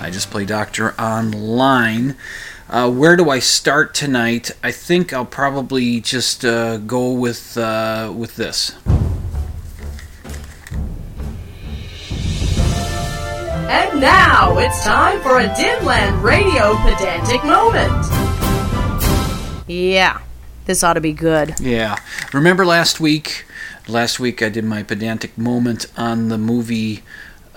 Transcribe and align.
I 0.00 0.10
just 0.10 0.30
play 0.30 0.44
doctor 0.44 0.94
online. 1.00 2.16
Uh, 2.68 2.90
where 2.90 3.16
do 3.16 3.30
I 3.30 3.40
start 3.40 3.94
tonight? 3.94 4.52
I 4.62 4.70
think 4.70 5.12
I'll 5.12 5.24
probably 5.24 6.00
just 6.00 6.44
uh, 6.44 6.76
go 6.78 7.12
with 7.12 7.58
uh, 7.58 8.12
with 8.14 8.36
this. 8.36 8.76
And 13.68 14.00
now 14.00 14.56
it's 14.58 14.84
time 14.84 15.20
for 15.20 15.40
a 15.40 15.48
Dimland 15.48 16.22
Radio 16.22 16.76
pedantic 16.82 17.44
moment. 17.44 18.06
Yeah, 19.66 20.20
this 20.66 20.84
ought 20.84 20.94
to 20.94 21.00
be 21.00 21.12
good. 21.12 21.58
Yeah. 21.58 21.96
Remember 22.32 22.64
last 22.64 23.00
week? 23.00 23.46
Last 23.88 24.20
week 24.20 24.42
I 24.42 24.48
did 24.48 24.64
my 24.64 24.82
pedantic 24.82 25.36
moment 25.36 25.86
on 25.96 26.28
the 26.28 26.38
movie 26.38 27.02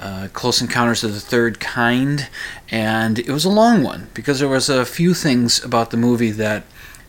uh, 0.02 0.28
Close 0.34 0.62
Encounters 0.62 1.04
of 1.04 1.14
the 1.14 1.20
Third 1.20 1.60
Kind, 1.60 2.28
and 2.70 3.20
it 3.20 3.30
was 3.30 3.46
a 3.46 3.50
long 3.50 3.84
one 3.84 4.10
because 4.14 4.40
there 4.40 4.50
was 4.50 4.68
a 4.70 4.84
few 4.86 5.14
things 5.14 5.64
about 5.64 5.92
the 5.92 5.98
movie 5.98 6.32
that 6.32 6.64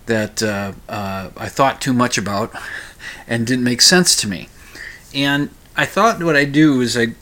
that 0.07 0.43
uh, 0.43 0.73
uh, 0.89 1.31
I 1.37 1.49
thought 1.49 1.81
too 1.81 1.93
much 1.93 2.19
about 2.19 2.53
and 3.27 3.47
didn't 3.47 3.65
make 3.65 3.81
sense 3.81 4.17
to 4.17 4.29
me. 4.29 4.49
And 5.15 5.51
I 5.77 5.87
thought 5.87 6.23
what 6.23 6.37
I'd 6.37 6.53
do 6.53 6.81
is 6.81 6.97
I 6.97 7.15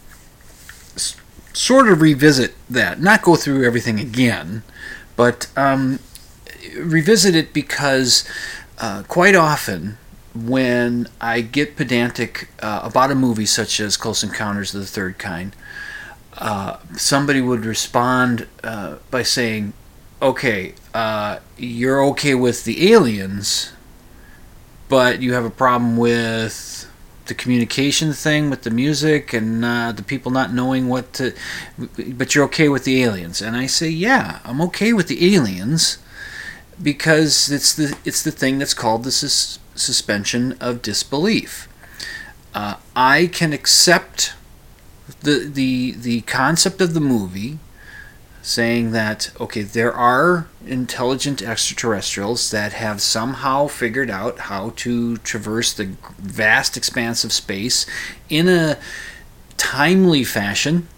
s- 0.97 1.15
sort 1.53 1.89
of 1.89 2.01
revisit 2.01 2.55
that, 2.71 3.01
not 3.01 3.23
go 3.23 3.37
through 3.37 3.65
everything 3.67 4.01
again, 4.01 4.63
but 5.15 5.47
um, 5.57 5.99
revisit 6.79 7.35
it 7.35 7.53
because 7.53 8.25
uh, 8.79 9.03
quite 9.09 9.37
often 9.37 9.99
when 10.35 11.07
I 11.21 11.43
get 11.43 11.77
pedantic 11.77 12.49
uh, 12.63 12.81
about 12.85 13.11
a 13.11 13.15
movie 13.15 13.47
such 13.47 13.79
as 13.81 13.97
Close 13.97 14.23
Encounters 14.23 14.75
of 14.75 14.81
the 14.81 14.87
Third 14.87 15.19
Kind, 15.19 15.55
uh, 16.41 16.79
somebody 16.97 17.41
would 17.41 17.65
respond 17.65 18.47
uh, 18.65 18.97
by 19.11 19.23
saying, 19.23 19.73
"Okay, 20.21 20.75
uh, 20.95 21.39
you're 21.57 22.03
okay 22.07 22.35
with 22.35 22.65
the 22.65 22.93
aliens, 22.93 23.73
but 24.89 25.21
you 25.23 25.35
have 25.35 25.45
a 25.45 25.51
problem 25.51 25.97
with." 25.97 26.87
The 27.27 27.35
communication 27.35 28.13
thing 28.13 28.51
with 28.51 28.63
the 28.63 28.71
music 28.71 29.33
and 29.33 29.65
uh, 29.65 29.93
the 29.93 30.03
people 30.03 30.33
not 30.33 30.53
knowing 30.53 30.89
what 30.89 31.13
to, 31.13 31.33
but 31.79 32.35
you're 32.35 32.47
okay 32.47 32.69
with 32.69 32.83
the 32.83 33.05
aliens. 33.05 33.41
And 33.41 33.57
I 33.57 33.67
say, 33.67 33.89
yeah, 33.89 34.41
I'm 34.45 34.61
okay 34.63 34.93
with 34.93 35.07
the 35.07 35.37
aliens 35.37 35.99
because 36.83 37.51
it's 37.51 37.75
the 37.75 37.97
it's 38.05 38.23
the 38.23 38.31
thing 38.31 38.59
that's 38.59 38.75
called 38.75 39.05
the 39.05 39.13
sus- 39.13 39.59
suspension 39.75 40.57
of 40.61 40.83
disbelief. 40.83 41.69
Uh, 42.55 42.77
I 42.97 43.27
can 43.27 43.53
accept 43.53 44.35
the 45.21 45.51
the 45.53 45.93
the 45.93 46.21
concept 46.23 46.81
of 46.81 46.95
the 46.95 47.01
movie 47.01 47.59
saying 48.43 48.93
that 48.93 49.31
okay 49.39 49.63
there 49.63 49.93
are 49.93 50.49
intelligent 50.67 51.43
extraterrestrials 51.43 52.51
that 52.51 52.73
have 52.73 53.03
somehow 53.03 53.67
figured 53.67 54.11
out 54.11 54.39
how 54.41 54.71
to 54.77 55.17
traverse 55.19 55.73
the 55.75 55.85
vast 56.19 56.77
expanse 56.77 57.23
of 57.23 57.33
space 57.33 57.85
in 58.29 58.49
a 58.49 58.79
timely 59.57 60.25
fashion 60.25 60.89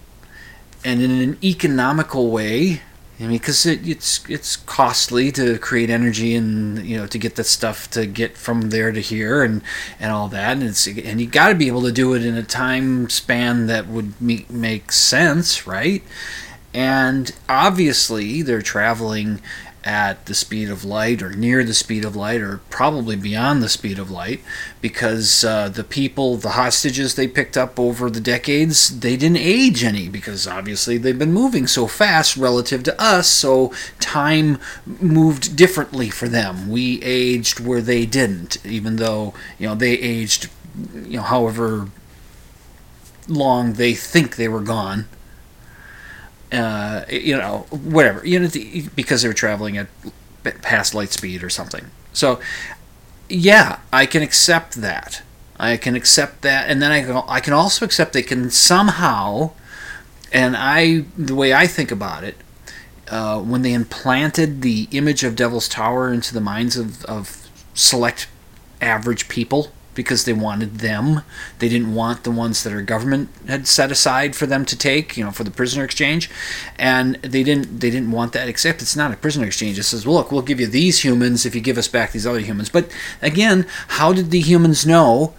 and 0.85 1.03
in 1.03 1.11
an 1.11 1.39
economical 1.43 2.31
way 2.31 2.81
I 3.23 3.27
mean, 3.27 3.39
because 3.39 3.65
it, 3.67 3.87
it's 3.87 4.29
it's 4.29 4.57
costly 4.57 5.31
to 5.33 5.57
create 5.59 5.91
energy 5.91 6.35
and 6.35 6.85
you 6.85 6.97
know 6.97 7.07
to 7.07 7.19
get 7.19 7.37
that 7.37 7.45
stuff 7.45 7.89
to 7.93 8.05
get 8.05 8.37
from 8.37 8.71
there 8.71 8.91
to 8.91 9.01
here 9.01 9.45
and 9.45 9.63
and 10.01 10.11
all 10.11 10.27
that, 10.29 10.53
and 10.55 10.65
it's 10.65 10.89
and 10.89 11.21
you 11.21 11.29
got 11.29 11.51
to 11.51 11.55
be 11.55 11.69
able 11.69 11.83
to 11.83 11.93
do 11.93 12.15
it 12.15 12.25
in 12.25 12.35
a 12.37 12.43
time 12.43 13.09
span 13.09 13.69
that 13.69 13.87
would 13.87 14.21
me- 14.21 14.47
make 14.51 14.91
sense, 14.91 15.69
right? 15.69 16.03
And 16.75 17.33
obviously, 17.49 18.43
they're 18.43 18.63
traveling 18.63 19.41
at 19.85 20.27
the 20.27 20.35
speed 20.35 20.71
of 20.71 20.85
light 20.85 21.23
or 21.23 21.31
near 21.31 21.65
the 21.65 21.75
speed 21.75 22.05
of 22.05 22.15
light 22.15 22.41
or 22.41 22.59
probably 22.71 23.17
beyond 23.17 23.63
the 23.63 23.69
speed 23.69 23.99
of 23.99 24.11
light 24.11 24.41
because 24.81 25.45
uh, 25.45 25.69
the 25.69 25.83
people 25.83 26.37
the 26.37 26.51
hostages 26.51 27.15
they 27.15 27.27
picked 27.27 27.57
up 27.57 27.81
over 27.81 28.09
the 28.09 28.21
decades 28.21 29.01
they 29.01 29.17
didn't 29.17 29.39
age 29.39 29.83
any 29.83 30.09
because 30.09 30.47
obviously 30.47 30.99
they've 30.99 31.19
been 31.19 31.33
moving 31.33 31.67
so 31.67 31.87
fast 31.87 32.37
relative 32.37 32.83
to 32.83 33.03
us 33.03 33.29
so 33.29 33.73
time 33.99 34.59
moved 34.87 35.57
differently 35.57 36.11
for 36.11 36.29
them. 36.29 36.71
We 36.71 37.03
aged 37.03 37.61
where 37.61 37.81
they 37.81 38.07
didn't 38.07 38.65
even 38.65 38.97
though 38.97 39.35
you 39.59 39.67
know 39.67 39.75
they 39.75 39.95
aged 39.95 40.49
you 40.95 41.17
know 41.17 41.23
however 41.23 41.89
long 43.29 43.75
they 43.75 43.95
think 43.95 44.37
they 44.37 44.49
were 44.49 44.61
gone 44.61 45.07
uh, 46.53 47.05
you 47.11 47.37
know, 47.37 47.67
whatever, 47.71 48.25
you 48.27 48.39
know, 48.39 48.49
because 48.95 49.23
they 49.23 49.29
were 49.29 49.35
traveling 49.35 49.79
at 49.79 49.89
past 50.63 50.95
light 50.95 51.11
speed 51.11 51.43
or 51.43 51.51
something. 51.51 51.87
So, 52.13 52.41
yeah, 53.29 53.79
I 53.93 54.07
can 54.07 54.23
accept 54.23 54.75
that. 54.75 55.23
I 55.59 55.77
can 55.77 55.95
accept 55.95 56.43
that, 56.43 56.69
and 56.69 56.83
then 56.83 56.91
I 56.91 57.03
can, 57.03 57.23
I 57.29 57.41
can 57.41 57.53
also 57.53 57.85
accept 57.85 58.13
they 58.13 58.23
can 58.23 58.51
somehow, 58.51 59.53
and 60.33 60.57
I, 60.57 61.05
the 61.17 61.35
way 61.35 61.55
I 61.55 61.67
think 61.67 61.91
about 61.91 62.25
it, 62.25 62.37
uh, 63.09 63.41
when 63.41 63.63
they 63.63 63.73
implanted 63.73 64.63
the 64.63 64.89
image 64.91 65.23
of 65.23 65.37
Devil's 65.37 65.69
Tower 65.69 66.13
into 66.13 66.35
the 66.35 66.41
minds 66.41 66.77
of, 66.77 67.05
of 67.05 67.49
select 67.75 68.27
average 68.81 69.29
people, 69.29 69.71
because 69.95 70.25
they 70.25 70.33
wanted 70.33 70.79
them. 70.79 71.23
They 71.59 71.69
didn't 71.69 71.95
want 71.95 72.25
the 72.25 72.31
ones 72.31 72.63
that 72.63 72.73
our 72.73 72.83
government 72.83 73.29
had 73.47 73.67
set 73.67 73.91
aside 73.91 74.35
for 74.35 74.47
them 74.47 74.65
to 74.67 74.77
take, 74.77 75.17
you 75.17 75.25
know, 75.25 75.31
for 75.31 75.45
the 75.45 75.51
prisoner 75.51 75.85
exchange. 75.85 76.31
And 76.79 77.17
they 77.17 77.43
didn't 77.43 77.81
they 77.81 77.91
didn't 77.91 78.11
want 78.11 78.33
that 78.33 78.49
except 78.49 78.83
it's 78.83 78.97
not 78.97 79.13
a 79.13 79.17
prisoner 79.17 79.47
exchange. 79.47 79.79
It 79.79 79.85
says, 79.85 80.07
look, 80.07 80.33
we'll 80.33 80.43
give 80.43 80.61
you 80.61 80.67
these 80.67 81.05
humans 81.05 81.45
if 81.45 81.55
you 81.55 81.61
give 81.61 81.79
us 81.79 81.89
back 81.89 82.13
these 82.13 82.27
other 82.27 82.41
humans. 82.41 82.69
But 82.69 82.91
again, 83.21 83.67
how 83.89 84.13
did 84.13 84.31
the 84.31 84.41
humans 84.41 84.87
know? 84.87 85.35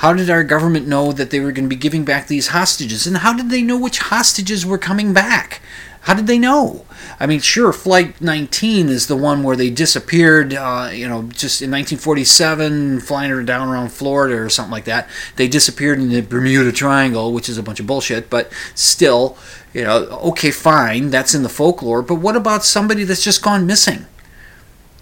How 0.00 0.12
did 0.12 0.28
our 0.28 0.44
government 0.44 0.86
know 0.86 1.10
that 1.12 1.30
they 1.30 1.40
were 1.40 1.52
going 1.52 1.64
to 1.64 1.74
be 1.74 1.80
giving 1.80 2.04
back 2.04 2.26
these 2.26 2.48
hostages? 2.48 3.06
And 3.06 3.18
how 3.18 3.32
did 3.32 3.48
they 3.48 3.62
know 3.62 3.78
which 3.78 3.98
hostages 3.98 4.66
were 4.66 4.76
coming 4.76 5.14
back? 5.14 5.62
How 6.06 6.14
did 6.14 6.28
they 6.28 6.38
know? 6.38 6.86
I 7.18 7.26
mean, 7.26 7.40
sure, 7.40 7.72
Flight 7.72 8.20
19 8.20 8.90
is 8.90 9.08
the 9.08 9.16
one 9.16 9.42
where 9.42 9.56
they 9.56 9.70
disappeared, 9.70 10.54
uh, 10.54 10.90
you 10.92 11.08
know, 11.08 11.24
just 11.24 11.60
in 11.60 11.72
1947, 11.72 13.00
flying 13.00 13.44
down 13.44 13.68
around 13.68 13.90
Florida 13.90 14.36
or 14.36 14.48
something 14.48 14.70
like 14.70 14.84
that. 14.84 15.08
They 15.34 15.48
disappeared 15.48 15.98
in 15.98 16.10
the 16.10 16.20
Bermuda 16.20 16.70
Triangle, 16.70 17.32
which 17.32 17.48
is 17.48 17.58
a 17.58 17.62
bunch 17.62 17.80
of 17.80 17.88
bullshit, 17.88 18.30
but 18.30 18.52
still, 18.76 19.36
you 19.74 19.82
know, 19.82 20.04
okay, 20.30 20.52
fine, 20.52 21.10
that's 21.10 21.34
in 21.34 21.42
the 21.42 21.48
folklore, 21.48 22.02
but 22.02 22.16
what 22.16 22.36
about 22.36 22.64
somebody 22.64 23.02
that's 23.02 23.24
just 23.24 23.42
gone 23.42 23.66
missing? 23.66 24.06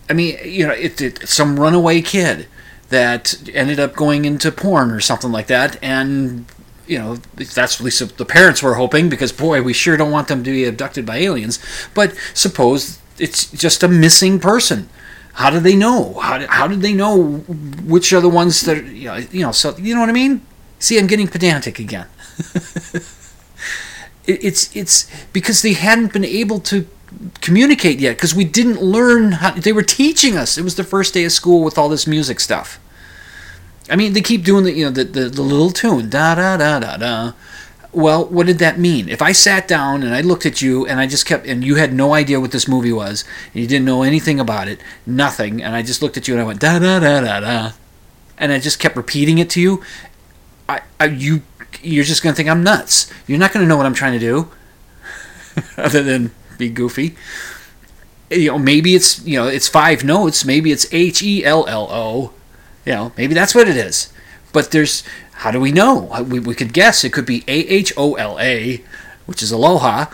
I 0.09 0.15
mean, 0.15 0.39
you 0.43 0.67
know, 0.67 0.73
it, 0.73 1.03
it, 1.03 1.29
some 1.29 1.61
runaway 1.61 2.01
kid 2.01 2.49
that 2.89 3.47
ended 3.53 3.79
up 3.79 3.95
going 3.95 4.25
into 4.25 4.51
porn 4.51 4.91
or 4.91 5.01
something 5.01 5.31
like 5.31 5.49
that, 5.49 5.77
and 5.83 6.47
you 6.87 6.99
know, 6.99 7.17
that's 7.35 7.81
at 7.81 7.81
least 7.81 8.17
the 8.17 8.25
parents 8.25 8.63
were 8.63 8.75
hoping 8.75 9.09
because 9.09 9.33
boy, 9.33 9.63
we 9.63 9.73
sure 9.73 9.97
don't 9.97 10.11
want 10.11 10.29
them 10.29 10.45
to 10.45 10.51
be 10.51 10.65
abducted 10.65 11.07
by 11.07 11.17
aliens. 11.19 11.59
But 11.95 12.15
suppose 12.35 12.99
it's 13.19 13.51
just 13.51 13.83
a 13.83 13.89
missing 13.89 14.39
person. 14.39 14.89
How 15.35 15.51
do 15.51 15.59
they 15.61 15.75
know? 15.75 16.15
How 16.15 16.39
did, 16.39 16.49
how 16.49 16.69
did 16.69 16.81
they 16.81 16.93
know 16.93 17.39
which 17.85 18.13
are 18.13 18.21
the 18.21 18.29
ones 18.29 18.61
that 18.63 18.85
you 18.85 19.09
know? 19.09 19.17
You 19.17 19.43
know, 19.43 19.53
so 19.53 19.77
you 19.77 19.95
know 19.95 20.01
what 20.01 20.09
I 20.09 20.13
mean? 20.13 20.43
See, 20.79 20.99
I'm 20.99 21.07
getting 21.07 21.27
pedantic 21.29 21.79
again. 21.79 22.07
it, 24.27 24.45
it's 24.45 24.75
it's 24.77 25.11
because 25.33 25.63
they 25.63 25.73
hadn't 25.73 26.13
been 26.13 26.25
able 26.25 26.61
to 26.61 26.87
communicate 27.41 27.99
yet 27.99 28.17
because 28.17 28.35
we 28.35 28.45
didn't 28.45 28.81
learn 28.81 29.33
how 29.33 29.53
they 29.53 29.73
were 29.73 29.83
teaching 29.83 30.37
us. 30.37 30.57
It 30.57 30.63
was 30.63 30.77
the 30.77 30.85
first 30.85 31.15
day 31.15 31.25
of 31.25 31.33
school 31.33 31.65
with 31.65 31.79
all 31.79 31.89
this 31.89 32.07
music 32.07 32.39
stuff. 32.39 32.79
I 33.91 33.97
mean, 33.97 34.13
they 34.15 34.23
keep 34.23 34.45
doing 34.45 34.65
the 34.65 34.73
you 34.73 34.85
know 34.85 34.91
the, 34.91 35.05
the, 35.05 35.29
the 35.29 35.43
little 35.43 35.71
tune 35.71 36.09
da 36.09 36.35
da 36.35 36.57
da 36.57 36.81
da 36.81 36.97
da. 36.97 37.33
Well, 37.93 38.25
what 38.27 38.47
did 38.47 38.59
that 38.59 38.79
mean? 38.79 39.09
If 39.09 39.23
I 39.23 39.31
sat 39.31 39.69
down 39.69 40.03
and 40.03 40.15
I 40.15 40.21
looked 40.21 40.45
at 40.47 40.61
you 40.61 40.85
and 40.85 40.99
I 40.99 41.07
just 41.07 41.27
kept 41.27 41.47
and 41.47 41.63
you 41.63 41.77
had 41.77 41.93
no 41.93 42.13
idea 42.13 42.41
what 42.41 42.51
this 42.51 42.67
movie 42.67 42.93
was 42.93 43.25
and 43.53 43.63
you 43.63 43.69
didn't 43.69 43.85
know 43.85 44.03
anything 44.03 44.41
about 44.41 44.67
it, 44.67 44.81
nothing, 45.07 45.63
and 45.63 45.77
I 45.77 45.83
just 45.83 46.03
looked 46.03 46.17
at 46.17 46.27
you 46.27 46.35
and 46.35 46.41
I 46.41 46.45
went 46.45 46.61
da 46.61 46.79
da 46.79 46.99
da 46.99 47.21
da 47.21 47.41
da, 47.41 47.73
and 48.37 48.53
I 48.53 48.59
just 48.59 48.81
kept 48.81 48.97
repeating 48.97 49.39
it 49.39 49.49
to 49.51 49.61
you, 49.61 49.83
I, 50.69 50.81
I 50.99 51.07
you 51.07 51.43
you're 51.83 52.05
just 52.05 52.23
gonna 52.23 52.35
think 52.35 52.49
I'm 52.49 52.65
nuts. 52.65 53.13
You're 53.27 53.39
not 53.39 53.53
gonna 53.53 53.67
know 53.67 53.77
what 53.77 53.87
I'm 53.87 53.95
trying 53.95 54.19
to 54.19 54.19
do, 54.19 54.49
other 55.77 56.03
than 56.03 56.33
be 56.59 56.71
goofy. 56.71 57.17
You 58.31 58.53
know, 58.53 58.59
maybe 58.59 58.95
it's 58.95 59.25
you 59.25 59.39
know 59.39 59.47
it's 59.47 59.69
five 59.69 60.03
notes. 60.03 60.45
Maybe 60.45 60.73
it's 60.73 60.93
H 60.93 61.23
E 61.23 61.45
L 61.45 61.67
L 61.69 61.89
O. 61.91 62.33
You 62.85 62.93
know, 62.93 63.13
maybe 63.17 63.35
that's 63.35 63.55
what 63.55 63.69
it 63.69 63.77
is. 63.77 64.13
But 64.53 64.71
there's 64.71 65.03
how 65.33 65.51
do 65.51 65.61
we 65.61 65.73
know? 65.73 66.25
We, 66.29 66.39
we 66.39 66.55
could 66.55 66.73
guess 66.73 67.05
it 67.05 67.13
could 67.13 67.27
be 67.27 67.45
A 67.49 67.67
H 67.67 67.93
O 67.97 68.15
L 68.15 68.39
A, 68.39 68.83
which 69.27 69.43
is 69.43 69.51
aloha. 69.51 70.07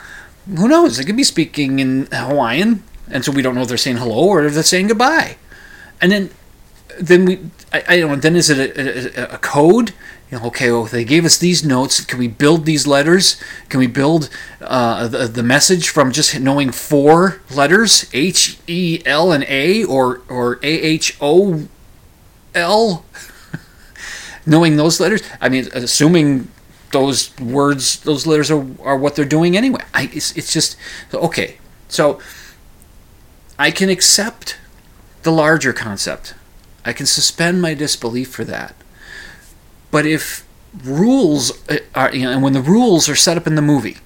Who 0.56 0.66
knows? 0.66 0.96
They 0.96 1.04
could 1.04 1.16
be 1.16 1.24
speaking 1.24 1.78
in 1.78 2.06
Hawaiian, 2.06 2.82
and 3.10 3.24
so 3.24 3.32
we 3.32 3.42
don't 3.42 3.54
know 3.54 3.62
if 3.62 3.68
they're 3.68 3.76
saying 3.76 3.98
hello 3.98 4.28
or 4.28 4.44
if 4.44 4.54
they're 4.54 4.62
saying 4.62 4.88
goodbye. 4.88 5.36
And 6.00 6.10
then, 6.10 6.30
then 6.98 7.24
we, 7.26 7.38
I, 7.72 7.84
I 7.86 8.00
don't 8.00 8.10
know. 8.10 8.16
Then 8.16 8.36
is 8.36 8.48
it 8.48 8.76
a, 8.76 9.20
a, 9.20 9.34
a 9.34 9.38
code? 9.38 9.92
You 10.30 10.38
know, 10.38 10.46
okay, 10.46 10.70
well, 10.70 10.84
they 10.84 11.04
gave 11.04 11.24
us 11.24 11.38
these 11.38 11.64
notes. 11.64 12.00
Can 12.04 12.18
we 12.18 12.28
build 12.28 12.64
these 12.64 12.86
letters? 12.86 13.40
Can 13.68 13.80
we 13.80 13.88
build 13.88 14.30
uh, 14.60 15.08
the, 15.08 15.26
the 15.26 15.42
message 15.42 15.88
from 15.88 16.12
just 16.12 16.38
knowing 16.38 16.70
four 16.70 17.42
letters, 17.50 18.08
H, 18.12 18.58
E, 18.66 19.02
L, 19.04 19.32
and 19.32 19.44
A, 19.44 19.84
or 19.84 20.22
or 20.28 20.58
A, 20.62 20.68
H, 20.68 21.16
O, 21.20 21.68
L? 22.54 23.04
knowing 24.46 24.76
those 24.76 25.00
letters, 25.00 25.22
I 25.40 25.48
mean, 25.48 25.68
assuming 25.72 26.48
those 26.92 27.38
words, 27.38 28.00
those 28.00 28.26
letters 28.26 28.50
are, 28.50 28.66
are 28.82 28.96
what 28.96 29.16
they're 29.16 29.24
doing 29.24 29.56
anyway. 29.56 29.82
I, 29.94 30.10
it's, 30.12 30.36
it's 30.36 30.52
just, 30.52 30.76
okay. 31.14 31.58
So 31.88 32.20
I 33.58 33.70
can 33.70 33.88
accept 33.88 34.58
the 35.22 35.30
larger 35.30 35.72
concept. 35.72 36.34
I 36.84 36.92
can 36.92 37.06
suspend 37.06 37.62
my 37.62 37.74
disbelief 37.74 38.30
for 38.30 38.44
that. 38.44 38.74
But 39.90 40.06
if 40.06 40.46
rules 40.84 41.52
uh, 41.68 41.78
are, 41.94 42.14
you 42.14 42.24
know, 42.24 42.32
and 42.32 42.42
when 42.42 42.52
the 42.52 42.62
rules 42.62 43.08
are 43.08 43.16
set 43.16 43.36
up 43.36 43.46
in 43.46 43.54
the 43.54 43.62
movie, 43.62 43.98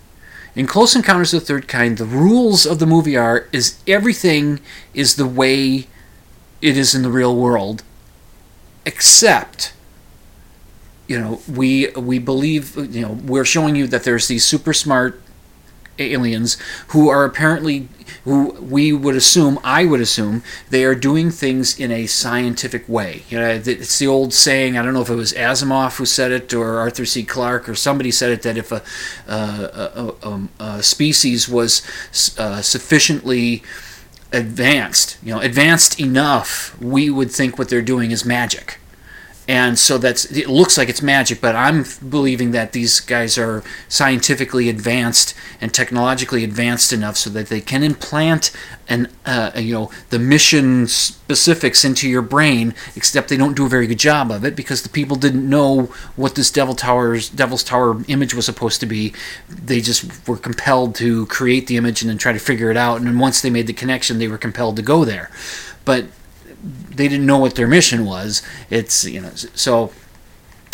in 0.56 0.66
Close 0.66 0.94
Encounters 0.94 1.34
of 1.34 1.40
the 1.40 1.46
Third 1.46 1.68
Kind, 1.68 1.98
the 1.98 2.04
rules 2.04 2.64
of 2.64 2.78
the 2.78 2.86
movie 2.86 3.16
are 3.16 3.48
is 3.52 3.78
everything 3.86 4.60
is 4.92 5.16
the 5.16 5.26
way 5.26 5.88
it 6.60 6.76
is 6.76 6.94
in 6.94 7.02
the 7.02 7.10
real 7.10 7.36
world, 7.36 7.82
except 8.86 9.72
you 11.06 11.18
know 11.18 11.40
we 11.48 11.88
we 11.90 12.18
believe 12.18 12.76
you 12.94 13.02
know 13.02 13.12
we're 13.24 13.44
showing 13.44 13.76
you 13.76 13.86
that 13.86 14.04
there's 14.04 14.28
these 14.28 14.44
super 14.44 14.72
smart 14.72 15.20
aliens 15.98 16.56
who 16.88 17.08
are 17.08 17.24
apparently 17.24 17.88
who 18.24 18.50
we 18.54 18.92
would 18.92 19.14
assume 19.14 19.58
I 19.62 19.84
would 19.84 20.00
assume 20.00 20.42
they 20.70 20.84
are 20.84 20.94
doing 20.94 21.30
things 21.30 21.78
in 21.78 21.90
a 21.90 22.06
scientific 22.06 22.88
way. 22.88 23.22
You 23.28 23.38
know, 23.38 23.48
it's 23.64 23.98
the 23.98 24.06
old 24.06 24.32
saying. 24.32 24.76
I 24.76 24.82
don't 24.82 24.94
know 24.94 25.02
if 25.02 25.10
it 25.10 25.14
was 25.14 25.32
Asimov 25.32 25.96
who 25.96 26.06
said 26.06 26.32
it 26.32 26.52
or 26.52 26.78
Arthur 26.78 27.04
C. 27.04 27.22
Clarke 27.24 27.68
or 27.68 27.74
somebody 27.74 28.10
said 28.10 28.30
it 28.30 28.42
that 28.42 28.56
if 28.56 28.72
a, 28.72 28.82
uh, 29.28 30.12
a, 30.22 30.28
a, 30.28 30.48
a 30.58 30.82
species 30.82 31.48
was 31.48 31.82
uh, 32.38 32.60
sufficiently 32.60 33.62
advanced, 34.34 35.16
you 35.22 35.32
know, 35.32 35.40
advanced 35.40 36.00
enough, 36.00 36.78
we 36.80 37.08
would 37.08 37.30
think 37.30 37.58
what 37.58 37.68
they're 37.68 37.82
doing 37.82 38.10
is 38.10 38.24
magic 38.24 38.78
and 39.46 39.78
so 39.78 39.98
that's 39.98 40.24
it 40.32 40.48
looks 40.48 40.78
like 40.78 40.88
it's 40.88 41.02
magic 41.02 41.40
but 41.40 41.54
i'm 41.54 41.84
believing 42.08 42.52
that 42.52 42.72
these 42.72 43.00
guys 43.00 43.36
are 43.36 43.62
scientifically 43.88 44.68
advanced 44.68 45.34
and 45.60 45.74
technologically 45.74 46.42
advanced 46.42 46.92
enough 46.92 47.16
so 47.16 47.28
that 47.28 47.48
they 47.48 47.60
can 47.60 47.82
implant 47.82 48.50
an 48.88 49.08
uh, 49.26 49.50
you 49.56 49.72
know 49.72 49.90
the 50.10 50.18
mission 50.18 50.86
specifics 50.86 51.84
into 51.84 52.08
your 52.08 52.22
brain 52.22 52.74
except 52.96 53.28
they 53.28 53.36
don't 53.36 53.56
do 53.56 53.66
a 53.66 53.68
very 53.68 53.86
good 53.86 53.98
job 53.98 54.30
of 54.30 54.44
it 54.44 54.54
because 54.56 54.82
the 54.82 54.88
people 54.88 55.16
didn't 55.16 55.48
know 55.48 55.82
what 56.16 56.34
this 56.34 56.50
devil 56.50 56.74
towers 56.74 57.28
devil's 57.28 57.64
tower 57.64 58.02
image 58.08 58.34
was 58.34 58.46
supposed 58.46 58.80
to 58.80 58.86
be. 58.86 59.12
They 59.48 59.80
just 59.80 60.26
were 60.28 60.36
compelled 60.36 60.94
to 60.96 61.26
create 61.26 61.66
the 61.66 61.76
image 61.76 62.02
and 62.02 62.10
then 62.10 62.18
try 62.18 62.32
to 62.32 62.38
figure 62.38 62.70
it 62.70 62.76
out. 62.76 62.98
And 62.98 63.06
then 63.06 63.18
once 63.18 63.40
they 63.40 63.50
made 63.50 63.66
the 63.66 63.72
connection 63.72 64.18
they 64.18 64.28
were 64.28 64.38
compelled 64.38 64.76
to 64.76 64.82
go 64.82 65.04
there. 65.04 65.30
But 65.84 66.06
they 66.64 67.08
didn't 67.08 67.26
know 67.26 67.38
what 67.38 67.54
their 67.54 67.68
mission 67.68 68.04
was. 68.04 68.42
It's 68.70 69.04
you 69.04 69.20
know 69.20 69.30
so 69.34 69.92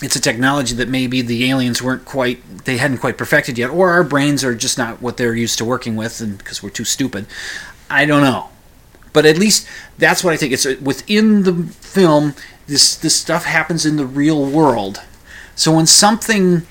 it's 0.03 0.17
a 0.17 0.21
technology 0.21 0.75
that 0.77 0.89
maybe 0.89 1.21
the 1.21 1.51
aliens 1.51 1.83
weren't 1.83 2.05
quite 2.05 2.65
they 2.65 2.77
hadn't 2.77 2.99
quite 2.99 3.19
perfected 3.19 3.59
yet, 3.59 3.71
or 3.71 3.91
our 3.91 4.05
brains 4.05 4.45
are 4.45 4.55
just 4.55 4.79
not 4.79 5.03
what 5.03 5.17
they're 5.17 5.35
used 5.35 5.59
to 5.59 5.65
working 5.65 5.97
with, 5.97 6.21
and 6.21 6.39
because 6.39 6.63
we're 6.63 6.71
too 6.71 6.85
stupid. 6.85 7.27
I 7.91 8.05
don't 8.05 8.23
know, 8.23 8.49
but 9.13 9.27
at 9.27 9.37
least 9.37 9.67
that's 9.99 10.23
what 10.23 10.33
I 10.33 10.37
think. 10.37 10.53
It's 10.53 10.67
uh, 10.67 10.77
within 10.81 11.43
the 11.43 11.55
film. 11.65 12.35
This 12.67 12.95
this 12.97 13.17
stuff 13.17 13.45
happens 13.45 13.85
in 13.85 13.97
the 13.97 14.07
real 14.07 14.47
world, 14.47 15.03
so 15.57 15.75
when 15.75 15.87
something 15.87 16.67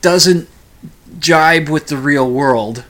doesn't 0.00 0.48
jibe 1.18 1.68
with 1.68 1.88
the 1.88 1.96
real 1.96 2.30
world 2.30 2.84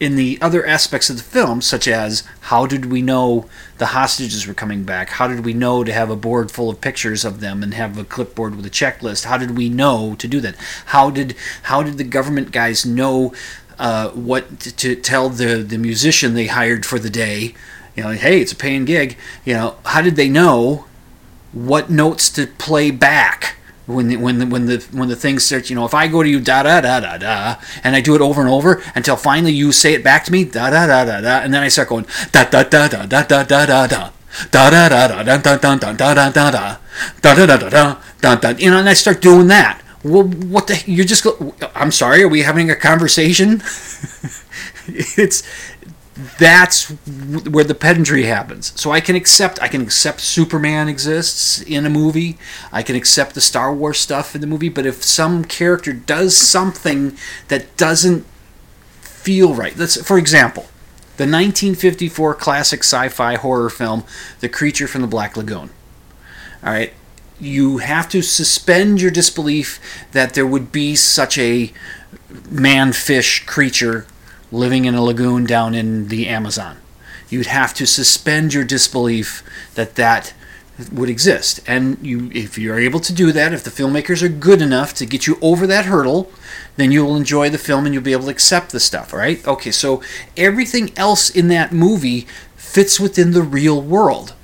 in 0.00 0.14
the 0.14 0.38
other 0.40 0.64
aspects 0.64 1.10
of 1.10 1.16
the 1.16 1.22
film, 1.22 1.60
such 1.60 1.88
as 1.88 2.22
how 2.42 2.66
did 2.66 2.86
we 2.86 3.02
know 3.02 3.48
the 3.78 3.86
hostages 3.86 4.46
were 4.46 4.54
coming 4.54 4.84
back? 4.84 5.10
How 5.10 5.26
did 5.26 5.44
we 5.44 5.52
know 5.52 5.82
to 5.82 5.92
have 5.92 6.10
a 6.10 6.16
board 6.16 6.50
full 6.50 6.70
of 6.70 6.80
pictures 6.80 7.24
of 7.24 7.40
them 7.40 7.62
and 7.62 7.74
have 7.74 7.98
a 7.98 8.04
clipboard 8.04 8.54
with 8.54 8.66
a 8.66 8.70
checklist? 8.70 9.24
How 9.24 9.36
did 9.38 9.56
we 9.56 9.68
know 9.68 10.14
to 10.18 10.28
do 10.28 10.40
that? 10.40 10.56
How 10.86 11.10
did 11.10 11.34
how 11.64 11.82
did 11.82 11.98
the 11.98 12.04
government 12.04 12.52
guys 12.52 12.86
know 12.86 13.32
uh, 13.78 14.10
what 14.10 14.60
to, 14.60 14.74
to 14.76 14.94
tell 14.94 15.28
the 15.28 15.56
the 15.56 15.78
musician 15.78 16.34
they 16.34 16.46
hired 16.46 16.86
for 16.86 16.98
the 16.98 17.10
day? 17.10 17.54
You 17.96 18.04
know, 18.04 18.10
hey, 18.10 18.40
it's 18.40 18.52
a 18.52 18.56
paying 18.56 18.84
gig. 18.84 19.16
You 19.44 19.54
know, 19.54 19.76
how 19.84 20.02
did 20.02 20.14
they 20.14 20.28
know 20.28 20.84
what 21.52 21.90
notes 21.90 22.28
to 22.30 22.46
play 22.46 22.92
back? 22.92 23.56
When 23.88 24.08
the, 24.08 24.16
when 24.16 24.38
the, 24.38 24.46
when 24.46 24.66
the 24.66 24.86
when 24.92 25.08
the 25.08 25.16
thing 25.16 25.38
starts, 25.38 25.70
you 25.70 25.76
know, 25.76 25.86
if 25.86 25.94
I 25.94 26.08
go 26.08 26.22
to 26.22 26.28
you 26.28 26.40
da 26.40 26.62
da 26.62 26.80
da 26.82 27.00
da 27.00 27.16
da, 27.16 27.56
and 27.82 27.96
I 27.96 28.00
do 28.02 28.14
it 28.14 28.20
over 28.20 28.40
and 28.42 28.50
over 28.50 28.82
until 28.94 29.16
finally 29.16 29.52
you 29.52 29.72
say 29.72 29.94
it 29.94 30.04
back 30.04 30.24
to 30.24 30.32
me 30.32 30.44
da 30.44 30.70
da 30.70 30.86
da 30.86 31.04
da 31.06 31.20
da, 31.22 31.38
and 31.40 31.52
then 31.54 31.62
I 31.62 31.68
start 31.68 31.88
going 31.88 32.06
da 32.30 32.44
da 32.44 32.62
da 32.64 32.86
da 32.88 33.06
da 33.06 33.22
da 33.22 33.42
da 33.42 33.66
da 33.66 33.86
da. 33.86 34.10
Da 34.50 34.70
da 34.70 34.88
da 34.88 35.08
da 35.08 35.22
da 35.22 35.36
da 35.38 35.56
da 35.56 35.74
da 35.74 35.92
da 35.92 36.12
da 36.12 36.30
da 36.30 36.30
da 36.30 36.50
da 36.50 37.34
da 37.34 37.46
da 37.46 37.46
da 37.46 37.70
da 37.70 37.96
da 38.20 38.34
da 38.36 38.48
you 38.58 38.70
know, 38.70 38.78
and 38.78 38.88
I 38.88 38.92
start 38.92 39.22
doing 39.22 39.46
that. 39.48 39.80
Well, 40.04 40.24
what 40.24 40.66
the? 40.68 40.80
You're 40.86 41.06
just. 41.06 41.26
I'm 41.74 41.90
sorry. 41.90 42.22
Are 42.22 42.28
we 42.28 42.42
having 42.42 42.70
a 42.70 42.76
conversation? 42.76 43.62
it's 44.86 45.42
that's 46.18 46.88
where 47.46 47.62
the 47.64 47.74
pedantry 47.74 48.24
happens. 48.24 48.72
So 48.80 48.90
I 48.90 49.00
can 49.00 49.14
accept 49.14 49.62
I 49.62 49.68
can 49.68 49.80
accept 49.80 50.20
Superman 50.20 50.88
exists 50.88 51.62
in 51.62 51.86
a 51.86 51.90
movie. 51.90 52.38
I 52.72 52.82
can 52.82 52.96
accept 52.96 53.34
the 53.34 53.40
Star 53.40 53.72
Wars 53.72 53.98
stuff 53.98 54.34
in 54.34 54.40
the 54.40 54.46
movie, 54.46 54.68
but 54.68 54.84
if 54.84 55.04
some 55.04 55.44
character 55.44 55.92
does 55.92 56.36
something 56.36 57.16
that 57.46 57.76
doesn't 57.76 58.26
feel 59.00 59.54
right. 59.54 59.76
Let's 59.76 60.02
for 60.02 60.18
example, 60.18 60.64
the 61.18 61.24
1954 61.24 62.34
classic 62.34 62.80
sci-fi 62.80 63.36
horror 63.36 63.70
film 63.70 64.02
The 64.40 64.48
Creature 64.48 64.88
from 64.88 65.02
the 65.02 65.08
Black 65.08 65.36
Lagoon. 65.36 65.70
All 66.64 66.72
right, 66.72 66.92
you 67.38 67.78
have 67.78 68.08
to 68.08 68.22
suspend 68.22 69.00
your 69.00 69.12
disbelief 69.12 69.78
that 70.10 70.34
there 70.34 70.46
would 70.46 70.72
be 70.72 70.96
such 70.96 71.38
a 71.38 71.72
man-fish 72.50 73.46
creature 73.46 74.06
living 74.50 74.84
in 74.84 74.94
a 74.94 75.02
lagoon 75.02 75.44
down 75.44 75.74
in 75.74 76.08
the 76.08 76.28
Amazon. 76.28 76.78
You'd 77.28 77.46
have 77.46 77.74
to 77.74 77.86
suspend 77.86 78.54
your 78.54 78.64
disbelief 78.64 79.42
that 79.74 79.96
that 79.96 80.32
would 80.92 81.10
exist. 81.10 81.60
And 81.66 81.98
you, 82.06 82.30
if 82.32 82.56
you're 82.56 82.78
able 82.78 83.00
to 83.00 83.12
do 83.12 83.32
that, 83.32 83.52
if 83.52 83.64
the 83.64 83.70
filmmakers 83.70 84.22
are 84.22 84.28
good 84.28 84.62
enough 84.62 84.94
to 84.94 85.06
get 85.06 85.26
you 85.26 85.38
over 85.42 85.66
that 85.66 85.86
hurdle, 85.86 86.30
then 86.76 86.92
you'll 86.92 87.16
enjoy 87.16 87.50
the 87.50 87.58
film 87.58 87.84
and 87.84 87.92
you'll 87.92 88.04
be 88.04 88.12
able 88.12 88.24
to 88.24 88.30
accept 88.30 88.70
the 88.70 88.80
stuff, 88.80 89.12
right? 89.12 89.46
Okay, 89.46 89.72
so 89.72 90.02
everything 90.36 90.96
else 90.96 91.28
in 91.28 91.48
that 91.48 91.72
movie 91.72 92.26
fits 92.56 93.00
within 93.00 93.32
the 93.32 93.42
real 93.42 93.80
world. 93.80 94.34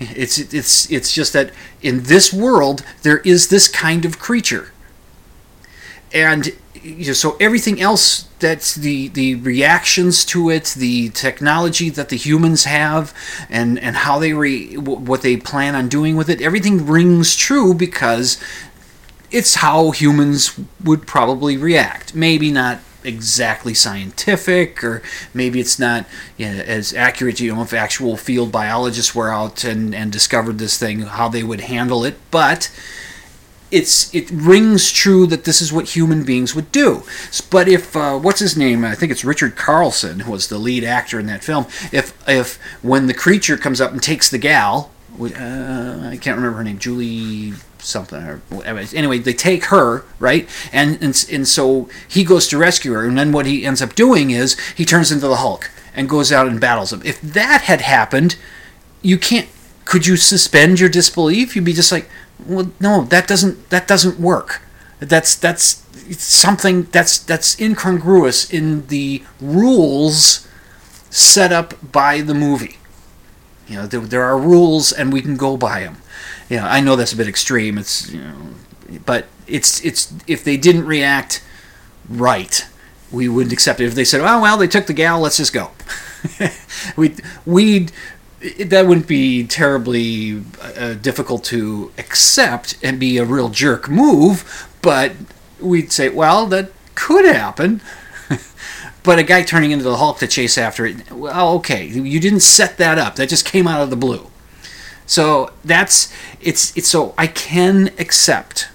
It's 0.00 0.38
it's 0.38 0.90
it's 0.90 1.12
just 1.12 1.32
that 1.34 1.52
in 1.80 2.04
this 2.04 2.32
world 2.32 2.84
there 3.02 3.18
is 3.18 3.48
this 3.48 3.68
kind 3.68 4.04
of 4.04 4.18
creature. 4.18 4.72
And 6.12 6.52
you 6.84 7.06
know, 7.06 7.12
so 7.14 7.36
everything 7.40 7.80
else 7.80 8.28
that's 8.40 8.74
the 8.74 9.08
the 9.08 9.36
reactions 9.36 10.24
to 10.26 10.50
it, 10.50 10.74
the 10.76 11.08
technology 11.10 11.88
that 11.88 12.10
the 12.10 12.16
humans 12.16 12.64
have, 12.64 13.14
and 13.48 13.78
and 13.78 13.96
how 13.96 14.18
they 14.18 14.34
re, 14.34 14.76
what 14.76 15.22
they 15.22 15.36
plan 15.38 15.74
on 15.74 15.88
doing 15.88 16.14
with 16.14 16.28
it, 16.28 16.42
everything 16.42 16.86
rings 16.86 17.34
true 17.36 17.72
because 17.72 18.38
it's 19.30 19.56
how 19.56 19.92
humans 19.92 20.60
would 20.84 21.06
probably 21.06 21.56
react. 21.56 22.14
Maybe 22.14 22.50
not 22.50 22.80
exactly 23.02 23.72
scientific, 23.72 24.84
or 24.84 25.02
maybe 25.32 25.60
it's 25.60 25.78
not 25.78 26.06
you 26.36 26.46
know, 26.46 26.60
as 26.60 26.92
accurate. 26.92 27.40
You 27.40 27.54
know, 27.54 27.62
if 27.62 27.72
actual 27.72 28.18
field 28.18 28.52
biologists 28.52 29.14
were 29.14 29.32
out 29.32 29.64
and, 29.64 29.94
and 29.94 30.12
discovered 30.12 30.58
this 30.58 30.78
thing, 30.78 31.00
how 31.00 31.28
they 31.28 31.42
would 31.42 31.62
handle 31.62 32.04
it. 32.04 32.18
But 32.30 32.70
it's 33.74 34.14
it 34.14 34.30
rings 34.30 34.92
true 34.92 35.26
that 35.26 35.44
this 35.44 35.60
is 35.60 35.72
what 35.72 35.90
human 35.90 36.24
beings 36.24 36.54
would 36.54 36.70
do. 36.70 37.02
But 37.50 37.68
if 37.68 37.96
uh, 37.96 38.18
what's 38.18 38.40
his 38.40 38.56
name? 38.56 38.84
I 38.84 38.94
think 38.94 39.10
it's 39.10 39.24
Richard 39.24 39.56
Carlson 39.56 40.20
who 40.20 40.32
was 40.32 40.48
the 40.48 40.58
lead 40.58 40.84
actor 40.84 41.18
in 41.18 41.26
that 41.26 41.42
film. 41.42 41.66
If 41.92 42.16
if 42.28 42.56
when 42.82 43.08
the 43.08 43.14
creature 43.14 43.56
comes 43.56 43.80
up 43.80 43.90
and 43.92 44.02
takes 44.02 44.30
the 44.30 44.38
gal, 44.38 44.92
uh, 45.20 46.08
I 46.10 46.18
can't 46.20 46.36
remember 46.36 46.58
her 46.58 46.64
name, 46.64 46.78
Julie 46.78 47.54
something 47.78 48.22
or 48.22 48.38
whatever. 48.48 48.84
Anyway, 48.94 49.18
they 49.18 49.32
take 49.32 49.66
her 49.66 50.04
right, 50.18 50.48
and 50.72 50.94
and 51.02 51.26
and 51.30 51.48
so 51.48 51.88
he 52.08 52.24
goes 52.24 52.46
to 52.48 52.58
rescue 52.58 52.92
her, 52.92 53.04
and 53.04 53.18
then 53.18 53.32
what 53.32 53.46
he 53.46 53.66
ends 53.66 53.82
up 53.82 53.94
doing 53.94 54.30
is 54.30 54.58
he 54.76 54.84
turns 54.84 55.10
into 55.10 55.26
the 55.26 55.36
Hulk 55.36 55.70
and 55.94 56.08
goes 56.08 56.32
out 56.32 56.46
and 56.46 56.60
battles 56.60 56.92
him. 56.92 57.02
If 57.04 57.20
that 57.20 57.62
had 57.62 57.80
happened, 57.80 58.36
you 59.02 59.18
can't. 59.18 59.48
Could 59.84 60.06
you 60.06 60.16
suspend 60.16 60.80
your 60.80 60.88
disbelief? 60.88 61.54
You'd 61.54 61.66
be 61.66 61.74
just 61.74 61.92
like, 61.92 62.08
well, 62.46 62.70
no, 62.80 63.04
that 63.04 63.26
doesn't 63.26 63.70
that 63.70 63.88
doesn't 63.88 64.18
work. 64.20 64.62
That's 65.00 65.34
that's 65.34 65.82
something 66.18 66.84
that's 66.84 67.18
that's 67.18 67.60
incongruous 67.60 68.50
in 68.50 68.86
the 68.88 69.22
rules 69.40 70.46
set 71.10 71.52
up 71.52 71.92
by 71.92 72.20
the 72.20 72.34
movie. 72.34 72.78
You 73.68 73.76
know, 73.76 73.86
there, 73.86 74.00
there 74.00 74.22
are 74.22 74.38
rules 74.38 74.92
and 74.92 75.12
we 75.12 75.22
can 75.22 75.36
go 75.36 75.56
by 75.56 75.80
them. 75.80 75.98
You 76.48 76.58
know, 76.58 76.64
I 76.64 76.80
know 76.80 76.96
that's 76.96 77.12
a 77.12 77.16
bit 77.16 77.28
extreme. 77.28 77.78
It's 77.78 78.10
you 78.10 78.20
know, 78.20 78.36
but 79.06 79.26
it's 79.46 79.82
it's 79.84 80.12
if 80.26 80.44
they 80.44 80.56
didn't 80.56 80.84
react 80.84 81.42
right, 82.08 82.66
we 83.10 83.28
wouldn't 83.28 83.52
accept 83.52 83.80
it. 83.80 83.86
If 83.86 83.94
they 83.94 84.04
said, 84.04 84.20
"Oh 84.20 84.42
well, 84.42 84.58
they 84.58 84.68
took 84.68 84.86
the 84.86 84.92
gal, 84.92 85.20
let's 85.20 85.38
just 85.38 85.54
go," 85.54 85.70
we 86.96 87.14
we 87.46 87.88
we'd 88.44 88.70
that 88.70 88.86
wouldn't 88.86 89.08
be 89.08 89.46
terribly 89.46 90.42
uh, 90.60 90.94
difficult 90.94 91.44
to 91.44 91.92
accept 91.98 92.76
and 92.82 93.00
be 93.00 93.16
a 93.18 93.24
real 93.24 93.48
jerk 93.48 93.88
move, 93.88 94.68
but 94.82 95.12
we'd 95.60 95.92
say, 95.92 96.08
well, 96.08 96.46
that 96.46 96.70
could 96.94 97.24
happen. 97.24 97.80
but 99.02 99.18
a 99.18 99.22
guy 99.22 99.42
turning 99.42 99.70
into 99.70 99.84
the 99.84 99.96
Hulk 99.96 100.18
to 100.18 100.26
chase 100.26 100.58
after 100.58 100.86
it, 100.86 101.10
well, 101.10 101.54
okay, 101.54 101.86
you 101.86 102.20
didn't 102.20 102.40
set 102.40 102.76
that 102.78 102.98
up. 102.98 103.16
That 103.16 103.28
just 103.28 103.46
came 103.46 103.66
out 103.66 103.80
of 103.80 103.90
the 103.90 103.96
blue. 103.96 104.30
So 105.06 105.52
that's 105.64 106.12
it's 106.40 106.74
it's 106.76 106.88
so 106.88 107.14
I 107.18 107.26
can 107.26 107.88
accept 107.98 108.68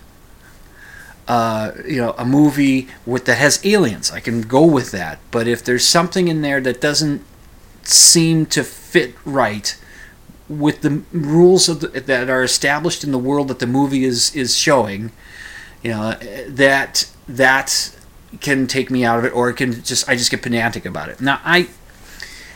uh, 1.28 1.72
you 1.88 1.98
know 1.98 2.14
a 2.20 2.26
movie 2.26 2.88
with 3.06 3.26
that 3.26 3.36
has 3.36 3.64
aliens. 3.66 4.12
I 4.12 4.20
can 4.20 4.42
go 4.42 4.64
with 4.64 4.92
that. 4.92 5.20
But 5.32 5.48
if 5.48 5.64
there's 5.64 5.88
something 5.88 6.28
in 6.28 6.42
there 6.44 6.62
that 6.62 6.82
doesn't 6.82 7.24
seem 7.84 8.46
to 8.48 8.64
fit 8.90 9.16
right 9.24 9.78
with 10.50 10.82
the 10.82 11.04
rules 11.12 11.68
the, 11.68 11.88
that 11.88 12.30
are 12.30 12.44
established 12.44 13.04
in 13.04 13.12
the 13.12 13.20
world 13.20 13.48
that 13.50 13.60
the 13.60 13.68
movie 13.68 14.04
is 14.04 14.36
is 14.36 14.58
showing, 14.58 15.12
you 15.84 15.92
know 15.92 16.14
that 16.48 17.10
that 17.28 17.96
can 18.42 18.68
take 18.68 18.90
me 18.90 19.06
out 19.06 19.20
of 19.20 19.26
it, 19.26 19.34
or 19.34 19.50
it 19.50 19.56
can 19.56 19.84
just 19.84 20.10
I 20.10 20.16
just 20.16 20.32
get 20.32 20.42
pedantic 20.42 20.86
about 20.86 21.10
it. 21.10 21.22
Now 21.22 21.40
I 21.44 21.68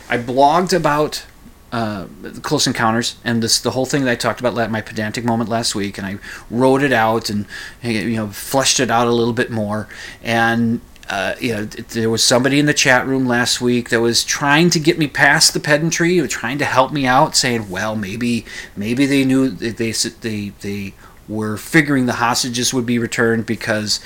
I 0.10 0.18
blogged 0.18 0.76
about 0.76 1.26
uh, 1.72 2.06
Close 2.42 2.68
Encounters 2.68 3.16
and 3.24 3.42
this 3.42 3.60
the 3.60 3.72
whole 3.72 3.86
thing 3.86 4.04
that 4.06 4.12
I 4.12 4.16
talked 4.16 4.40
about 4.40 4.72
my 4.72 4.82
pedantic 4.82 5.24
moment 5.24 5.50
last 5.50 5.76
week, 5.76 5.98
and 5.98 6.08
I 6.08 6.18
wrote 6.50 6.82
it 6.82 6.94
out 6.94 7.30
and 7.30 7.46
you 7.84 8.16
know 8.16 8.28
fleshed 8.30 8.80
it 8.80 8.90
out 8.90 9.08
a 9.08 9.12
little 9.12 9.34
bit 9.34 9.52
more, 9.52 9.88
and 10.24 10.82
uh, 11.10 11.36
you 11.40 11.54
know, 11.54 11.66
there 11.66 12.10
was 12.10 12.24
somebody 12.24 12.60
in 12.60 12.66
the 12.66 12.74
chat 12.74 13.06
room 13.06 13.28
last 13.28 13.60
week 13.60 13.90
that 13.90 14.00
was 14.00 14.24
trying 14.24 14.70
to 14.70 14.80
get 14.80 14.98
me 14.98 15.08
past 15.08 15.54
the 15.54 15.60
pedantry, 15.60 16.26
trying 16.28 16.58
to 16.60 16.66
help 16.66 16.94
me 16.94 17.06
out, 17.06 17.36
saying, 17.36 17.70
"Well, 17.70 17.96
maybe, 17.96 18.46
maybe 18.76 19.06
they 19.06 19.26
knew 19.26 19.50
that 19.50 19.78
they 19.78 19.92
they 19.92 20.50
they 20.62 20.94
were 21.28 21.58
figuring 21.58 22.06
the 22.06 22.14
hostages 22.14 22.74
would 22.74 22.86
be 22.86 23.00
returned 23.00 23.46
because 23.46 24.00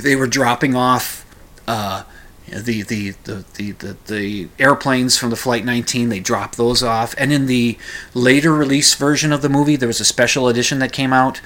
they 0.00 0.14
were 0.14 0.28
dropping 0.28 0.74
off." 0.74 1.24
Uh, 1.66 2.04
the, 2.48 2.82
the, 2.82 3.10
the, 3.24 3.44
the, 3.54 3.96
the, 4.06 4.48
airplanes 4.60 5.18
from 5.18 5.30
the 5.30 5.36
Flight 5.36 5.64
19, 5.64 6.10
they 6.10 6.20
dropped 6.20 6.56
those 6.56 6.80
off. 6.80 7.12
And 7.18 7.32
in 7.32 7.46
the 7.46 7.76
later 8.14 8.54
release 8.54 8.94
version 8.94 9.32
of 9.32 9.42
the 9.42 9.48
movie, 9.48 9.74
there 9.74 9.88
was 9.88 9.98
a 9.98 10.04
special 10.04 10.46
edition 10.46 10.78
that 10.78 10.92
came 10.92 11.12
out 11.12 11.40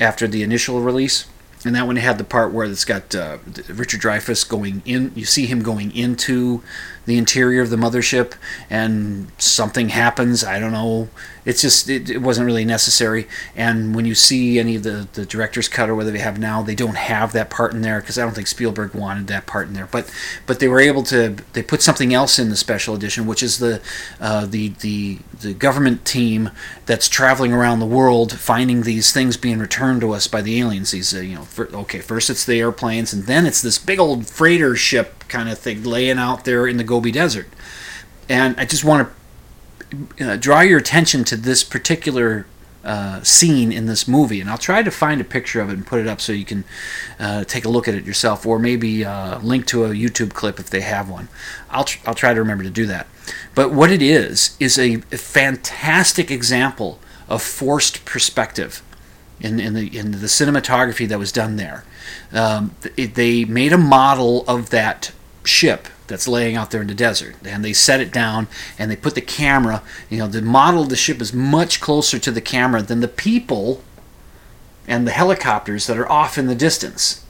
after 0.00 0.26
the 0.26 0.42
initial 0.42 0.80
release 0.80 1.26
and 1.64 1.74
that 1.74 1.86
one 1.86 1.96
had 1.96 2.18
the 2.18 2.24
part 2.24 2.52
where 2.52 2.66
it's 2.66 2.84
got 2.84 3.14
uh, 3.14 3.38
Richard 3.68 4.00
Dreyfuss 4.00 4.48
going 4.48 4.82
in. 4.84 5.12
You 5.14 5.24
see 5.24 5.46
him 5.46 5.62
going 5.62 5.94
into 5.94 6.62
the 7.10 7.18
interior 7.18 7.60
of 7.60 7.70
the 7.70 7.76
mothership, 7.76 8.34
and 8.70 9.32
something 9.36 9.88
happens. 9.88 10.44
I 10.44 10.60
don't 10.60 10.70
know. 10.70 11.08
It's 11.44 11.62
just 11.62 11.88
it, 11.88 12.08
it, 12.08 12.18
wasn't 12.18 12.46
really 12.46 12.64
necessary. 12.64 13.26
And 13.56 13.96
when 13.96 14.04
you 14.04 14.14
see 14.14 14.60
any 14.60 14.76
of 14.76 14.84
the 14.84 15.08
the 15.12 15.26
director's 15.26 15.68
cut 15.68 15.90
or 15.90 15.96
whether 15.96 16.12
they 16.12 16.20
have 16.20 16.38
now, 16.38 16.62
they 16.62 16.76
don't 16.76 16.96
have 16.96 17.32
that 17.32 17.50
part 17.50 17.72
in 17.72 17.82
there 17.82 18.00
because 18.00 18.16
I 18.16 18.22
don't 18.22 18.34
think 18.34 18.46
Spielberg 18.46 18.94
wanted 18.94 19.26
that 19.26 19.46
part 19.46 19.66
in 19.66 19.74
there. 19.74 19.88
But 19.90 20.08
but 20.46 20.60
they 20.60 20.68
were 20.68 20.78
able 20.78 21.02
to 21.04 21.36
they 21.52 21.64
put 21.64 21.82
something 21.82 22.14
else 22.14 22.38
in 22.38 22.48
the 22.48 22.56
special 22.56 22.94
edition, 22.94 23.26
which 23.26 23.42
is 23.42 23.58
the 23.58 23.82
uh, 24.20 24.46
the 24.46 24.68
the 24.68 25.18
the 25.40 25.52
government 25.52 26.04
team 26.04 26.50
that's 26.86 27.08
traveling 27.08 27.52
around 27.52 27.80
the 27.80 27.86
world 27.86 28.38
finding 28.38 28.82
these 28.82 29.12
things 29.12 29.36
being 29.36 29.58
returned 29.58 30.00
to 30.02 30.12
us 30.12 30.28
by 30.28 30.42
the 30.42 30.60
aliens. 30.60 30.92
These 30.92 31.12
uh, 31.12 31.20
you 31.20 31.34
know 31.34 31.42
for, 31.42 31.66
okay 31.74 31.98
first 31.98 32.30
it's 32.30 32.44
the 32.44 32.60
airplanes 32.60 33.12
and 33.12 33.24
then 33.24 33.46
it's 33.46 33.62
this 33.62 33.78
big 33.78 33.98
old 33.98 34.28
freighter 34.28 34.76
ship 34.76 35.19
kind 35.30 35.48
of 35.48 35.58
thing 35.58 35.82
laying 35.82 36.18
out 36.18 36.44
there 36.44 36.66
in 36.66 36.76
the 36.76 36.84
Gobi 36.84 37.10
Desert. 37.10 37.48
And 38.28 38.58
I 38.60 38.64
just 38.64 38.84
want 38.84 39.08
to 39.08 40.32
uh, 40.32 40.36
draw 40.36 40.60
your 40.60 40.78
attention 40.78 41.24
to 41.24 41.36
this 41.36 41.64
particular 41.64 42.46
uh, 42.84 43.22
scene 43.22 43.72
in 43.72 43.86
this 43.86 44.08
movie, 44.08 44.40
and 44.40 44.48
I'll 44.48 44.58
try 44.58 44.82
to 44.82 44.90
find 44.90 45.20
a 45.20 45.24
picture 45.24 45.60
of 45.60 45.68
it 45.68 45.74
and 45.74 45.86
put 45.86 46.00
it 46.00 46.06
up 46.06 46.20
so 46.20 46.32
you 46.32 46.44
can 46.44 46.64
uh, 47.18 47.44
take 47.44 47.64
a 47.64 47.68
look 47.68 47.88
at 47.88 47.94
it 47.94 48.04
yourself, 48.04 48.46
or 48.46 48.58
maybe 48.58 49.04
uh, 49.04 49.38
link 49.40 49.66
to 49.66 49.84
a 49.84 49.90
YouTube 49.90 50.32
clip 50.32 50.58
if 50.58 50.70
they 50.70 50.80
have 50.80 51.10
one. 51.10 51.28
I'll 51.70 51.84
tr- 51.84 51.98
I'll 52.06 52.14
try 52.14 52.32
to 52.32 52.40
remember 52.40 52.64
to 52.64 52.70
do 52.70 52.86
that. 52.86 53.06
But 53.54 53.72
what 53.72 53.90
it 53.90 54.00
is 54.00 54.56
is 54.58 54.78
a, 54.78 54.94
a 55.12 55.18
fantastic 55.18 56.30
example 56.30 57.00
of 57.28 57.42
forced 57.42 58.04
perspective 58.04 58.82
in, 59.40 59.60
in 59.60 59.74
the 59.74 59.98
in 59.98 60.12
the 60.12 60.26
cinematography 60.26 61.06
that 61.08 61.18
was 61.18 61.32
done 61.32 61.56
there. 61.56 61.84
Um, 62.32 62.74
it, 62.96 63.14
they 63.14 63.44
made 63.44 63.72
a 63.72 63.78
model 63.78 64.44
of 64.48 64.70
that 64.70 65.12
ship 65.44 65.88
that's 66.06 66.28
laying 66.28 66.56
out 66.56 66.70
there 66.70 66.82
in 66.82 66.88
the 66.88 66.94
desert. 66.94 67.36
And 67.44 67.64
they 67.64 67.72
set 67.72 68.00
it 68.00 68.12
down 68.12 68.48
and 68.78 68.90
they 68.90 68.96
put 68.96 69.14
the 69.14 69.20
camera 69.20 69.82
you 70.08 70.18
know 70.18 70.26
the 70.26 70.42
model 70.42 70.82
of 70.82 70.88
the 70.88 70.96
ship 70.96 71.20
is 71.20 71.32
much 71.32 71.80
closer 71.80 72.18
to 72.18 72.30
the 72.30 72.40
camera 72.40 72.82
than 72.82 73.00
the 73.00 73.08
people 73.08 73.82
and 74.86 75.06
the 75.06 75.12
helicopters 75.12 75.86
that 75.86 75.98
are 75.98 76.10
off 76.10 76.36
in 76.36 76.46
the 76.46 76.54
distance. 76.54 77.24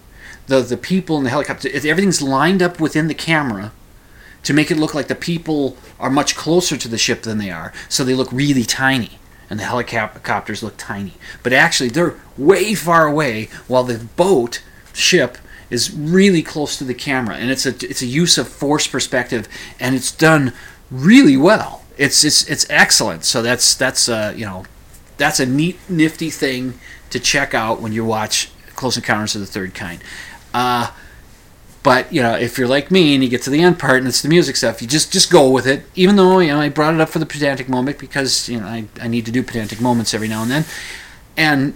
The 0.47 0.61
the 0.61 0.77
people 0.77 1.17
and 1.17 1.27
the 1.27 1.31
helicopter 1.31 1.69
everything's 1.73 2.23
lined 2.23 2.63
up 2.63 2.81
within 2.81 3.09
the 3.09 3.15
camera 3.15 3.73
to 4.43 4.55
make 4.55 4.71
it 4.71 4.79
look 4.79 4.95
like 4.95 5.09
the 5.09 5.15
people 5.15 5.77
are 5.99 6.11
much 6.11 6.35
closer 6.35 6.77
to 6.77 6.89
the 6.89 6.97
ship 6.97 7.23
than 7.23 7.39
they 7.39 7.51
are. 7.51 7.73
So 7.89 8.05
they 8.05 8.15
look 8.15 8.33
really 8.33 8.65
tiny 8.65 9.19
and 9.51 9.59
the 9.59 9.65
helicopters 9.65 10.63
look 10.63 10.77
tiny. 10.79 11.15
But 11.43 11.53
actually 11.53 11.91
they're 11.91 12.15
way 12.39 12.75
far 12.75 13.07
away 13.07 13.51
while 13.67 13.85
the 13.85 13.99
boat 13.99 14.63
ship 14.95 15.37
is 15.71 15.95
really 15.95 16.43
close 16.43 16.77
to 16.79 16.85
the 16.85 16.95
camera, 16.95 17.37
and 17.37 17.51
it's 17.51 17.65
a 17.65 17.71
it's 17.89 18.03
a 18.03 18.07
use 18.07 18.39
of 18.39 18.49
force 18.49 18.87
perspective, 18.87 19.49
and 19.79 19.95
it's 19.95 20.13
done 20.13 20.53
really 20.91 21.37
well. 21.37 21.83
It's 21.97 22.25
it's 22.25 22.49
it's 22.49 22.67
excellent. 22.69 23.25
So 23.25 23.43
that's 23.43 23.75
that's 23.75 24.09
uh, 24.09 24.35
you 24.37 24.45
know 24.45 24.65
that's 25.17 25.41
a 25.41 25.47
neat 25.47 25.79
nifty 25.89 26.31
thing 26.31 26.79
to 27.11 27.21
check 27.21 27.55
out 27.55 27.81
when 27.81 27.93
you 27.93 28.05
watch 28.05 28.51
Close 28.75 28.97
Encounters 28.97 29.35
of 29.35 29.41
the 29.41 29.47
Third 29.47 29.75
Kind. 29.75 30.03
Uh, 30.53 30.91
but 31.83 32.13
you 32.13 32.23
know, 32.23 32.35
if 32.37 32.59
you're 32.59 32.69
like 32.69 32.91
me 32.91 33.15
and 33.15 33.23
you 33.23 33.31
get 33.31 33.43
to 33.43 33.51
the 33.51 33.61
end 33.61 33.79
part 33.79 33.99
and 33.99 34.09
it's 34.09 34.23
the 34.23 34.29
music 34.29 34.57
stuff, 34.57 34.83
you 34.83 34.89
just 34.89 35.13
just 35.13 35.31
go 35.31 35.51
with 35.51 35.67
it. 35.67 35.85
Even 35.95 36.17
though 36.17 36.39
you 36.41 36.49
know 36.49 36.61
I 36.61 36.69
brought 36.69 36.95
it 36.95 37.01
up 37.01 37.09
for 37.09 37.19
the 37.19 37.27
pedantic 37.27 37.69
moment 37.69 37.99
because 37.99 38.49
you 38.49 38.61
know 38.61 38.67
I, 38.67 38.87
I 39.01 39.09
need 39.09 39.25
to 39.27 39.33
do 39.33 39.43
pedantic 39.43 39.81
moments 39.81 40.13
every 40.13 40.29
now 40.29 40.43
and 40.43 40.51
then, 40.51 40.65
and 41.37 41.75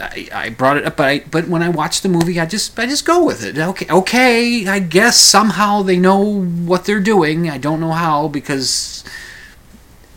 I, 0.00 0.28
I 0.32 0.50
brought 0.50 0.76
it 0.76 0.84
up, 0.84 0.96
but 0.96 1.08
I, 1.08 1.18
but 1.20 1.48
when 1.48 1.62
I 1.62 1.68
watch 1.68 2.00
the 2.00 2.08
movie, 2.08 2.40
I 2.40 2.46
just 2.46 2.78
I 2.78 2.86
just 2.86 3.04
go 3.04 3.24
with 3.24 3.44
it. 3.44 3.58
Okay, 3.58 3.86
okay, 3.88 4.66
I 4.66 4.78
guess 4.78 5.18
somehow 5.18 5.82
they 5.82 5.96
know 5.96 6.42
what 6.42 6.84
they're 6.84 7.00
doing. 7.00 7.48
I 7.48 7.58
don't 7.58 7.80
know 7.80 7.92
how 7.92 8.28
because, 8.28 9.04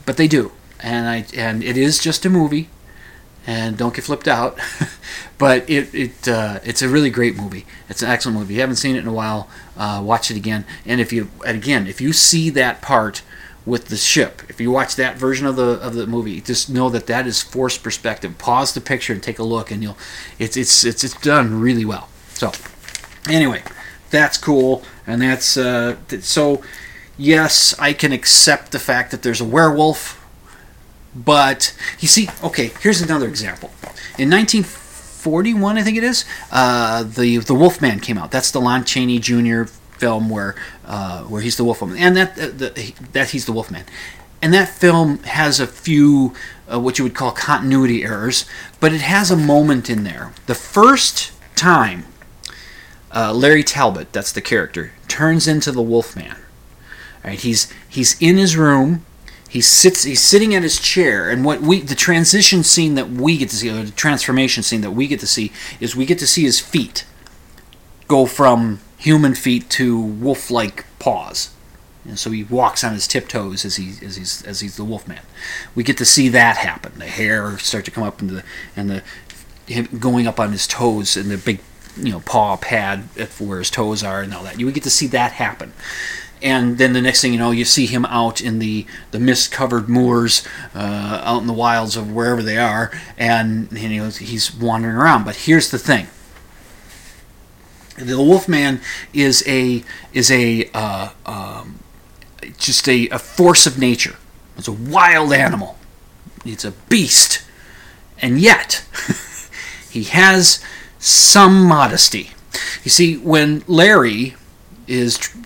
but 0.05 0.17
they 0.17 0.27
do, 0.27 0.51
and 0.79 1.07
I 1.07 1.25
and 1.36 1.63
it 1.63 1.77
is 1.77 2.00
just 2.00 2.25
a 2.25 2.29
movie, 2.29 2.69
and 3.46 3.77
don't 3.77 3.93
get 3.93 4.05
flipped 4.05 4.27
out. 4.27 4.60
but 5.38 5.69
it 5.69 5.93
it 5.93 6.27
uh, 6.27 6.60
it's 6.63 6.81
a 6.81 6.89
really 6.89 7.10
great 7.10 7.36
movie. 7.36 7.65
It's 7.89 8.01
an 8.01 8.10
excellent 8.10 8.38
movie. 8.38 8.53
If 8.53 8.55
you 8.57 8.62
haven't 8.62 8.77
seen 8.77 8.96
it 8.96 9.00
in 9.00 9.07
a 9.07 9.13
while, 9.13 9.50
uh, 9.77 10.01
watch 10.03 10.31
it 10.31 10.38
again. 10.38 10.65
And 10.86 11.00
if 11.00 11.13
you 11.13 11.29
and 11.46 11.57
again, 11.57 11.88
if 11.88 12.01
you 12.01 12.13
see 12.13 12.50
that 12.51 12.81
part 12.81 13.22
with 13.67 13.89
the 13.89 13.97
ship. 13.97 14.41
If 14.47 14.62
you 14.62 14.71
watch 14.71 14.95
that 14.95 15.17
version 15.17 15.45
of 15.45 15.57
the 15.57 15.79
of 15.81 15.93
the 15.93 16.07
movie, 16.07 16.39
just 16.39 16.69
know 16.69 16.89
that 16.89 17.05
that 17.07 17.27
is 17.27 17.43
forced 17.43 17.83
perspective. 17.83 18.38
Pause 18.38 18.75
the 18.75 18.81
picture 18.81 19.13
and 19.13 19.21
take 19.21 19.38
a 19.38 19.43
look, 19.43 19.69
and 19.69 19.83
you'll 19.83 19.97
it's 20.39 20.55
it's 20.55 20.83
it's 20.86 21.03
it's 21.03 21.19
done 21.19 21.59
really 21.59 21.86
well. 21.86 22.09
So 22.29 22.51
anyway, 23.29 23.62
that's 24.09 24.38
cool, 24.38 24.83
and 25.05 25.21
that's 25.21 25.57
uh, 25.57 25.97
so. 26.21 26.63
Yes, 27.19 27.74
I 27.79 27.93
can 27.93 28.12
accept 28.12 28.71
the 28.71 28.77
fact 28.77 29.09
that 29.09 29.24
there's 29.24 29.41
a 29.41 29.43
werewolf, 29.43 30.24
but 31.15 31.75
you 32.00 32.07
see, 32.07 32.29
okay, 32.43 32.69
here's 32.79 33.01
another 33.01 33.27
example. 33.27 33.71
In 34.19 34.29
1941, 34.29 35.79
I 35.79 35.81
think 35.81 35.97
it 35.97 36.03
is, 36.03 36.25
uh, 36.51 37.01
the 37.01 37.38
the 37.38 37.55
Wolfman 37.55 38.01
came 38.01 38.19
out. 38.19 38.29
That's 38.29 38.51
the 38.51 38.62
Lon 38.62 38.86
Chaney 38.86 39.17
Jr. 39.17 39.63
film 39.98 40.30
where 40.30 40.56
uh, 40.86 41.24
where 41.24 41.42
he's 41.42 41.58
the 41.58 41.63
Wolfman, 41.63 41.98
and 41.98 42.16
that 42.16 42.32
uh, 42.39 42.48
the, 42.48 42.94
that 43.13 43.30
he's 43.32 43.46
the 43.46 43.51
Wolfman. 43.51 43.86
And 44.42 44.54
that 44.54 44.70
film 44.70 45.18
has 45.24 45.60
a 45.60 45.66
few 45.66 46.34
uh, 46.72 46.80
what 46.80 47.00
you 47.00 47.04
would 47.04 47.16
call 47.16 47.32
continuity 47.32 48.04
errors, 48.04 48.46
but 48.80 48.94
it 48.94 49.01
has 49.01 49.32
a 49.32 49.36
moment 49.36 49.89
in 49.89 50.04
there. 50.04 50.32
The 50.46 50.56
first 50.56 51.32
time 51.56 52.06
uh, 53.12 53.34
Larry 53.34 53.63
Talbot, 53.63 54.13
that's 54.13 54.32
the 54.32 54.42
character, 54.42 54.92
turns 55.08 55.48
into 55.48 55.72
the 55.72 55.82
Wolfman. 55.82 56.36
Right, 57.24 57.39
he's 57.39 57.72
he's 57.89 58.20
in 58.22 58.38
his 58.38 58.56
room. 58.56 59.06
He 59.50 59.62
sits. 59.62 60.04
He's 60.04 60.22
sitting 60.22 60.54
at 60.54 60.62
his 60.62 60.80
chair, 60.80 61.30
and 61.30 61.44
what 61.44 61.62
we 61.62 61.82
the 61.82 61.96
transition 61.96 62.63
scene 62.63 62.96
that 62.96 63.10
we 63.10 63.38
get 63.38 63.50
to 63.50 63.56
see, 63.56 63.70
the 63.70 63.92
transformation 63.92 64.62
scene 64.62 64.82
that 64.82 64.92
we 64.92 65.08
get 65.08 65.20
to 65.22 65.27
see, 65.27 65.51
is 65.80 65.96
we 65.96 66.06
get 66.06 66.20
to 66.20 66.27
see 66.27 66.44
his 66.44 66.60
feet 66.60 67.06
go 68.08 68.25
from 68.25 68.80
human 68.98 69.36
feet 69.36 69.70
to 69.72 70.00
wolf-like 70.00 70.86
paws. 71.00 71.51
And 72.04 72.18
so 72.18 72.32
he 72.32 72.44
walks 72.44 72.84
on 72.84 72.94
his 72.94 73.08
tiptoes 73.08 73.66
as 73.66 73.75
he 73.75 73.94
as 74.06 74.16
he's 74.16 74.42
as 74.44 74.62
he's 74.62 74.77
the 74.77 74.86
Wolfman. 74.86 75.20
We 75.75 75.84
get 75.84 75.98
to 75.98 76.06
see 76.06 76.30
that 76.30 76.56
happen. 76.58 77.00
The 77.00 77.06
hair 77.06 77.58
start 77.58 77.84
to 77.86 77.92
come 77.92 78.04
up 78.04 78.22
and 78.22 78.30
the 78.30 78.44
and 78.77 78.89
the 78.89 79.04
him 79.68 80.00
going 80.00 80.25
up 80.25 80.39
on 80.39 80.54
his 80.54 80.68
toes 80.68 81.18
and 81.18 81.30
the 81.30 81.38
big 81.38 81.60
you 81.98 82.12
know 82.12 82.22
paw 82.22 82.56
pad 82.56 83.01
where 83.39 83.60
his 83.60 83.70
toes 83.70 84.04
are 84.04 84.22
and 84.22 84.34
all 84.34 84.44
that. 84.44 84.60
You 84.60 84.72
get 84.72 84.84
to 84.84 84.89
see 84.89 85.08
that 85.08 85.34
happen. 85.34 85.74
And 86.42 86.77
then 86.77 86.94
the 86.94 87.01
next 87.01 87.22
thing 87.22 87.34
you 87.34 87.39
know, 87.39 87.51
you 87.51 87.66
see 87.66 87.88
him 87.88 88.06
out 88.06 88.42
in 88.42 88.60
the, 88.60 88.86
the 89.10 89.20
mist 89.20 89.51
covered 89.51 89.89
moors, 89.89 90.48
uh, 90.75 91.22
out 91.24 91.42
in 91.42 91.48
the 91.48 91.54
wilds 91.54 91.98
of 91.98 92.13
wherever 92.13 92.44
they 92.44 92.58
are, 92.58 92.92
and, 93.18 93.70
and 93.72 94.13
he's 94.13 94.54
wandering 94.54 94.96
around. 94.96 95.24
But 95.25 95.36
here's 95.36 95.72
the 95.72 95.80
thing: 95.80 96.08
the 97.98 98.18
Wolfman 98.18 98.80
is 99.13 99.44
a 99.48 99.84
is 100.13 100.32
a 100.32 100.70
uh, 100.74 101.10
um, 101.25 101.80
just 102.58 102.88
a, 102.88 103.10
a 103.10 103.20
force 103.20 103.66
of 103.66 103.77
nature. 103.77 104.16
It's 104.58 104.68
a 104.68 104.74
wild 104.74 105.34
animal. 105.34 105.77
It's 106.46 106.63
a 106.63 106.72
beast, 106.72 107.44
and 108.22 108.39
yet 108.39 108.86
he 109.89 110.04
has 110.06 110.63
some 111.00 111.63
modesty. 111.63 112.32
You 112.84 112.89
see, 112.89 113.18
when 113.18 113.63
Larry 113.68 114.36
is 114.88 115.18
tr- 115.18 115.38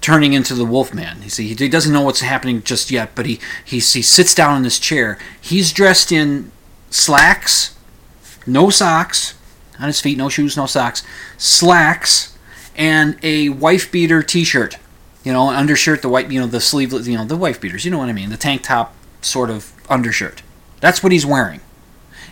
turning 0.00 0.32
into 0.32 0.54
the 0.54 0.64
Wolfman, 0.64 1.22
you 1.22 1.30
see, 1.30 1.52
he 1.54 1.68
doesn't 1.68 1.92
know 1.92 2.00
what's 2.00 2.20
happening 2.20 2.62
just 2.62 2.90
yet, 2.90 3.10
but 3.14 3.26
he, 3.26 3.38
he, 3.64 3.76
he 3.76 4.02
sits 4.02 4.34
down 4.34 4.56
in 4.56 4.64
his 4.64 4.78
chair. 4.78 5.18
He's 5.38 5.72
dressed 5.72 6.10
in 6.10 6.50
slacks, 6.90 7.76
no 8.46 8.70
socks 8.70 9.37
on 9.78 9.86
his 9.86 10.00
feet, 10.00 10.18
no 10.18 10.28
shoes, 10.28 10.56
no 10.56 10.66
socks, 10.66 11.02
slacks, 11.36 12.36
and 12.76 13.18
a 13.22 13.48
wife 13.50 13.90
beater 13.90 14.22
T-shirt. 14.22 14.76
You 15.24 15.32
know, 15.32 15.50
an 15.50 15.56
undershirt, 15.56 16.02
the 16.02 16.08
white, 16.08 16.30
you 16.30 16.40
know, 16.40 16.46
the 16.46 16.60
sleeveless, 16.60 17.06
you 17.06 17.16
know, 17.16 17.24
the 17.24 17.36
wife 17.36 17.60
beaters. 17.60 17.84
You 17.84 17.90
know 17.90 17.98
what 17.98 18.08
I 18.08 18.12
mean? 18.12 18.30
The 18.30 18.36
tank 18.36 18.62
top 18.62 18.94
sort 19.20 19.50
of 19.50 19.72
undershirt. 19.90 20.42
That's 20.80 21.02
what 21.02 21.12
he's 21.12 21.26
wearing 21.26 21.60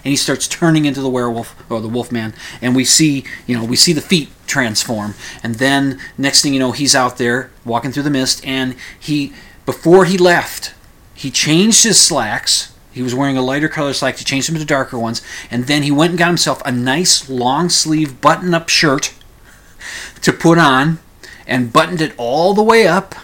and 0.06 0.12
he 0.12 0.16
starts 0.16 0.46
turning 0.46 0.84
into 0.84 1.00
the 1.00 1.08
werewolf 1.08 1.56
or 1.68 1.80
the 1.80 1.88
wolfman 1.88 2.32
and 2.62 2.76
we 2.76 2.84
see 2.84 3.24
you 3.44 3.58
know 3.58 3.64
we 3.64 3.74
see 3.74 3.92
the 3.92 4.00
feet 4.00 4.28
transform 4.46 5.14
and 5.42 5.56
then 5.56 5.98
next 6.16 6.42
thing 6.42 6.54
you 6.54 6.60
know 6.60 6.70
he's 6.70 6.94
out 6.94 7.18
there 7.18 7.50
walking 7.64 7.90
through 7.90 8.04
the 8.04 8.10
mist 8.10 8.40
and 8.46 8.76
he 9.00 9.32
before 9.64 10.04
he 10.04 10.16
left 10.16 10.74
he 11.12 11.28
changed 11.28 11.82
his 11.82 12.00
slacks 12.00 12.72
he 12.96 13.02
was 13.02 13.14
wearing 13.14 13.36
a 13.36 13.42
lighter 13.42 13.68
color 13.68 13.92
slacks 13.92 14.18
he 14.18 14.24
changed 14.24 14.48
them 14.48 14.58
to 14.58 14.64
darker 14.64 14.98
ones 14.98 15.22
and 15.50 15.64
then 15.64 15.82
he 15.82 15.90
went 15.90 16.10
and 16.10 16.18
got 16.18 16.28
himself 16.28 16.62
a 16.64 16.72
nice 16.72 17.28
long 17.28 17.68
sleeve 17.68 18.20
button 18.20 18.54
up 18.54 18.68
shirt 18.68 19.14
to 20.22 20.32
put 20.32 20.58
on 20.58 20.98
and 21.46 21.72
buttoned 21.72 22.00
it 22.00 22.12
all 22.16 22.54
the 22.54 22.62
way 22.62 22.86
up 22.86 23.14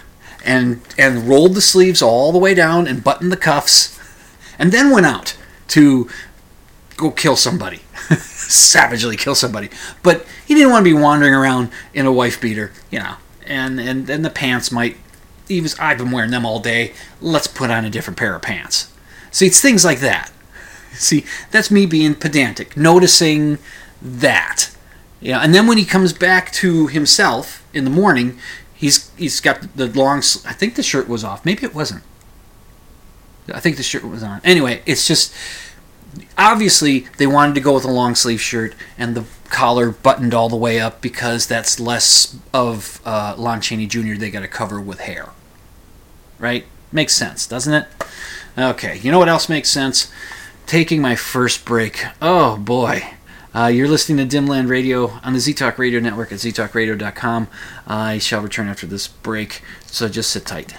and 0.45 0.81
and 0.97 1.27
rolled 1.27 1.55
the 1.55 1.61
sleeves 1.61 2.01
all 2.01 2.31
the 2.31 2.37
way 2.37 2.53
down 2.53 2.87
and 2.87 3.03
buttoned 3.03 3.31
the 3.31 3.37
cuffs 3.37 3.99
and 4.59 4.71
then 4.71 4.91
went 4.91 5.05
out 5.05 5.35
to 5.69 6.07
go 6.97 7.11
kill 7.11 7.35
somebody, 7.35 7.77
savagely 8.17 9.17
kill 9.17 9.35
somebody. 9.35 9.69
But 10.01 10.25
he 10.45 10.53
didn't 10.53 10.71
want 10.71 10.85
to 10.85 10.93
be 10.93 10.97
wandering 10.97 11.33
around 11.33 11.69
in 11.93 12.05
a 12.05 12.11
wife 12.11 12.39
beater, 12.39 12.71
you 12.89 12.99
know. 12.99 13.15
And 13.45 13.79
and 13.79 14.07
then 14.07 14.21
the 14.21 14.29
pants 14.29 14.71
might. 14.71 14.97
He 15.47 15.59
was. 15.59 15.77
I've 15.79 15.97
been 15.97 16.11
wearing 16.11 16.31
them 16.31 16.45
all 16.45 16.59
day. 16.59 16.93
Let's 17.19 17.47
put 17.47 17.69
on 17.69 17.83
a 17.85 17.89
different 17.89 18.17
pair 18.17 18.35
of 18.35 18.41
pants. 18.41 18.92
See, 19.33 19.47
it's 19.47 19.59
things 19.59 19.83
like 19.83 19.99
that. 19.99 20.31
See, 20.93 21.25
that's 21.51 21.71
me 21.71 21.87
being 21.87 22.13
pedantic, 22.13 22.77
noticing 22.77 23.57
that. 24.01 24.73
Yeah, 25.19 25.39
and 25.39 25.53
then 25.55 25.65
when 25.65 25.79
he 25.79 25.85
comes 25.85 26.13
back 26.13 26.51
to 26.53 26.87
himself 26.87 27.65
in 27.73 27.83
the 27.83 27.89
morning, 27.89 28.37
he's 28.73 29.09
he's 29.17 29.41
got 29.41 29.75
the 29.75 29.87
long. 29.87 30.19
I 30.19 30.53
think 30.53 30.75
the 30.75 30.83
shirt 30.83 31.09
was 31.09 31.23
off. 31.23 31.43
Maybe 31.43 31.63
it 31.63 31.73
wasn't. 31.73 32.03
I 33.51 33.59
think 33.59 33.77
the 33.77 33.83
shirt 33.83 34.03
was 34.03 34.21
on. 34.21 34.39
Anyway, 34.43 34.83
it's 34.85 35.07
just 35.07 35.33
obviously 36.37 37.07
they 37.17 37.25
wanted 37.25 37.55
to 37.55 37.61
go 37.61 37.73
with 37.73 37.85
a 37.85 37.91
long 37.91 38.13
sleeve 38.13 38.39
shirt 38.39 38.75
and 38.99 39.15
the 39.15 39.25
collar 39.49 39.89
buttoned 39.89 40.33
all 40.33 40.47
the 40.47 40.55
way 40.55 40.79
up 40.79 41.01
because 41.01 41.47
that's 41.47 41.79
less 41.79 42.37
of 42.53 43.01
uh, 43.03 43.33
Lon 43.37 43.61
Chaney 43.61 43.87
Jr. 43.87 44.13
they 44.13 44.29
got 44.29 44.41
to 44.41 44.47
cover 44.47 44.79
with 44.79 44.99
hair. 44.99 45.29
Right? 46.37 46.65
Makes 46.91 47.15
sense, 47.15 47.47
doesn't 47.47 47.73
it? 47.73 47.87
Okay, 48.57 48.99
you 48.99 49.11
know 49.11 49.19
what 49.19 49.29
else 49.29 49.49
makes 49.49 49.69
sense? 49.69 50.11
Taking 50.67 51.01
my 51.01 51.15
first 51.15 51.65
break. 51.65 52.05
Oh 52.21 52.57
boy. 52.57 53.03
Uh, 53.55 53.67
you're 53.67 53.87
listening 53.87 54.27
to 54.27 54.37
Dimland 54.37 54.67
Radio 54.67 55.19
on 55.23 55.33
the 55.33 55.39
ZTalk 55.39 55.77
Radio 55.77 55.99
Network 55.99 56.31
at 56.31 56.39
ztalkradio.com. 56.39 57.47
I 57.85 58.17
shall 58.17 58.41
return 58.41 58.67
after 58.67 58.87
this 58.87 59.07
break, 59.07 59.61
so 59.85 60.09
just 60.09 60.31
sit 60.31 60.45
tight. 60.45 60.73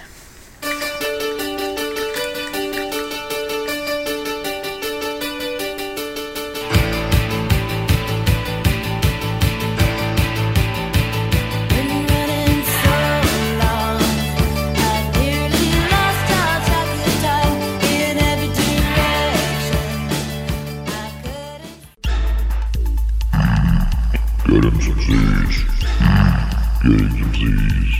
Get 24.75 24.83
him 24.83 24.93
some 24.93 25.01
Z's. 25.01 25.63
Getting 26.83 27.09
some 27.09 27.33
Z's. 27.33 27.93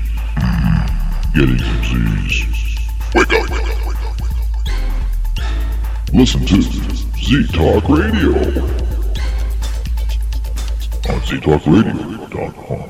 Getting 1.34 1.60
some 1.60 1.82
Z's. 2.28 2.56
Wake 3.16 3.32
up, 3.32 3.50
wake 3.50 3.62
up, 3.62 3.86
wake 3.86 4.02
up, 4.04 4.22
wake 4.22 4.32
up. 4.32 4.56
Listen 6.14 6.46
to 6.46 6.62
Z 6.62 7.48
Talk 7.54 7.88
Radio 7.88 8.32
on 11.08 11.22
ztalkradio.com. 11.22 12.90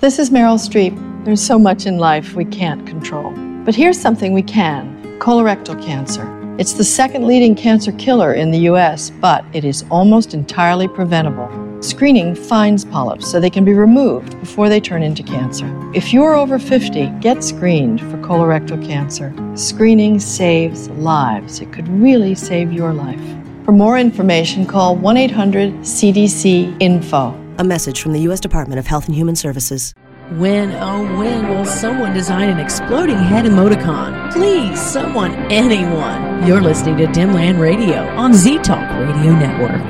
This 0.00 0.18
is 0.18 0.30
Meryl 0.30 0.58
Streep. 0.58 1.24
There's 1.24 1.42
so 1.42 1.58
much 1.58 1.84
in 1.86 1.98
life 1.98 2.34
we 2.34 2.46
can't 2.46 2.86
control. 2.86 3.32
But 3.64 3.74
here's 3.74 4.00
something 4.00 4.32
we 4.32 4.42
can 4.42 5.18
colorectal 5.18 5.82
cancer. 5.82 6.33
It's 6.56 6.72
the 6.72 6.84
second 6.84 7.26
leading 7.26 7.56
cancer 7.56 7.90
killer 7.90 8.32
in 8.32 8.52
the 8.52 8.70
US, 8.70 9.10
but 9.10 9.44
it 9.52 9.64
is 9.64 9.84
almost 9.90 10.34
entirely 10.34 10.86
preventable. 10.86 11.50
Screening 11.82 12.36
finds 12.36 12.84
polyps 12.84 13.28
so 13.28 13.40
they 13.40 13.50
can 13.50 13.64
be 13.64 13.72
removed 13.72 14.38
before 14.38 14.68
they 14.68 14.78
turn 14.78 15.02
into 15.02 15.24
cancer. 15.24 15.66
If 15.94 16.12
you're 16.12 16.36
over 16.36 16.60
50, 16.60 17.08
get 17.20 17.42
screened 17.42 18.00
for 18.02 18.18
colorectal 18.18 18.80
cancer. 18.86 19.34
Screening 19.56 20.20
saves 20.20 20.88
lives. 20.90 21.58
It 21.58 21.72
could 21.72 21.88
really 21.88 22.36
save 22.36 22.72
your 22.72 22.92
life. 22.92 23.20
For 23.64 23.72
more 23.72 23.98
information, 23.98 24.64
call 24.64 24.94
1 24.94 25.16
800 25.16 25.72
CDC 25.80 26.76
Info. 26.80 27.34
A 27.58 27.64
message 27.64 28.00
from 28.00 28.12
the 28.12 28.20
U.S. 28.20 28.38
Department 28.38 28.78
of 28.78 28.86
Health 28.86 29.06
and 29.06 29.16
Human 29.16 29.34
Services. 29.34 29.92
When, 30.32 30.72
oh, 30.72 31.18
when 31.18 31.50
will 31.50 31.66
someone 31.66 32.14
design 32.14 32.48
an 32.48 32.58
exploding 32.58 33.18
head 33.18 33.44
emoticon? 33.44 34.32
Please, 34.32 34.80
someone, 34.80 35.34
anyone. 35.52 36.46
You're 36.46 36.62
listening 36.62 36.96
to 36.96 37.06
Dimland 37.08 37.60
Radio 37.60 38.06
on 38.16 38.32
Z 38.32 38.56
Talk 38.62 38.90
Radio 38.92 39.32
Network. 39.32 39.86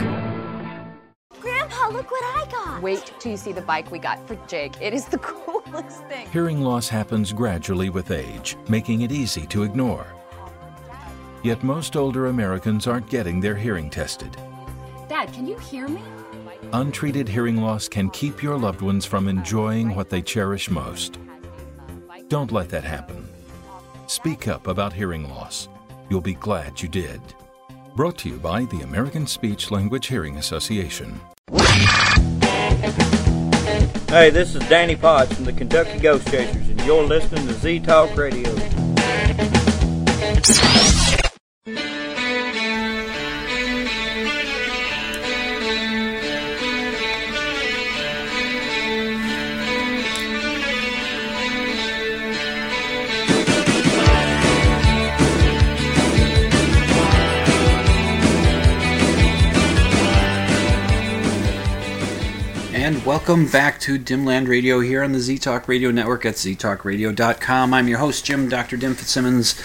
Grandpa, 1.39 1.89
look 1.91 2.11
what 2.11 2.25
I 2.25 2.51
got. 2.51 2.83
wait 2.83 3.15
till 3.21 3.31
you 3.31 3.39
see 3.39 3.53
the 3.53 3.63
bike 3.63 3.93
we 3.93 4.01
got 4.01 4.27
for 4.27 4.35
Jake. 4.49 4.73
It 4.81 4.93
is 4.93 5.05
the 5.05 5.19
coolest 5.23 6.03
thing. 6.09 6.29
Hearing 6.33 6.63
loss 6.63 6.89
happens 6.89 7.33
gradually 7.33 7.89
with 7.89 8.11
age, 8.11 8.57
making 8.69 9.03
it 9.03 9.13
easy 9.13 9.47
to 9.47 9.63
ignore. 9.63 10.07
Yet 11.45 11.63
most 11.63 11.95
older 11.95 12.27
Americans 12.27 12.89
aren't 12.89 13.09
getting 13.09 13.39
their 13.39 13.55
hearing 13.55 13.89
tested. 13.89 14.37
Dad, 15.09 15.33
can 15.33 15.47
you 15.47 15.57
hear 15.59 15.87
me? 15.87 16.03
Untreated 16.75 17.29
hearing 17.29 17.59
loss 17.59 17.87
can 17.87 18.11
keep 18.11 18.43
your 18.43 18.59
loved 18.59 18.81
ones 18.81 19.07
from 19.07 19.29
enjoying 19.29 19.95
what 19.95 20.11
they 20.11 20.21
cherish 20.21 20.69
most. 20.69 21.21
Don't 22.27 22.51
let 22.51 22.69
that 22.71 22.83
happen. 22.83 23.29
Speak 24.09 24.49
up 24.49 24.67
about 24.67 24.93
hearing 24.93 25.31
loss. 25.31 25.69
You'll 26.11 26.21
be 26.21 26.35
glad 26.35 26.83
you 26.83 26.89
did. 26.89 27.21
Brought 27.95 28.19
to 28.19 28.29
you 28.29 28.39
by 28.39 28.65
the 28.65 28.81
American 28.81 29.25
Speech 29.25 29.71
Language 29.71 30.09
Hearing 30.09 30.39
Association. 30.39 31.21
Hey, 34.09 34.31
this 34.31 34.57
is 34.57 34.69
Danny 34.69 34.97
Potts 34.97 35.33
from 35.33 35.45
the 35.45 35.53
Kentucky 35.53 36.01
Ghost 36.01 36.27
Chasers, 36.29 36.71
and 36.71 36.81
you're 36.81 37.05
listening 37.05 37.47
to 37.47 37.53
Z 37.53 37.81
Talk 37.81 38.17
Radio. 38.17 38.53
Welcome 63.15 63.47
back 63.47 63.79
to 63.79 63.97
Dimland 63.97 64.49
Radio 64.49 64.81
here 64.81 65.01
on 65.01 65.13
the 65.13 65.21
Z 65.21 65.39
Talk 65.39 65.69
Radio 65.69 65.93
Network 65.93 66.27
at 66.27 66.35
ztalkradio.com. 66.35 67.73
I'm 67.73 67.87
your 67.87 67.99
host, 67.99 68.25
Jim 68.25 68.49
Dr. 68.49 68.77
Dim 68.77 68.97
Fitzsimmons. 68.97 69.57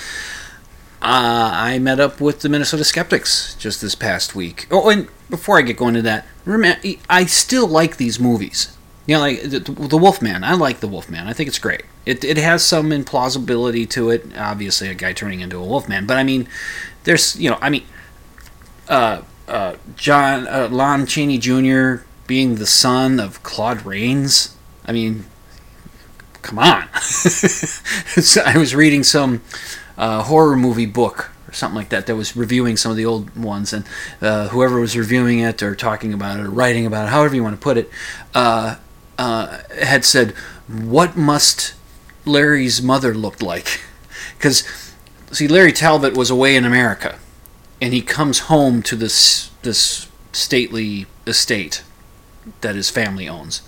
Uh, 1.01 1.49
I 1.51 1.79
met 1.79 1.99
up 1.99 2.21
with 2.21 2.41
the 2.41 2.47
Minnesota 2.47 2.83
Skeptics 2.83 3.55
just 3.55 3.81
this 3.81 3.95
past 3.95 4.35
week. 4.35 4.67
Oh, 4.69 4.88
and 4.91 5.07
before 5.31 5.57
I 5.57 5.63
get 5.63 5.77
going 5.77 5.95
to 5.95 6.03
that, 6.03 6.27
remember, 6.45 6.79
I 7.09 7.25
still 7.25 7.65
like 7.65 7.97
these 7.97 8.19
movies. 8.19 8.77
You 9.07 9.15
know, 9.15 9.21
like 9.21 9.41
the, 9.41 9.59
the 9.62 9.97
Wolfman. 9.97 10.43
I 10.43 10.53
like 10.53 10.79
the 10.79 10.88
Wolfman. 10.88 11.25
I 11.25 11.33
think 11.33 11.47
it's 11.47 11.57
great. 11.57 11.81
It, 12.05 12.23
it 12.23 12.38
has 12.38 12.63
some 12.63 12.91
implausibility 12.91 13.89
to 13.89 14.12
it. 14.12 14.27
Obviously, 14.38 14.89
a 14.89 14.93
guy 14.93 15.13
turning 15.13 15.39
into 15.39 15.57
a 15.57 15.65
Wolfman. 15.65 16.05
But 16.05 16.17
I 16.17 16.23
mean, 16.23 16.47
there's, 17.03 17.35
you 17.35 17.49
know, 17.49 17.57
I 17.62 17.71
mean, 17.71 17.85
uh, 18.88 19.23
uh, 19.47 19.77
John 19.95 20.47
uh, 20.47 20.69
Lon 20.69 21.07
Chaney 21.07 21.39
Jr. 21.39 22.03
being 22.29 22.55
the 22.57 22.67
son 22.67 23.19
of 23.19 23.41
Claude 23.41 23.83
Rains. 23.87 24.55
I 24.85 24.91
mean, 24.91 25.25
come 26.43 26.59
on. 26.59 26.87
So 27.01 28.41
I 28.45 28.55
was 28.55 28.75
reading 28.75 29.01
some 29.03 29.41
uh, 29.97 30.21
horror 30.21 30.55
movie 30.55 30.85
book 30.85 31.31
or 31.47 31.53
something 31.53 31.75
like 31.75 31.89
that 31.89 32.05
that 32.05 32.15
was 32.15 32.35
reviewing 32.35 32.77
some 32.77 32.91
of 32.91 32.97
the 32.97 33.05
old 33.07 33.35
ones, 33.35 33.73
and 33.73 33.83
uh, 34.21 34.49
whoever 34.49 34.79
was 34.79 34.95
reviewing 34.95 35.39
it 35.39 35.63
or 35.63 35.73
talking 35.75 36.13
about 36.13 36.39
it 36.39 36.45
or 36.45 36.51
writing 36.51 36.85
about 36.85 37.07
it, 37.07 37.09
however 37.09 37.33
you 37.33 37.41
want 37.41 37.55
to 37.55 37.63
put 37.63 37.77
it, 37.77 37.89
uh, 38.35 38.75
uh, 39.17 39.57
had 39.81 40.05
said, 40.05 40.33
"What 40.67 41.17
must 41.17 41.73
Larry's 42.25 42.79
mother 42.79 43.13
look 43.15 43.41
like?" 43.41 43.81
Because 44.37 44.63
see, 45.31 45.49
Larry 45.49 45.73
Talbot 45.73 46.15
was 46.15 46.29
away 46.29 46.55
in 46.55 46.63
America, 46.63 47.19
and 47.81 47.91
he 47.91 48.01
comes 48.01 48.39
home 48.51 48.83
to 48.83 48.95
this 48.95 49.49
this 49.63 50.07
stately 50.31 51.07
estate 51.27 51.83
that 52.62 52.75
his 52.75 52.89
family 52.89 53.27
owns. 53.27 53.62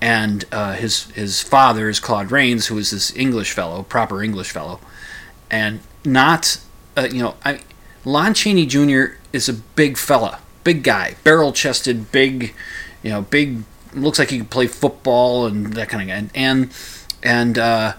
And 0.00 0.44
uh, 0.52 0.74
his 0.74 1.10
his 1.12 1.42
father 1.42 1.88
is 1.88 1.98
Claude 2.00 2.30
Rains, 2.30 2.66
who 2.66 2.76
is 2.76 2.90
this 2.90 3.14
English 3.16 3.52
fellow, 3.52 3.82
proper 3.84 4.22
English 4.22 4.50
fellow, 4.50 4.80
and 5.50 5.80
not 6.04 6.58
uh, 6.96 7.08
you 7.10 7.22
know 7.22 7.36
I 7.44 7.60
Lon 8.04 8.34
Chaney 8.34 8.66
Jr. 8.66 9.16
is 9.32 9.48
a 9.48 9.54
big 9.54 9.96
fella, 9.96 10.40
big 10.62 10.82
guy, 10.82 11.16
barrel 11.24 11.52
chested, 11.52 12.12
big, 12.12 12.54
you 13.02 13.10
know, 13.10 13.22
big. 13.22 13.62
Looks 13.94 14.18
like 14.18 14.30
he 14.30 14.38
could 14.38 14.50
play 14.50 14.66
football 14.66 15.46
and 15.46 15.72
that 15.74 15.88
kind 15.88 16.02
of 16.02 16.08
guy. 16.08 16.30
And 16.34 16.72
and 17.22 17.58
uh, 17.58 17.94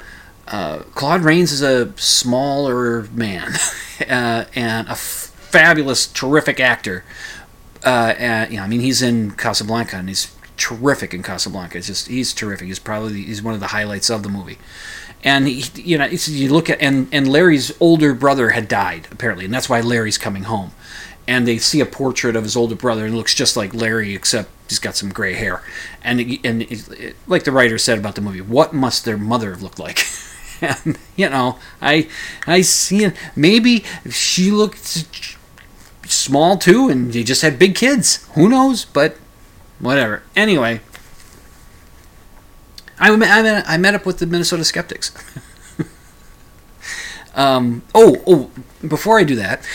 uh, 0.47 0.79
Claude 0.93 1.21
Rains 1.21 1.51
is 1.51 1.61
a 1.61 1.91
smaller 1.97 3.03
man 3.13 3.53
uh, 4.01 4.45
and 4.53 4.87
a 4.87 4.91
f- 4.91 5.31
fabulous, 5.49 6.05
terrific 6.05 6.59
actor. 6.59 7.03
Uh, 7.85 8.15
and, 8.17 8.51
you 8.51 8.57
know, 8.57 8.63
I 8.63 8.67
mean, 8.67 8.79
he's 8.81 9.01
in 9.03 9.31
Casablanca 9.31 9.97
and 9.97 10.09
he's 10.09 10.35
terrific 10.57 11.13
in 11.13 11.23
Casablanca. 11.23 11.77
It's 11.77 11.87
just 11.87 12.07
he's 12.07 12.33
terrific. 12.33 12.67
He's 12.67 12.79
probably 12.79 13.23
he's 13.23 13.43
one 13.43 13.53
of 13.53 13.59
the 13.59 13.67
highlights 13.67 14.09
of 14.09 14.23
the 14.23 14.29
movie. 14.29 14.57
And 15.23 15.47
he, 15.47 15.81
you 15.81 15.97
know, 15.97 16.05
you 16.05 16.51
look 16.51 16.69
at 16.69 16.81
and 16.81 17.07
and 17.11 17.27
Larry's 17.27 17.71
older 17.79 18.13
brother 18.13 18.49
had 18.49 18.67
died 18.67 19.07
apparently, 19.11 19.45
and 19.45 19.53
that's 19.53 19.69
why 19.69 19.81
Larry's 19.81 20.17
coming 20.17 20.43
home. 20.43 20.71
And 21.27 21.47
they 21.47 21.57
see 21.57 21.81
a 21.81 21.87
portrait 21.87 22.35
of 22.35 22.43
his 22.43 22.55
older 22.55 22.75
brother, 22.75 23.05
and 23.05 23.13
it 23.13 23.17
looks 23.17 23.33
just 23.33 23.57
like 23.57 23.73
Larry, 23.73 24.13
except 24.13 24.49
he's 24.69 24.77
got 24.77 24.95
some 24.95 25.09
gray 25.09 25.33
hair. 25.33 25.63
And 26.03 26.19
and 26.43 26.61
it, 26.63 26.89
it, 26.91 27.15
like 27.27 27.43
the 27.43 27.51
writer 27.51 27.77
said 27.77 27.97
about 27.97 28.15
the 28.15 28.21
movie, 28.21 28.41
what 28.41 28.73
must 28.73 29.05
their 29.05 29.17
mother 29.17 29.51
have 29.51 29.63
looked 29.63 29.79
like? 29.79 30.05
and 30.61 30.97
you 31.15 31.29
know, 31.29 31.57
I 31.81 32.09
I 32.45 32.61
see 32.61 33.11
maybe 33.35 33.83
she 34.09 34.51
looked 34.51 35.37
small 36.15 36.57
too, 36.57 36.89
and 36.89 37.13
they 37.13 37.23
just 37.23 37.41
had 37.41 37.59
big 37.59 37.75
kids. 37.75 38.27
Who 38.33 38.49
knows? 38.49 38.85
But 38.85 39.17
whatever. 39.79 40.23
Anyway, 40.35 40.81
I 42.99 43.11
I 43.11 43.63
I 43.65 43.77
met 43.77 43.95
up 43.95 44.05
with 44.05 44.19
the 44.19 44.25
Minnesota 44.25 44.63
Skeptics. 44.63 45.11
um, 47.35 47.83
oh, 47.93 48.21
oh, 48.25 48.51
before 48.87 49.19
I 49.19 49.23
do 49.23 49.35
that, 49.35 49.67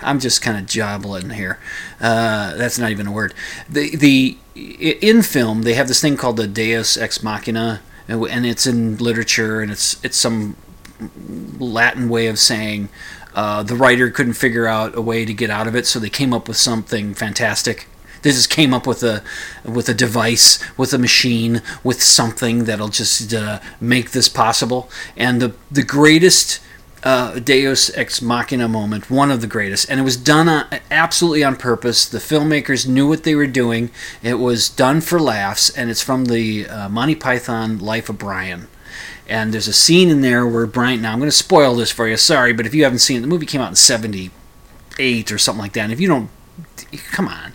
I'm 0.02 0.20
just 0.20 0.42
kind 0.42 0.58
of 0.58 0.66
jobbling 0.66 1.30
here. 1.30 1.58
Uh, 2.00 2.56
that's 2.56 2.78
not 2.78 2.90
even 2.90 3.06
a 3.06 3.12
word. 3.12 3.34
The 3.68 3.96
the 3.96 4.38
in 4.54 5.22
film 5.22 5.62
they 5.62 5.74
have 5.74 5.88
this 5.88 6.00
thing 6.00 6.16
called 6.16 6.36
the 6.36 6.48
Deus 6.48 6.96
ex 6.96 7.22
machina, 7.22 7.80
and 8.08 8.46
it's 8.46 8.66
in 8.66 8.96
literature, 8.96 9.60
and 9.60 9.70
it's 9.70 10.02
it's 10.04 10.16
some 10.16 10.56
Latin 11.58 12.08
way 12.08 12.26
of 12.26 12.38
saying 12.38 12.88
uh, 13.38 13.62
the 13.62 13.76
writer 13.76 14.10
couldn't 14.10 14.32
figure 14.32 14.66
out 14.66 14.96
a 14.96 15.00
way 15.00 15.24
to 15.24 15.32
get 15.32 15.48
out 15.48 15.68
of 15.68 15.76
it, 15.76 15.86
so 15.86 16.00
they 16.00 16.10
came 16.10 16.34
up 16.34 16.48
with 16.48 16.56
something 16.56 17.14
fantastic. 17.14 17.86
They 18.22 18.30
just 18.30 18.50
came 18.50 18.74
up 18.74 18.84
with 18.84 19.04
a 19.04 19.22
with 19.64 19.88
a 19.88 19.94
device, 19.94 20.58
with 20.76 20.92
a 20.92 20.98
machine, 20.98 21.62
with 21.84 22.02
something 22.02 22.64
that'll 22.64 22.88
just 22.88 23.32
uh, 23.32 23.60
make 23.80 24.10
this 24.10 24.28
possible. 24.28 24.90
And 25.16 25.40
the 25.40 25.54
the 25.70 25.84
greatest 25.84 26.58
uh, 27.04 27.38
Deus 27.38 27.96
ex 27.96 28.20
machina 28.20 28.66
moment, 28.66 29.08
one 29.08 29.30
of 29.30 29.40
the 29.40 29.46
greatest, 29.46 29.88
and 29.88 30.00
it 30.00 30.02
was 30.02 30.16
done 30.16 30.48
on, 30.48 30.66
absolutely 30.90 31.44
on 31.44 31.54
purpose. 31.54 32.08
The 32.08 32.18
filmmakers 32.18 32.88
knew 32.88 33.06
what 33.06 33.22
they 33.22 33.36
were 33.36 33.46
doing. 33.46 33.92
It 34.20 34.40
was 34.40 34.68
done 34.68 35.00
for 35.00 35.20
laughs, 35.20 35.70
and 35.70 35.90
it's 35.90 36.02
from 36.02 36.24
the 36.24 36.66
uh, 36.66 36.88
Monty 36.88 37.14
Python 37.14 37.78
Life 37.78 38.08
of 38.08 38.18
Brian. 38.18 38.66
And 39.28 39.52
there's 39.52 39.68
a 39.68 39.72
scene 39.72 40.08
in 40.08 40.22
there 40.22 40.46
where 40.46 40.66
Brian. 40.66 41.02
Now 41.02 41.12
I'm 41.12 41.18
going 41.18 41.28
to 41.28 41.36
spoil 41.36 41.74
this 41.74 41.90
for 41.90 42.08
you. 42.08 42.16
Sorry, 42.16 42.52
but 42.52 42.66
if 42.66 42.74
you 42.74 42.84
haven't 42.84 43.00
seen 43.00 43.18
it, 43.18 43.20
the 43.20 43.26
movie 43.26 43.46
came 43.46 43.60
out 43.60 43.68
in 43.68 43.76
'78 43.76 45.30
or 45.30 45.38
something 45.38 45.60
like 45.60 45.74
that. 45.74 45.82
And 45.82 45.92
if 45.92 46.00
you 46.00 46.08
don't, 46.08 46.30
come 47.12 47.28
on. 47.28 47.52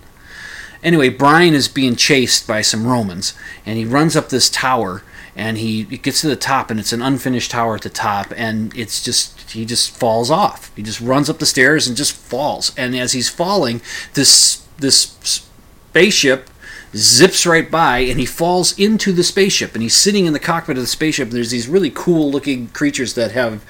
Anyway, 0.83 1.09
Brian 1.09 1.53
is 1.53 1.67
being 1.67 1.95
chased 1.95 2.45
by 2.45 2.61
some 2.61 2.85
Romans, 2.85 3.33
and 3.65 3.77
he 3.77 3.85
runs 3.85 4.17
up 4.17 4.29
this 4.29 4.49
tower, 4.49 5.01
and 5.33 5.57
he, 5.57 5.83
gets 5.83 6.21
to 6.21 6.27
the 6.27 6.35
top, 6.35 6.69
and 6.69 6.77
it's 6.77 6.91
an 6.91 7.01
unfinished 7.01 7.51
tower 7.51 7.75
at 7.75 7.83
the 7.83 7.89
top, 7.89 8.33
and 8.35 8.75
it's 8.77 9.01
just 9.01 9.51
he 9.51 9.65
just 9.65 9.91
falls 9.91 10.29
off. 10.29 10.75
He 10.75 10.83
just 10.83 10.99
runs 10.99 11.29
up 11.29 11.39
the 11.39 11.45
stairs 11.45 11.87
and 11.87 11.95
just 11.95 12.13
falls. 12.13 12.73
And 12.77 12.95
as 12.95 13.13
he's 13.13 13.29
falling, 13.29 13.81
this 14.13 14.65
this 14.77 15.15
spaceship 15.23 16.49
zips 16.93 17.45
right 17.45 17.71
by 17.71 17.99
and 17.99 18.19
he 18.19 18.25
falls 18.25 18.77
into 18.77 19.11
the 19.11 19.23
spaceship 19.23 19.73
and 19.73 19.81
he's 19.81 19.95
sitting 19.95 20.25
in 20.25 20.33
the 20.33 20.39
cockpit 20.39 20.77
of 20.77 20.83
the 20.83 20.87
spaceship 20.87 21.29
and 21.29 21.35
there's 21.35 21.51
these 21.51 21.67
really 21.67 21.89
cool 21.89 22.31
looking 22.31 22.67
creatures 22.69 23.15
that 23.15 23.31
have 23.31 23.65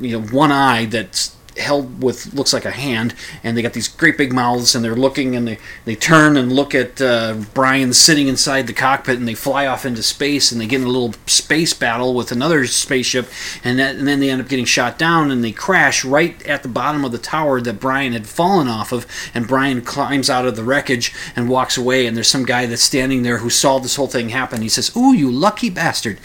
you 0.00 0.12
know 0.12 0.26
one 0.28 0.52
eye 0.52 0.84
that's 0.84 1.34
held 1.58 2.02
with 2.02 2.32
looks 2.34 2.52
like 2.52 2.64
a 2.64 2.70
hand 2.70 3.14
and 3.42 3.56
they 3.56 3.62
got 3.62 3.72
these 3.72 3.88
great 3.88 4.16
big 4.16 4.32
mouths 4.32 4.74
and 4.74 4.84
they're 4.84 4.96
looking 4.96 5.36
and 5.36 5.46
they, 5.46 5.58
they 5.84 5.94
turn 5.94 6.36
and 6.36 6.52
look 6.52 6.74
at 6.74 7.00
uh, 7.00 7.36
brian 7.54 7.92
sitting 7.92 8.28
inside 8.28 8.66
the 8.66 8.72
cockpit 8.72 9.18
and 9.18 9.28
they 9.28 9.34
fly 9.34 9.66
off 9.66 9.84
into 9.84 10.02
space 10.02 10.50
and 10.50 10.60
they 10.60 10.66
get 10.66 10.80
in 10.80 10.86
a 10.86 10.90
little 10.90 11.14
space 11.26 11.74
battle 11.74 12.14
with 12.14 12.32
another 12.32 12.66
spaceship 12.66 13.28
and, 13.64 13.78
that, 13.78 13.96
and 13.96 14.06
then 14.06 14.20
they 14.20 14.30
end 14.30 14.40
up 14.40 14.48
getting 14.48 14.64
shot 14.64 14.98
down 14.98 15.30
and 15.30 15.44
they 15.44 15.52
crash 15.52 16.04
right 16.04 16.44
at 16.46 16.62
the 16.62 16.68
bottom 16.68 17.04
of 17.04 17.12
the 17.12 17.18
tower 17.18 17.60
that 17.60 17.80
brian 17.80 18.12
had 18.12 18.26
fallen 18.26 18.68
off 18.68 18.92
of 18.92 19.06
and 19.34 19.46
brian 19.46 19.80
climbs 19.82 20.30
out 20.30 20.46
of 20.46 20.56
the 20.56 20.64
wreckage 20.64 21.14
and 21.36 21.48
walks 21.48 21.76
away 21.76 22.06
and 22.06 22.16
there's 22.16 22.28
some 22.28 22.44
guy 22.44 22.66
that's 22.66 22.82
standing 22.82 23.22
there 23.22 23.38
who 23.38 23.50
saw 23.50 23.78
this 23.78 23.96
whole 23.96 24.06
thing 24.06 24.30
happen. 24.30 24.62
He 24.62 24.68
says 24.68 24.94
ooh 24.96 25.12
you 25.12 25.30
lucky 25.30 25.70
bastard. 25.70 26.18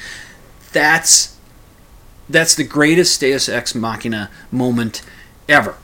That's 0.72 1.38
that's 2.30 2.56
the 2.56 2.63
greatest 2.63 3.19
deus 3.19 3.50
ex 3.50 3.76
machina 3.76 4.32
moment 4.52 5.02
ever. 5.48 5.76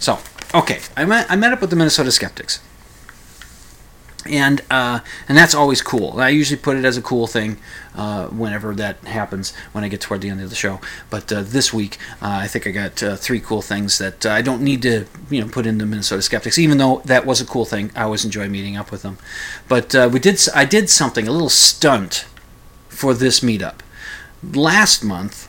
So, 0.00 0.18
okay, 0.54 0.80
I 0.96 1.04
met, 1.04 1.30
I 1.30 1.36
met 1.36 1.52
up 1.52 1.60
with 1.60 1.70
the 1.70 1.76
Minnesota 1.76 2.12
Skeptics. 2.12 2.60
and 4.26 4.62
uh, 4.70 5.00
and 5.28 5.38
that's 5.38 5.54
always 5.54 5.80
cool. 5.80 6.20
I 6.20 6.28
usually 6.28 6.60
put 6.60 6.76
it 6.76 6.84
as 6.84 6.96
a 6.96 7.02
cool 7.02 7.26
thing 7.26 7.56
uh, 7.94 8.26
whenever 8.28 8.74
that 8.74 8.98
happens 9.04 9.54
when 9.72 9.84
I 9.84 9.88
get 9.88 10.00
toward 10.00 10.20
the 10.20 10.28
end 10.28 10.40
of 10.42 10.50
the 10.50 10.56
show. 10.56 10.80
But 11.08 11.32
uh, 11.32 11.42
this 11.42 11.72
week, 11.72 11.98
uh, 12.20 12.40
I 12.42 12.46
think 12.46 12.66
I 12.66 12.70
got 12.70 13.02
uh, 13.02 13.16
three 13.16 13.40
cool 13.40 13.62
things 13.62 13.98
that 13.98 14.26
uh, 14.26 14.30
I 14.30 14.42
don't 14.42 14.62
need 14.62 14.82
to 14.82 15.06
you 15.30 15.40
know 15.40 15.48
put 15.48 15.66
into 15.66 15.86
Minnesota 15.86 16.22
Skeptics. 16.22 16.58
Even 16.58 16.78
though 16.78 17.00
that 17.04 17.26
was 17.26 17.40
a 17.40 17.46
cool 17.46 17.64
thing, 17.64 17.90
I 17.94 18.02
always 18.02 18.24
enjoy 18.24 18.48
meeting 18.48 18.76
up 18.76 18.90
with 18.90 19.02
them. 19.02 19.18
But 19.68 19.94
we 20.12 20.18
did 20.18 20.40
I 20.54 20.64
did 20.64 20.90
something 20.90 21.26
a 21.26 21.32
little 21.32 21.48
stunt 21.48 22.26
for 22.88 23.14
this 23.14 23.40
meetup 23.40 23.76
last 24.42 25.04
month. 25.04 25.48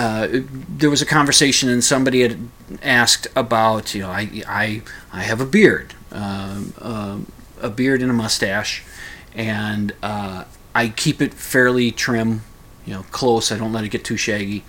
There 0.00 0.90
was 0.90 1.02
a 1.02 1.06
conversation, 1.06 1.68
and 1.68 1.82
somebody 1.82 2.22
had 2.22 2.48
asked 2.82 3.26
about, 3.34 3.94
you 3.94 4.02
know, 4.02 4.10
I, 4.10 4.42
I, 4.46 4.82
I 5.12 5.22
have 5.22 5.40
a 5.40 5.46
beard. 5.46 5.94
Um, 6.12 6.72
um, 6.78 7.32
a 7.60 7.70
beard 7.70 8.02
and 8.02 8.10
a 8.10 8.14
mustache, 8.14 8.82
and 9.34 9.92
uh, 10.02 10.44
I 10.74 10.88
keep 10.88 11.20
it 11.20 11.34
fairly 11.34 11.90
trim, 11.90 12.42
you 12.86 12.94
know, 12.94 13.04
close. 13.10 13.52
I 13.52 13.58
don't 13.58 13.72
let 13.72 13.84
it 13.84 13.90
get 13.90 14.04
too 14.04 14.16
shaggy, 14.16 14.64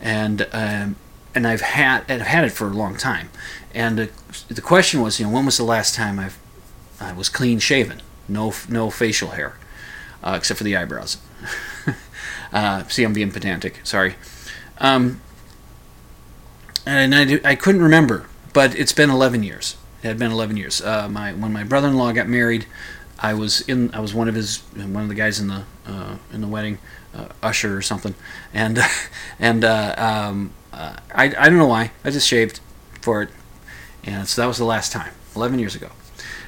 and 0.00 0.46
um, 0.52 0.96
and 1.34 1.46
I've 1.46 1.60
had 1.60 2.10
I've 2.10 2.22
had 2.22 2.44
it 2.44 2.50
for 2.50 2.66
a 2.66 2.72
long 2.72 2.96
time. 2.96 3.30
And 3.74 4.10
the, 4.48 4.60
question 4.60 5.00
was, 5.00 5.18
you 5.18 5.26
know, 5.26 5.32
when 5.32 5.46
was 5.46 5.56
the 5.56 5.64
last 5.64 5.94
time 5.94 6.18
I've 6.18 6.38
I 7.00 7.12
was 7.12 7.28
clean 7.28 7.58
shaven, 7.58 8.02
no 8.28 8.52
no 8.68 8.90
facial 8.90 9.30
hair, 9.30 9.56
uh, 10.22 10.34
except 10.36 10.58
for 10.58 10.64
the 10.64 10.76
eyebrows. 10.76 11.18
uh, 12.52 12.84
see, 12.88 13.04
I'm 13.04 13.12
being 13.12 13.30
pedantic. 13.30 13.80
Sorry. 13.84 14.16
Um, 14.82 15.20
and 16.84 17.14
I, 17.14 17.40
I 17.44 17.54
couldn't 17.54 17.82
remember, 17.82 18.26
but 18.52 18.74
it's 18.74 18.92
been 18.92 19.08
11 19.08 19.44
years. 19.44 19.76
It 20.02 20.08
had 20.08 20.18
been 20.18 20.32
11 20.32 20.56
years. 20.56 20.82
Uh, 20.82 21.08
my 21.08 21.32
when 21.32 21.52
my 21.52 21.62
brother-in-law 21.62 22.12
got 22.12 22.28
married, 22.28 22.66
I 23.20 23.34
was 23.34 23.60
in. 23.62 23.94
I 23.94 24.00
was 24.00 24.12
one 24.12 24.28
of 24.28 24.34
his 24.34 24.58
one 24.74 25.04
of 25.04 25.08
the 25.08 25.14
guys 25.14 25.38
in 25.38 25.46
the 25.46 25.62
uh, 25.86 26.16
in 26.32 26.40
the 26.40 26.48
wedding, 26.48 26.78
uh, 27.14 27.28
usher 27.40 27.76
or 27.76 27.82
something, 27.82 28.16
and 28.52 28.80
and 29.38 29.64
uh, 29.64 29.94
um, 29.96 30.52
uh, 30.72 30.96
I 31.14 31.26
I 31.26 31.48
don't 31.48 31.58
know 31.58 31.68
why 31.68 31.92
I 32.04 32.10
just 32.10 32.26
shaved 32.26 32.58
for 33.00 33.22
it, 33.22 33.28
and 34.02 34.26
so 34.26 34.42
that 34.42 34.48
was 34.48 34.58
the 34.58 34.64
last 34.64 34.90
time 34.90 35.12
11 35.36 35.60
years 35.60 35.76
ago. 35.76 35.90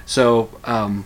So 0.04 0.50
um, 0.64 1.04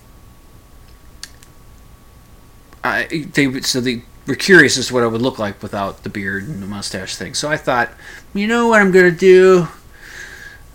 I 2.82 3.26
they 3.34 3.60
so 3.60 3.82
they 3.82 4.04
were 4.28 4.34
curious 4.34 4.76
as 4.76 4.88
to 4.88 4.94
what 4.94 5.02
I 5.02 5.06
would 5.06 5.22
look 5.22 5.38
like 5.38 5.62
without 5.62 6.02
the 6.02 6.10
beard 6.10 6.46
and 6.46 6.62
the 6.62 6.66
mustache 6.66 7.16
thing. 7.16 7.34
So 7.34 7.48
I 7.48 7.56
thought, 7.56 7.90
you 8.34 8.46
know 8.46 8.68
what 8.68 8.80
I'm 8.80 8.92
gonna 8.92 9.10
do? 9.10 9.68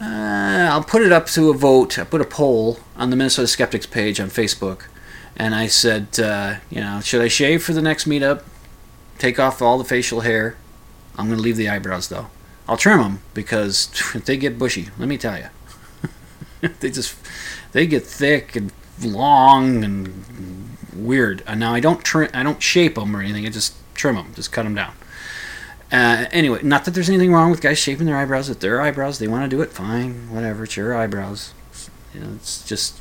Uh, 0.02 0.68
I'll 0.72 0.84
put 0.84 1.04
it 1.04 1.12
up 1.12 1.28
to 1.28 1.52
a 1.52 1.54
vote. 1.54 1.98
I 2.00 2.04
put 2.04 2.20
a 2.20 2.26
poll 2.26 2.80
on 2.98 3.12
the 3.12 3.16
Minnesota 3.16 3.48
Skeptics 3.48 3.86
page 3.86 4.20
on 4.20 4.30
Facebook, 4.30 4.88
and 5.38 5.54
I 5.56 5.68
said, 5.68 6.20
uh, 6.20 6.56
you 6.70 6.82
know, 6.82 7.00
should 7.00 7.22
I 7.22 7.28
shave 7.28 7.64
for 7.64 7.74
the 7.74 7.82
next 7.82 8.06
meetup? 8.06 8.44
Take 9.20 9.40
off 9.40 9.62
all 9.62 9.78
the 9.78 9.86
facial 9.86 10.22
hair. 10.22 10.58
I'm 11.16 11.28
going 11.28 11.38
to 11.38 11.44
leave 11.44 11.58
the 11.58 11.70
eyebrows 11.70 12.10
though. 12.10 12.28
I'll 12.68 12.76
trim 12.76 13.00
them 13.00 13.22
because 13.34 13.90
they 14.26 14.36
get 14.36 14.58
bushy. 14.58 14.90
Let 14.98 15.08
me 15.08 15.18
tell 15.18 15.38
you, 15.38 15.50
they 16.80 16.90
just 16.90 17.16
they 17.72 17.86
get 17.86 18.04
thick 18.04 18.56
and 18.56 18.72
long 19.02 19.84
and 19.84 20.73
weird. 20.96 21.44
And 21.46 21.60
now 21.60 21.74
I 21.74 21.80
don't 21.80 22.04
trim, 22.04 22.30
I 22.34 22.44
don't 22.44 22.62
shape 22.62 22.96
them 22.96 23.16
or 23.16 23.22
anything. 23.22 23.46
I 23.46 23.50
just 23.50 23.76
trim 23.94 24.16
them, 24.16 24.34
just 24.36 24.52
cut 24.52 24.64
them 24.64 24.76
down. 24.76 24.94
Uh, 25.92 26.26
anyway, 26.32 26.60
not 26.64 26.86
that 26.86 26.92
there's 26.92 27.10
anything 27.10 27.32
wrong 27.32 27.52
with 27.52 27.62
guys 27.62 27.78
shaving 27.78 28.08
their 28.08 28.18
eyebrows. 28.18 28.50
If 28.50 28.60
their 28.60 28.82
eyebrows, 28.82 29.20
they 29.20 29.28
want 29.28 29.50
to 29.50 29.56
do 29.56 29.62
it, 29.62 29.72
fine, 29.72 30.30
whatever. 30.32 30.64
It's 30.64 30.76
your 30.76 30.96
eyebrows. 30.96 31.54
You 32.14 32.22
know, 32.22 32.30
it's 32.36 32.66
just 32.66 33.00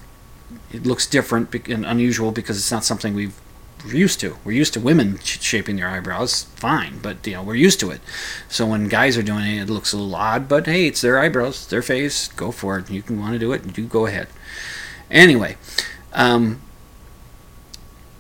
it 0.71 0.85
looks 0.85 1.07
different 1.07 1.55
and 1.69 1.87
unusual 1.87 2.33
because 2.33 2.59
it's 2.59 2.71
not 2.71 2.85
something 2.85 3.15
we've 3.15 3.41
we're 3.85 3.95
used 3.95 4.21
to. 4.21 4.37
We're 4.45 4.53
used 4.53 4.75
to 4.75 4.81
women 4.81 5.19
shaping 5.23 5.77
their 5.77 5.89
eyebrows, 5.89 6.45
fine, 6.55 6.99
but 7.03 7.27
you 7.27 7.35
know 7.35 7.43
we're 7.43 7.55
used 7.55 7.81
to 7.81 7.91
it. 7.91 8.01
So 8.49 8.67
when 8.67 8.89
guys 8.89 9.17
are 9.17 9.23
doing 9.23 9.45
it, 9.45 9.63
it 9.63 9.71
looks 9.71 9.93
a 9.93 9.97
little 9.97 10.15
odd. 10.15 10.49
But 10.49 10.67
hey, 10.67 10.87
it's 10.87 11.01
their 11.01 11.19
eyebrows, 11.19 11.67
their 11.67 11.83
face. 11.83 12.29
Go 12.29 12.53
for 12.53 12.79
it. 12.79 12.91
You 12.91 13.03
can 13.03 13.19
want 13.19 13.33
to 13.33 13.39
do 13.39 13.53
it, 13.53 13.77
you 13.77 13.85
go 13.85 14.07
ahead. 14.07 14.29
Anyway, 15.11 15.57
um, 16.13 16.61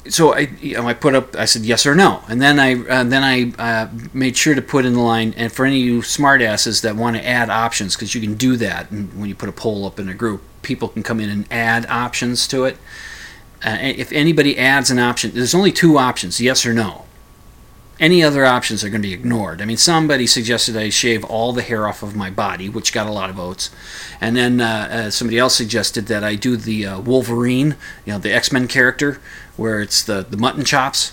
so 0.09 0.35
I, 0.35 0.41
you 0.61 0.77
know, 0.77 0.89
I 0.89 0.95
put 0.95 1.15
up. 1.15 1.37
I 1.37 1.45
said 1.45 1.63
yes 1.63 1.87
or 1.87 1.95
no, 1.95 2.23
and 2.29 2.43
then 2.43 2.59
I 2.59 2.75
uh, 2.75 3.05
then 3.05 3.23
I 3.23 3.53
uh, 3.63 3.89
made 4.13 4.37
sure 4.37 4.55
to 4.55 4.63
put 4.63 4.85
in 4.85 4.95
the 4.95 5.01
line. 5.01 5.35
And 5.37 5.53
for 5.53 5.65
any 5.65 5.81
of 5.81 5.87
you 5.87 6.01
smartasses 6.01 6.83
that 6.83 6.97
want 6.97 7.17
to 7.17 7.27
add 7.27 7.51
options, 7.51 7.95
because 7.95 8.15
you 8.15 8.21
can 8.21 8.35
do 8.35 8.57
that 8.57 8.91
when 8.91 9.29
you 9.29 9.35
put 9.35 9.49
a 9.49 9.53
poll 9.53 9.87
up 9.87 10.01
in 10.01 10.09
a 10.09 10.15
group, 10.15 10.43
people 10.63 10.89
can 10.89 11.03
come 11.03 11.21
in 11.21 11.31
and 11.31 11.47
add 11.53 11.87
options 11.87 12.49
to 12.49 12.65
it. 12.65 12.77
Uh, 13.65 13.79
if 13.81 14.11
anybody 14.13 14.59
adds 14.59 14.91
an 14.91 14.99
option, 14.99 15.31
there's 15.35 15.55
only 15.55 15.73
two 15.73 15.99
options: 15.99 16.41
yes 16.41 16.67
or 16.67 16.75
no. 16.75 17.05
Any 18.03 18.25
other 18.25 18.45
options 18.45 18.83
are 18.83 18.91
going 18.91 19.01
to 19.01 19.07
be 19.07 19.15
ignored. 19.15 19.63
I 19.63 19.65
mean, 19.65 19.77
somebody 19.77 20.27
suggested 20.27 20.77
I 20.77 20.89
shave 20.89 21.23
all 21.25 21.53
the 21.53 21.63
hair 21.63 21.87
off 21.87 22.03
of 22.03 22.17
my 22.17 22.31
body, 22.31 22.69
which 22.69 22.93
got 22.93 23.07
a 23.07 23.13
lot 23.13 23.31
of 23.31 23.37
votes, 23.37 23.71
and 24.21 24.37
then 24.37 24.61
uh, 24.61 24.89
uh, 24.91 25.11
somebody 25.11 25.39
else 25.39 25.55
suggested 25.55 26.07
that 26.09 26.25
I 26.25 26.35
do 26.35 26.57
the 26.57 26.85
uh, 26.85 27.01
Wolverine, 27.01 27.77
you 28.05 28.13
know, 28.13 28.19
the 28.19 28.35
X 28.35 28.51
Men 28.51 28.67
character 28.67 29.21
where 29.57 29.81
it's 29.81 30.03
the, 30.03 30.27
the 30.29 30.37
mutton 30.37 30.65
chops, 30.65 31.13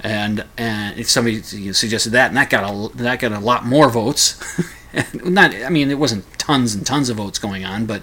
and 0.00 0.46
and 0.56 1.06
somebody 1.06 1.42
suggested 1.42 2.10
that, 2.10 2.28
and 2.28 2.36
that 2.38 2.48
got 2.48 2.64
a 2.64 2.96
that 2.96 3.20
got 3.20 3.32
a 3.32 3.38
lot 3.38 3.66
more 3.66 3.90
votes. 3.90 4.42
Not, 5.22 5.54
I 5.54 5.68
mean, 5.68 5.90
it 5.90 5.98
wasn't 5.98 6.24
tons 6.38 6.74
and 6.74 6.86
tons 6.86 7.10
of 7.10 7.18
votes 7.18 7.38
going 7.38 7.66
on, 7.66 7.84
but 7.84 8.00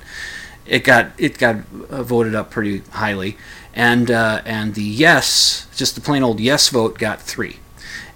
it 0.68 0.84
got 0.84 1.14
it 1.18 1.40
got 1.40 1.58
uh, 1.90 2.04
voted 2.04 2.36
up 2.36 2.52
pretty 2.52 2.84
highly, 2.92 3.38
and 3.74 4.12
uh, 4.12 4.42
and 4.46 4.76
the 4.76 4.84
yes, 4.84 5.68
just 5.76 5.96
the 5.96 6.02
plain 6.02 6.22
old 6.22 6.40
yes 6.40 6.70
vote 6.70 7.00
got 7.00 7.20
three, 7.20 7.58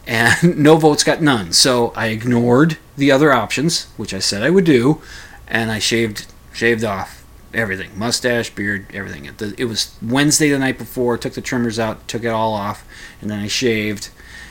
and 0.07 0.57
no 0.57 0.77
votes 0.77 1.03
got 1.03 1.21
none. 1.21 1.51
So 1.51 1.91
I 1.95 2.07
ignored 2.07 2.77
the 2.95 3.11
other 3.11 3.31
options, 3.31 3.85
which 3.97 4.13
I 4.13 4.19
said 4.19 4.41
I 4.41 4.49
would 4.49 4.65
do, 4.65 5.01
and 5.47 5.69
I 5.69 5.79
shaved 5.79 6.25
shaved 6.53 6.83
off 6.83 7.23
everything. 7.53 7.97
Mustache 7.97 8.49
beard 8.49 8.87
everything. 8.93 9.25
It, 9.57 9.65
was 9.65 9.95
wednesday 10.01 10.49
the 10.49 10.59
night 10.59 10.77
before 10.77 11.17
took 11.17 11.33
the 11.33 11.41
trimmers 11.41 11.79
out 11.79 12.07
took 12.07 12.23
it 12.23 12.29
all 12.29 12.53
off 12.53 12.85
and 13.21 13.29
then 13.29 13.39
i 13.39 13.47
shaved. 13.47 14.09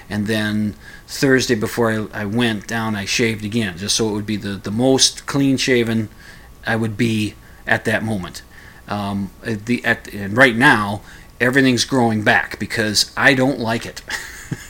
And 0.08 0.26
then 0.26 0.74
thursday 1.06 1.54
before 1.54 1.90
i, 1.90 2.22
I 2.22 2.24
went 2.24 2.66
down 2.66 2.94
i 2.94 3.04
shaved 3.04 3.44
again 3.44 3.76
just 3.78 3.96
so 3.96 4.08
it 4.08 4.12
would 4.12 4.26
be 4.26 4.36
the, 4.36 4.50
the 4.50 4.70
most 4.70 5.26
clean 5.26 5.56
shaven 5.56 6.08
i 6.66 6.76
would 6.76 6.96
be 6.96 7.34
at 7.66 7.84
that 7.84 8.04
moment. 8.04 8.42
Um, 8.88 9.32
the 9.42 9.84
at, 9.84 10.12
and 10.14 10.36
right 10.36 10.54
now 10.54 11.02
everything's 11.40 11.84
growing 11.84 12.22
back 12.22 12.58
because 12.58 13.12
i 13.16 13.34
don't 13.34 13.58
like 13.58 13.84
it 13.84 14.00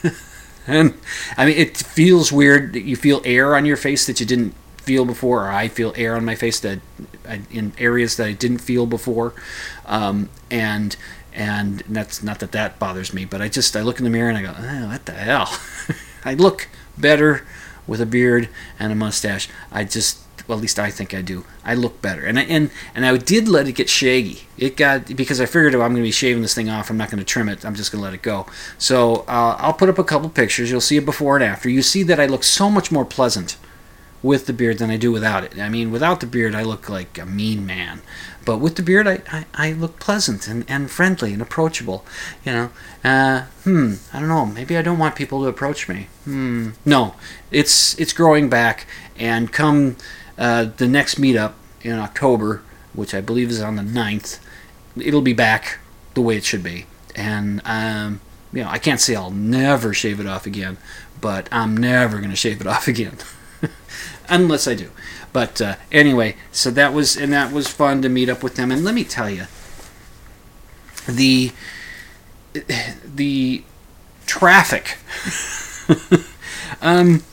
and 0.67 0.93
i 1.37 1.45
mean 1.45 1.57
it 1.57 1.77
feels 1.77 2.31
weird 2.31 2.73
that 2.73 2.81
you 2.81 2.95
feel 2.95 3.21
air 3.25 3.55
on 3.55 3.65
your 3.65 3.77
face 3.77 4.05
that 4.05 4.19
you 4.19 4.25
didn't 4.25 4.53
feel 4.87 5.03
before, 5.03 5.45
or 5.45 5.51
I 5.51 5.67
feel 5.67 5.93
air 5.97 6.15
on 6.15 6.23
my 6.23 6.33
face 6.33 6.61
that 6.61 6.79
I, 7.27 7.41
in 7.51 7.73
areas 7.77 8.15
that 8.15 8.25
I 8.25 8.31
didn't 8.31 8.59
feel 8.59 8.85
before, 8.85 9.33
um, 9.85 10.29
and 10.49 10.95
and 11.33 11.83
that's 11.89 12.23
not 12.23 12.39
that 12.39 12.53
that 12.53 12.79
bothers 12.79 13.13
me, 13.13 13.25
but 13.25 13.41
I 13.41 13.49
just 13.49 13.75
I 13.75 13.81
look 13.81 13.99
in 13.99 14.05
the 14.05 14.09
mirror 14.09 14.29
and 14.29 14.37
I 14.37 14.41
go, 14.41 14.55
oh, 14.57 14.87
what 14.87 15.05
the 15.05 15.11
hell? 15.11 15.59
I 16.25 16.33
look 16.33 16.69
better 16.97 17.45
with 17.85 17.99
a 17.99 18.05
beard 18.05 18.47
and 18.79 18.91
a 18.91 18.95
mustache. 18.95 19.49
I 19.71 19.83
just 19.83 20.19
well, 20.47 20.57
at 20.57 20.61
least 20.61 20.79
I 20.79 20.89
think 20.89 21.13
I 21.13 21.21
do. 21.21 21.45
I 21.63 21.73
look 21.73 22.01
better, 22.01 22.25
and 22.25 22.39
I, 22.39 22.43
and 22.43 22.71
and 22.95 23.05
I 23.05 23.15
did 23.17 23.47
let 23.47 23.67
it 23.67 23.73
get 23.73 23.89
shaggy. 23.89 24.47
It 24.57 24.77
got 24.77 25.15
because 25.15 25.41
I 25.41 25.45
figured 25.45 25.75
oh, 25.75 25.81
I'm 25.81 25.91
going 25.91 26.03
to 26.03 26.07
be 26.07 26.11
shaving 26.11 26.41
this 26.41 26.55
thing 26.55 26.69
off. 26.69 26.89
I'm 26.89 26.97
not 26.97 27.09
going 27.09 27.19
to 27.19 27.25
trim 27.25 27.49
it. 27.49 27.65
I'm 27.65 27.75
just 27.75 27.91
going 27.91 27.99
to 27.99 28.03
let 28.03 28.13
it 28.13 28.21
go. 28.21 28.47
So 28.77 29.25
uh, 29.27 29.57
I'll 29.59 29.73
put 29.73 29.89
up 29.89 29.99
a 29.99 30.03
couple 30.03 30.29
pictures. 30.29 30.71
You'll 30.71 30.81
see 30.81 30.97
it 30.97 31.05
before 31.05 31.35
and 31.35 31.43
after. 31.43 31.69
You 31.69 31.81
see 31.81 32.03
that 32.03 32.19
I 32.19 32.25
look 32.25 32.43
so 32.43 32.69
much 32.69 32.91
more 32.91 33.05
pleasant 33.05 33.57
with 34.23 34.45
the 34.45 34.53
beard 34.53 34.79
than 34.79 34.89
I 34.89 34.97
do 34.97 35.11
without 35.11 35.43
it. 35.43 35.59
I 35.59 35.69
mean, 35.69 35.91
without 35.91 36.19
the 36.19 36.25
beard, 36.25 36.55
I 36.55 36.63
look 36.63 36.89
like 36.89 37.17
a 37.17 37.25
mean 37.25 37.65
man. 37.65 38.01
But 38.45 38.59
with 38.59 38.75
the 38.75 38.81
beard, 38.81 39.07
I, 39.07 39.21
I, 39.31 39.45
I 39.53 39.71
look 39.73 39.99
pleasant 39.99 40.47
and, 40.47 40.63
and 40.67 40.89
friendly 40.89 41.33
and 41.33 41.41
approachable. 41.41 42.05
You 42.45 42.51
know, 42.53 42.69
uh, 43.03 43.41
hmm, 43.63 43.95
I 44.13 44.19
don't 44.19 44.29
know. 44.29 44.45
Maybe 44.45 44.77
I 44.77 44.81
don't 44.81 44.99
want 44.99 45.15
people 45.15 45.41
to 45.41 45.47
approach 45.47 45.89
me. 45.89 46.07
Hmm, 46.23 46.69
no, 46.85 47.15
it's 47.51 47.99
it's 47.99 48.13
growing 48.13 48.49
back. 48.49 48.87
And 49.17 49.51
come 49.51 49.97
uh, 50.37 50.65
the 50.77 50.87
next 50.87 51.19
meetup 51.19 51.53
in 51.81 51.93
October, 51.93 52.61
which 52.93 53.13
I 53.13 53.21
believe 53.21 53.49
is 53.49 53.61
on 53.61 53.75
the 53.75 53.83
9th, 53.83 54.39
it'll 54.99 55.21
be 55.21 55.33
back 55.33 55.79
the 56.13 56.21
way 56.21 56.37
it 56.37 56.43
should 56.45 56.63
be. 56.63 56.85
And 57.15 57.61
um, 57.65 58.21
you 58.53 58.63
know, 58.63 58.69
I 58.69 58.77
can't 58.77 58.99
say 58.99 59.15
I'll 59.15 59.31
never 59.31 59.93
shave 59.93 60.19
it 60.19 60.27
off 60.27 60.45
again, 60.45 60.77
but 61.19 61.47
I'm 61.51 61.75
never 61.75 62.17
going 62.17 62.29
to 62.29 62.35
shave 62.35 62.61
it 62.61 62.67
off 62.75 62.87
again. 62.87 63.17
unless 64.29 64.67
I 64.67 64.75
do. 64.75 64.91
But 65.33 65.61
uh, 65.61 65.75
anyway, 65.91 66.35
so 66.51 66.71
that 66.71 66.93
was 66.93 67.15
and 67.15 67.31
that 67.33 67.51
was 67.51 67.67
fun 67.67 68.01
to 68.01 68.09
meet 68.09 68.29
up 68.29 68.43
with 68.43 68.55
them. 68.55 68.71
And 68.71 68.83
let 68.83 68.95
me 68.95 69.03
tell 69.03 69.29
you, 69.29 69.45
the 71.07 71.51
the 73.05 73.63
traffic. 74.25 74.97
um, 76.81 77.23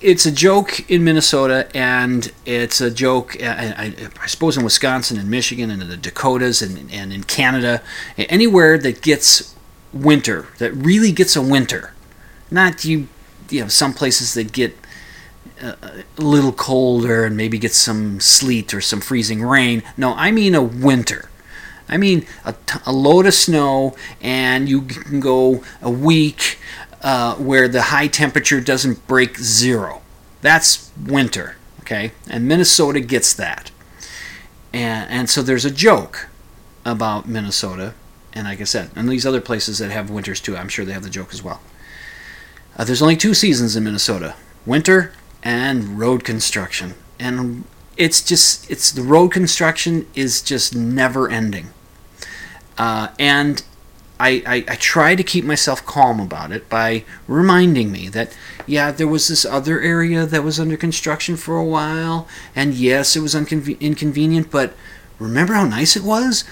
it's 0.00 0.26
a 0.26 0.32
joke 0.32 0.90
in 0.90 1.04
Minnesota, 1.04 1.68
and 1.74 2.32
it's 2.44 2.80
a 2.80 2.90
joke, 2.90 3.36
uh, 3.42 3.46
I, 3.46 3.94
I, 4.20 4.26
suppose, 4.26 4.56
in 4.56 4.64
Wisconsin 4.64 5.18
and 5.18 5.30
Michigan 5.30 5.70
and 5.70 5.82
the 5.82 5.96
Dakotas 5.96 6.62
and, 6.62 6.90
and 6.92 7.12
in 7.12 7.24
Canada, 7.24 7.82
anywhere 8.16 8.78
that 8.78 9.02
gets 9.02 9.54
winter, 9.92 10.46
that 10.58 10.72
really 10.72 11.12
gets 11.12 11.36
a 11.36 11.42
winter. 11.42 11.94
Not 12.50 12.84
you, 12.84 13.08
you 13.50 13.62
know, 13.62 13.68
some 13.68 13.94
places 13.94 14.34
that 14.34 14.52
get 14.52 14.76
uh, 15.62 15.74
a 16.16 16.22
little 16.22 16.52
colder 16.52 17.24
and 17.24 17.36
maybe 17.36 17.58
get 17.58 17.72
some 17.72 18.20
sleet 18.20 18.72
or 18.72 18.80
some 18.80 19.00
freezing 19.00 19.42
rain. 19.42 19.82
No, 19.96 20.14
I 20.14 20.30
mean 20.30 20.54
a 20.54 20.62
winter. 20.62 21.30
I 21.88 21.96
mean 21.96 22.26
a, 22.44 22.52
t- 22.52 22.78
a 22.86 22.92
load 22.92 23.26
of 23.26 23.34
snow, 23.34 23.96
and 24.20 24.68
you 24.68 24.82
can 24.82 25.20
go 25.20 25.64
a 25.82 25.90
week 25.90 26.58
uh, 27.02 27.34
where 27.36 27.68
the 27.68 27.82
high 27.82 28.08
temperature 28.08 28.60
doesn't 28.60 29.06
break 29.06 29.38
zero. 29.38 30.02
That's 30.40 30.90
winter, 31.00 31.56
okay? 31.80 32.12
And 32.28 32.46
Minnesota 32.46 33.00
gets 33.00 33.32
that. 33.34 33.70
And, 34.72 35.10
and 35.10 35.30
so 35.30 35.42
there's 35.42 35.64
a 35.64 35.70
joke 35.70 36.28
about 36.84 37.28
Minnesota, 37.28 37.94
and 38.32 38.46
like 38.46 38.60
I 38.60 38.64
said, 38.64 38.90
and 38.94 39.08
these 39.08 39.26
other 39.26 39.40
places 39.40 39.78
that 39.78 39.90
have 39.90 40.10
winters 40.10 40.40
too, 40.40 40.56
I'm 40.56 40.68
sure 40.68 40.84
they 40.84 40.92
have 40.92 41.02
the 41.02 41.10
joke 41.10 41.32
as 41.32 41.42
well. 41.42 41.60
Uh, 42.76 42.84
there's 42.84 43.02
only 43.02 43.16
two 43.16 43.34
seasons 43.34 43.74
in 43.74 43.84
Minnesota 43.84 44.34
winter 44.64 45.12
and 45.42 45.98
road 45.98 46.24
construction. 46.24 46.94
And 47.18 47.64
it's 47.96 48.22
just, 48.22 48.70
it's 48.70 48.92
the 48.92 49.02
road 49.02 49.30
construction 49.30 50.06
is 50.14 50.42
just 50.42 50.74
never 50.74 51.28
ending. 51.28 51.68
Uh, 52.76 53.08
and 53.18 53.62
I, 54.20 54.42
I, 54.46 54.56
I, 54.68 54.74
try 54.76 55.14
to 55.14 55.22
keep 55.22 55.44
myself 55.44 55.86
calm 55.86 56.18
about 56.18 56.50
it 56.50 56.68
by 56.68 57.04
reminding 57.28 57.92
me 57.92 58.08
that, 58.08 58.36
yeah, 58.66 58.90
there 58.90 59.06
was 59.06 59.28
this 59.28 59.44
other 59.44 59.80
area 59.80 60.26
that 60.26 60.42
was 60.42 60.58
under 60.58 60.76
construction 60.76 61.36
for 61.36 61.56
a 61.56 61.64
while, 61.64 62.26
and 62.54 62.74
yes, 62.74 63.14
it 63.14 63.20
was 63.20 63.34
inconvenient, 63.34 64.50
but 64.50 64.74
remember 65.18 65.54
how 65.54 65.64
nice 65.64 65.96
it 65.96 66.02
was 66.02 66.44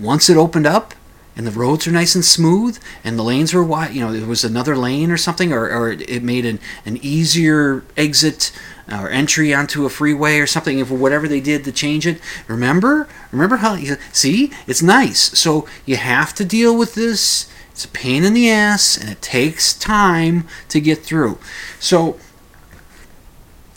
once 0.00 0.30
it 0.30 0.36
opened 0.36 0.66
up? 0.66 0.94
And 1.36 1.44
the 1.44 1.50
roads 1.50 1.88
are 1.88 1.90
nice 1.90 2.14
and 2.14 2.24
smooth, 2.24 2.78
and 3.02 3.18
the 3.18 3.24
lanes 3.24 3.52
were 3.52 3.64
wide. 3.64 3.92
You 3.92 4.02
know, 4.02 4.12
it 4.12 4.26
was 4.26 4.44
another 4.44 4.76
lane 4.76 5.10
or 5.10 5.16
something, 5.16 5.52
or, 5.52 5.68
or 5.68 5.90
it 5.90 6.22
made 6.22 6.46
an, 6.46 6.60
an 6.86 6.96
easier 6.98 7.82
exit 7.96 8.52
or 8.90 9.08
entry 9.08 9.54
onto 9.54 9.86
a 9.86 9.90
freeway 9.90 10.38
or 10.38 10.46
something 10.46 10.78
if 10.78 10.90
whatever 10.90 11.26
they 11.26 11.40
did 11.40 11.64
to 11.64 11.72
change 11.72 12.06
it. 12.06 12.20
Remember? 12.48 13.08
Remember 13.32 13.56
how 13.56 13.74
you 13.74 13.96
see? 14.12 14.52
It's 14.66 14.82
nice. 14.82 15.38
So 15.38 15.66
you 15.86 15.96
have 15.96 16.34
to 16.34 16.44
deal 16.44 16.76
with 16.76 16.94
this. 16.94 17.50
It's 17.70 17.84
a 17.84 17.88
pain 17.88 18.24
in 18.24 18.34
the 18.34 18.50
ass 18.50 18.96
and 18.96 19.08
it 19.10 19.22
takes 19.22 19.72
time 19.72 20.46
to 20.68 20.80
get 20.80 21.02
through. 21.02 21.38
So 21.78 22.18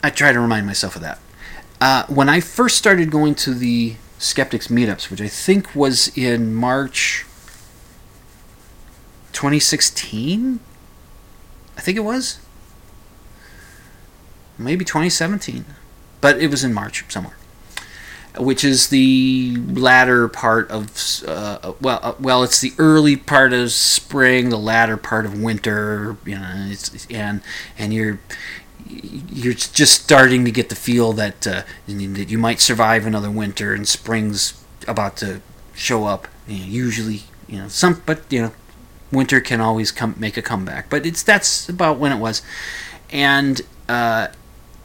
i 0.02 0.10
try 0.10 0.32
to 0.32 0.40
remind 0.40 0.66
myself 0.66 0.94
of 0.94 1.02
that. 1.02 1.18
Uh, 1.80 2.04
when 2.06 2.28
i 2.28 2.40
first 2.40 2.76
started 2.76 3.10
going 3.10 3.34
to 3.34 3.54
the 3.54 3.96
skeptics 4.18 4.66
meetups 4.66 5.10
which 5.10 5.20
i 5.20 5.28
think 5.28 5.72
was 5.76 6.16
in 6.18 6.52
march 6.52 7.24
2016 9.32 10.58
i 11.76 11.80
think 11.80 11.96
it 11.96 12.00
was 12.00 12.40
maybe 14.58 14.84
2017, 14.84 15.64
but 16.20 16.38
it 16.38 16.50
was 16.50 16.64
in 16.64 16.72
March 16.72 17.04
somewhere, 17.08 17.36
which 18.36 18.64
is 18.64 18.88
the 18.88 19.56
latter 19.68 20.28
part 20.28 20.70
of 20.70 20.90
uh, 21.26 21.72
well, 21.80 22.00
uh, 22.02 22.14
well, 22.20 22.42
it's 22.42 22.60
the 22.60 22.72
early 22.78 23.16
part 23.16 23.52
of 23.52 23.72
spring, 23.72 24.48
the 24.48 24.58
latter 24.58 24.96
part 24.96 25.24
of 25.24 25.40
winter, 25.40 26.16
you 26.24 26.36
know, 26.36 26.72
and 27.10 27.40
and 27.78 27.94
you're 27.94 28.18
you're 28.86 29.54
just 29.54 30.02
starting 30.02 30.44
to 30.44 30.50
get 30.50 30.68
the 30.70 30.74
feel 30.74 31.12
that 31.12 31.46
uh, 31.46 31.62
that 31.86 32.30
you 32.30 32.38
might 32.38 32.60
survive 32.60 33.06
another 33.06 33.30
winter 33.30 33.74
and 33.74 33.86
spring's 33.86 34.64
about 34.86 35.16
to 35.18 35.40
show 35.74 36.06
up. 36.06 36.28
You 36.46 36.58
know, 36.58 36.64
usually, 36.64 37.22
you 37.46 37.58
know, 37.58 37.68
some, 37.68 38.02
but 38.06 38.24
you 38.30 38.42
know, 38.42 38.52
winter 39.12 39.40
can 39.40 39.60
always 39.60 39.92
come 39.92 40.14
make 40.18 40.36
a 40.36 40.42
comeback. 40.42 40.90
But 40.90 41.06
it's 41.06 41.22
that's 41.22 41.68
about 41.68 41.98
when 41.98 42.12
it 42.12 42.18
was, 42.18 42.42
and 43.10 43.60
uh, 43.88 44.28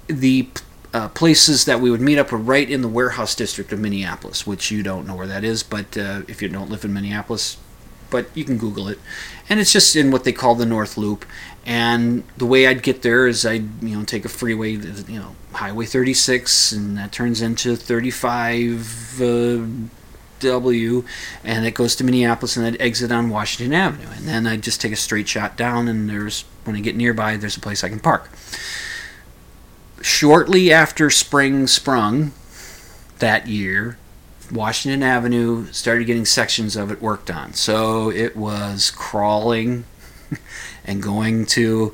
the 0.07 0.47
uh, 0.93 1.09
places 1.09 1.65
that 1.65 1.81
we 1.81 1.89
would 1.89 2.01
meet 2.01 2.17
up 2.17 2.31
were 2.31 2.37
right 2.37 2.69
in 2.69 2.81
the 2.81 2.87
warehouse 2.87 3.33
district 3.33 3.73
of 3.73 3.79
Minneapolis, 3.79 4.45
which 4.45 4.69
you 4.69 4.83
don't 4.83 5.07
know 5.07 5.15
where 5.15 5.27
that 5.27 5.43
is, 5.43 5.63
but 5.63 5.97
uh, 5.97 6.21
if 6.27 6.41
you 6.41 6.49
don't 6.49 6.69
live 6.69 6.85
in 6.85 6.93
Minneapolis, 6.93 7.57
but 8.11 8.27
you 8.35 8.45
can 8.45 8.59
Google 8.59 8.87
it. 8.87 8.99
And 9.49 9.59
it's 9.59 9.73
just 9.73 9.95
in 9.95 10.11
what 10.11 10.23
they 10.23 10.31
call 10.31 10.53
the 10.53 10.67
North 10.67 10.97
Loop. 10.97 11.25
And 11.65 12.23
the 12.37 12.45
way 12.45 12.67
I'd 12.67 12.83
get 12.83 13.01
there 13.01 13.27
is 13.27 13.45
I'd 13.45 13.81
you 13.81 13.97
know 13.97 14.03
take 14.03 14.23
a 14.23 14.29
freeway, 14.29 14.71
you 14.73 15.19
know, 15.19 15.35
Highway 15.53 15.85
36, 15.85 16.71
and 16.73 16.97
that 16.97 17.11
turns 17.11 17.41
into 17.41 17.75
35 17.75 19.21
uh, 19.21 19.65
W, 20.41 21.05
and 21.43 21.65
it 21.65 21.73
goes 21.73 21.95
to 21.95 22.03
Minneapolis, 22.03 22.57
and 22.57 22.65
I'd 22.65 22.79
exit 22.81 23.11
on 23.11 23.29
Washington 23.29 23.73
Avenue, 23.73 24.09
and 24.15 24.27
then 24.27 24.45
I'd 24.45 24.61
just 24.61 24.81
take 24.81 24.91
a 24.91 24.97
straight 24.97 25.27
shot 25.27 25.57
down, 25.57 25.87
and 25.87 26.09
there's 26.09 26.43
when 26.65 26.75
I 26.75 26.81
get 26.81 26.95
nearby, 26.95 27.37
there's 27.37 27.57
a 27.57 27.61
place 27.61 27.83
I 27.83 27.89
can 27.89 27.99
park 27.99 28.29
shortly 30.03 30.71
after 30.71 31.09
spring 31.09 31.65
sprung 31.67 32.33
that 33.19 33.47
year, 33.47 33.97
Washington 34.51 35.01
Avenue 35.01 35.67
started 35.71 36.05
getting 36.05 36.25
sections 36.25 36.75
of 36.75 36.91
it 36.91 37.01
worked 37.01 37.31
on. 37.31 37.53
So 37.53 38.11
it 38.11 38.35
was 38.35 38.91
crawling 38.91 39.85
and 40.85 41.01
going 41.01 41.45
to 41.47 41.93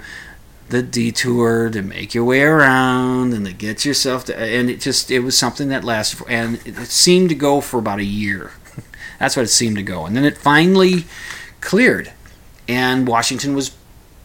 the 0.70 0.84
detour 0.84 1.70
to 1.70 1.82
make 1.82 2.14
your 2.14 2.24
way 2.24 2.42
around 2.42 3.34
and 3.34 3.46
to 3.46 3.54
get 3.54 3.86
yourself 3.86 4.26
to, 4.26 4.38
and 4.38 4.70
it 4.70 4.82
just 4.82 5.10
it 5.10 5.20
was 5.20 5.38
something 5.38 5.70
that 5.70 5.84
lasted 5.84 6.18
for, 6.18 6.30
and 6.30 6.60
it 6.66 6.76
seemed 6.88 7.30
to 7.30 7.36
go 7.36 7.60
for 7.62 7.80
about 7.80 8.00
a 8.00 8.04
year. 8.04 8.52
That's 9.20 9.36
what 9.36 9.44
it 9.44 9.50
seemed 9.50 9.78
to 9.78 9.84
go, 9.84 10.06
and 10.06 10.16
then 10.16 10.26
it 10.26 10.38
finally 10.38 11.06
cleared, 11.60 12.12
and 12.68 13.08
Washington 13.08 13.56
was 13.56 13.76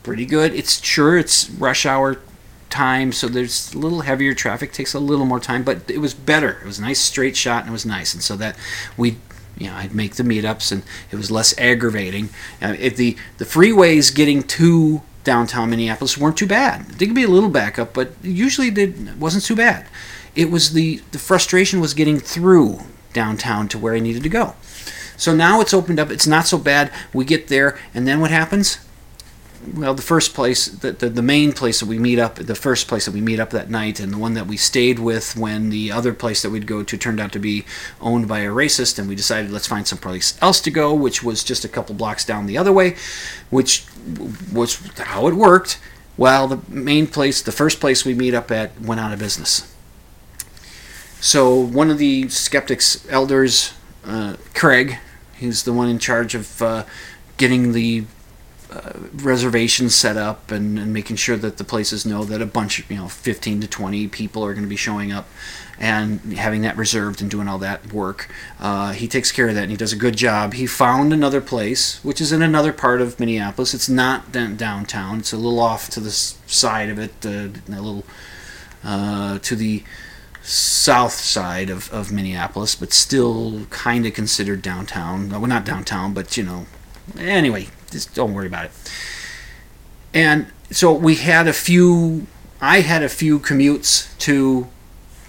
pretty 0.02 0.26
good. 0.26 0.54
It's 0.54 0.84
sure 0.84 1.16
it's 1.16 1.48
rush 1.50 1.86
hour 1.86 2.18
time, 2.74 3.12
so 3.12 3.28
there's 3.28 3.72
a 3.72 3.78
little 3.78 4.00
heavier 4.00 4.34
traffic, 4.34 4.72
takes 4.72 4.94
a 4.94 5.00
little 5.00 5.24
more 5.26 5.40
time, 5.40 5.62
but 5.62 5.88
it 5.90 5.98
was 5.98 6.12
better. 6.12 6.58
It 6.62 6.66
was 6.66 6.78
a 6.78 6.82
nice 6.82 7.00
straight 7.00 7.36
shot 7.36 7.60
and 7.60 7.70
it 7.70 7.72
was 7.72 7.86
nice, 7.86 8.12
and 8.14 8.22
so 8.22 8.36
that 8.36 8.56
we 8.96 9.16
you 9.56 9.68
know, 9.68 9.74
I'd 9.76 9.94
make 9.94 10.16
the 10.16 10.24
meetups 10.24 10.72
and 10.72 10.82
it 11.12 11.16
was 11.16 11.30
less 11.30 11.56
aggravating. 11.58 12.28
Uh, 12.60 12.74
if 12.78 12.96
the 12.96 13.16
the 13.38 13.44
freeways 13.44 14.14
getting 14.14 14.42
to 14.42 15.02
downtown 15.22 15.70
Minneapolis 15.70 16.18
weren't 16.18 16.36
too 16.36 16.46
bad. 16.46 16.86
They 16.86 17.06
could 17.06 17.14
be 17.14 17.24
a 17.24 17.28
little 17.28 17.48
backup, 17.48 17.94
but 17.94 18.12
usually 18.22 18.68
it 18.68 19.16
wasn't 19.16 19.44
too 19.44 19.56
bad. 19.56 19.86
It 20.36 20.50
was 20.50 20.72
the 20.72 21.00
the 21.12 21.18
frustration 21.18 21.80
was 21.80 21.94
getting 21.94 22.18
through 22.20 22.80
downtown 23.12 23.68
to 23.68 23.78
where 23.78 23.94
I 23.94 24.00
needed 24.00 24.22
to 24.24 24.28
go. 24.28 24.54
So 25.16 25.34
now 25.34 25.60
it's 25.60 25.72
opened 25.72 26.00
up. 26.00 26.10
It's 26.10 26.26
not 26.26 26.46
so 26.46 26.58
bad. 26.58 26.90
We 27.12 27.24
get 27.24 27.48
there, 27.48 27.78
and 27.94 28.06
then 28.06 28.20
what 28.20 28.30
happens? 28.30 28.83
Well, 29.74 29.94
the 29.94 30.02
first 30.02 30.34
place, 30.34 30.66
the, 30.66 30.92
the, 30.92 31.08
the, 31.08 31.22
main 31.22 31.52
place 31.52 31.80
that 31.80 31.86
we 31.86 31.98
meet 31.98 32.18
up, 32.18 32.36
the 32.36 32.54
first 32.54 32.86
place 32.88 33.06
that 33.06 33.14
we 33.14 33.20
meet 33.20 33.40
up 33.40 33.50
that 33.50 33.70
night, 33.70 34.00
and 34.00 34.12
the 34.12 34.18
one 34.18 34.34
that 34.34 34.46
we 34.46 34.56
stayed 34.56 34.98
with 34.98 35.36
when 35.36 35.70
the 35.70 35.90
other 35.90 36.12
place 36.12 36.42
that 36.42 36.50
we'd 36.50 36.66
go 36.66 36.82
to 36.82 36.96
turned 36.96 37.20
out 37.20 37.32
to 37.32 37.38
be 37.38 37.64
owned 38.00 38.28
by 38.28 38.40
a 38.40 38.50
racist, 38.50 38.98
and 38.98 39.08
we 39.08 39.14
decided 39.14 39.50
let's 39.50 39.66
find 39.66 39.86
some 39.86 39.98
place 39.98 40.38
else 40.42 40.60
to 40.60 40.70
go, 40.70 40.92
which 40.92 41.22
was 41.22 41.42
just 41.42 41.64
a 41.64 41.68
couple 41.68 41.94
blocks 41.94 42.24
down 42.24 42.46
the 42.46 42.58
other 42.58 42.72
way, 42.72 42.96
which 43.50 43.84
was 44.52 44.76
how 44.98 45.26
it 45.26 45.34
worked. 45.34 45.78
Well, 46.16 46.46
the 46.46 46.60
main 46.68 47.06
place, 47.06 47.42
the 47.42 47.52
first 47.52 47.80
place 47.80 48.04
we 48.04 48.14
meet 48.14 48.34
up 48.34 48.50
at, 48.50 48.80
went 48.80 49.00
out 49.00 49.12
of 49.12 49.18
business. 49.18 49.72
So 51.20 51.58
one 51.58 51.90
of 51.90 51.98
the 51.98 52.28
skeptics 52.28 53.06
elders, 53.08 53.72
uh, 54.04 54.36
Craig, 54.54 54.98
he's 55.34 55.62
the 55.62 55.72
one 55.72 55.88
in 55.88 55.98
charge 55.98 56.34
of 56.34 56.60
uh, 56.60 56.84
getting 57.38 57.72
the 57.72 58.04
uh, 58.70 58.92
reservations 59.14 59.94
set 59.94 60.16
up 60.16 60.50
and, 60.50 60.78
and, 60.78 60.92
making 60.92 61.16
sure 61.16 61.36
that 61.36 61.58
the 61.58 61.64
places 61.64 62.06
know 62.06 62.24
that 62.24 62.40
a 62.40 62.46
bunch 62.46 62.78
of 62.78 62.90
you 62.90 62.96
know 62.96 63.08
15 63.08 63.60
to 63.60 63.68
20 63.68 64.08
people 64.08 64.44
are 64.44 64.52
going 64.52 64.64
to 64.64 64.68
be 64.68 64.76
showing 64.76 65.12
up 65.12 65.28
and 65.78 66.20
having 66.34 66.62
that 66.62 66.76
reserved 66.76 67.20
and 67.20 67.30
doing 67.30 67.48
all 67.48 67.58
that 67.58 67.92
work. 67.92 68.30
Uh, 68.58 68.92
he 68.92 69.08
takes 69.08 69.32
care 69.32 69.48
of 69.48 69.54
that 69.54 69.62
and 69.62 69.70
he 69.70 69.76
does 69.76 69.92
a 69.92 69.96
good 69.96 70.16
job. 70.16 70.54
He 70.54 70.66
found 70.66 71.12
another 71.12 71.40
place 71.40 72.02
which 72.04 72.20
is 72.20 72.32
in 72.32 72.42
another 72.42 72.72
part 72.72 73.00
of 73.00 73.20
minneapolis. 73.20 73.74
It's 73.74 73.88
not 73.88 74.32
downtown. 74.32 75.18
It's 75.18 75.32
a 75.32 75.36
little 75.36 75.60
off 75.60 75.90
to 75.90 76.00
the 76.00 76.10
side 76.10 76.88
of 76.88 76.98
it 76.98 77.12
uh, 77.24 77.48
a 77.68 77.80
little 77.80 78.04
uh, 78.82 79.38
to 79.40 79.56
the 79.56 79.82
south 80.42 81.14
side 81.14 81.70
of, 81.70 81.92
of 81.92 82.12
minneapolis 82.12 82.74
but 82.74 82.92
still 82.92 83.66
kind 83.70 84.06
of 84.06 84.14
considered 84.14 84.62
downtown. 84.62 85.28
Well 85.28 85.46
not 85.46 85.64
downtown 85.64 86.14
but 86.14 86.36
you 86.36 86.44
know 86.44 86.66
anyway 87.18 87.68
just 87.94 88.14
don't 88.14 88.34
worry 88.34 88.46
about 88.46 88.66
it. 88.66 88.72
And 90.12 90.46
so 90.70 90.92
we 90.92 91.14
had 91.16 91.48
a 91.48 91.52
few, 91.52 92.26
I 92.60 92.80
had 92.80 93.02
a 93.02 93.08
few 93.08 93.38
commutes 93.38 94.16
to 94.18 94.68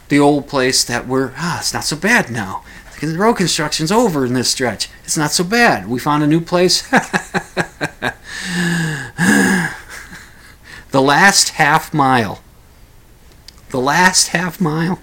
the 0.10 0.20
old 0.20 0.48
place 0.48 0.84
that 0.84 1.08
were, 1.08 1.34
ah, 1.38 1.60
it's 1.60 1.74
not 1.74 1.86
so 1.86 1.96
bad 1.96 2.30
now. 2.30 2.64
The 3.00 3.18
road 3.18 3.36
construction's 3.36 3.92
over 3.92 4.26
in 4.26 4.34
this 4.34 4.50
stretch. 4.50 4.90
It's 5.04 5.18
not 5.18 5.32
so 5.32 5.44
bad. 5.44 5.88
We 5.88 6.00
found 6.00 6.24
a 6.24 6.28
new 6.28 6.42
place. 6.42 6.82
the 10.92 11.02
last 11.02 11.50
half 11.50 11.94
mile 11.94 12.42
the 13.76 13.82
last 13.82 14.30
half 14.30 14.62
mile, 14.62 15.00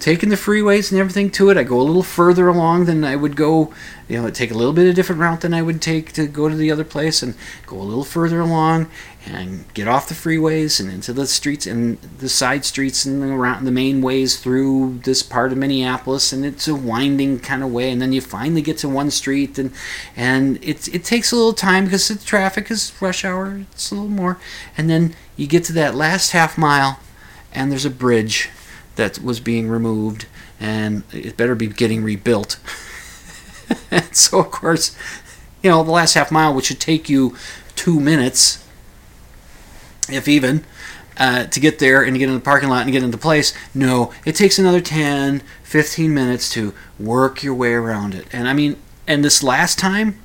taking 0.00 0.28
the 0.28 0.36
freeways 0.36 0.90
and 0.90 1.00
everything 1.00 1.30
to 1.30 1.50
it. 1.50 1.56
I 1.56 1.62
go 1.62 1.80
a 1.80 1.82
little 1.82 2.02
further 2.02 2.48
along 2.48 2.84
than 2.84 3.04
I 3.04 3.16
would 3.16 3.36
go, 3.36 3.72
you 4.08 4.20
know, 4.20 4.30
take 4.30 4.50
a 4.50 4.54
little 4.54 4.72
bit 4.72 4.88
of 4.88 4.94
different 4.94 5.20
route 5.20 5.40
than 5.40 5.54
I 5.54 5.62
would 5.62 5.82
take 5.82 6.12
to 6.12 6.26
go 6.26 6.48
to 6.48 6.54
the 6.54 6.70
other 6.70 6.84
place 6.84 7.22
and 7.22 7.34
go 7.66 7.76
a 7.76 7.82
little 7.82 8.04
further 8.04 8.40
along 8.40 8.88
and 9.24 9.64
get 9.74 9.88
off 9.88 10.08
the 10.08 10.14
freeways 10.14 10.78
and 10.78 10.90
into 10.90 11.12
the 11.12 11.26
streets 11.26 11.66
and 11.66 12.00
the 12.18 12.28
side 12.28 12.64
streets 12.64 13.04
and 13.04 13.24
around 13.24 13.64
the 13.64 13.72
main 13.72 14.00
ways 14.00 14.38
through 14.38 15.00
this 15.04 15.22
part 15.22 15.50
of 15.50 15.58
Minneapolis. 15.58 16.32
And 16.32 16.44
it's 16.44 16.68
a 16.68 16.74
winding 16.74 17.40
kind 17.40 17.62
of 17.62 17.72
way. 17.72 17.90
And 17.90 18.00
then 18.00 18.12
you 18.12 18.20
finally 18.20 18.62
get 18.62 18.78
to 18.78 18.88
one 18.88 19.10
street 19.10 19.58
and 19.58 19.72
and 20.14 20.62
it 20.62 20.86
it 20.94 21.04
takes 21.04 21.32
a 21.32 21.36
little 21.36 21.52
time 21.52 21.84
because 21.84 22.06
the 22.08 22.14
traffic 22.16 22.70
is 22.70 22.92
rush 23.00 23.24
hour. 23.24 23.62
It's 23.72 23.90
a 23.90 23.94
little 23.94 24.10
more. 24.10 24.38
And 24.76 24.88
then 24.88 25.14
you 25.36 25.46
get 25.46 25.64
to 25.64 25.72
that 25.72 25.94
last 25.94 26.30
half 26.30 26.56
mile 26.56 27.00
and 27.52 27.72
there's 27.72 27.84
a 27.84 27.90
bridge 27.90 28.50
that 28.96 29.18
was 29.22 29.40
being 29.40 29.68
removed 29.68 30.26
and 30.58 31.02
it 31.12 31.36
better 31.36 31.54
be 31.54 31.66
getting 31.66 32.02
rebuilt 32.02 32.58
so 34.12 34.40
of 34.40 34.50
course 34.50 34.96
you 35.62 35.70
know 35.70 35.82
the 35.82 35.90
last 35.90 36.14
half 36.14 36.30
mile 36.30 36.52
which 36.52 36.66
should 36.66 36.80
take 36.80 37.08
you 37.08 37.36
two 37.74 38.00
minutes 38.00 38.66
if 40.08 40.28
even, 40.28 40.64
uh, 41.16 41.44
to 41.46 41.60
get 41.60 41.78
there 41.78 42.02
and 42.02 42.18
get 42.18 42.28
in 42.28 42.34
the 42.34 42.40
parking 42.40 42.68
lot 42.68 42.82
and 42.82 42.92
get 42.92 43.02
into 43.02 43.18
place. 43.18 43.54
No, 43.74 44.12
it 44.24 44.34
takes 44.34 44.58
another 44.58 44.80
10, 44.80 45.42
15 45.62 46.14
minutes 46.14 46.50
to 46.50 46.74
work 46.98 47.42
your 47.42 47.54
way 47.54 47.72
around 47.72 48.14
it. 48.14 48.26
And 48.32 48.48
I 48.48 48.52
mean, 48.52 48.76
and 49.06 49.24
this 49.24 49.42
last 49.42 49.78
time, 49.78 50.20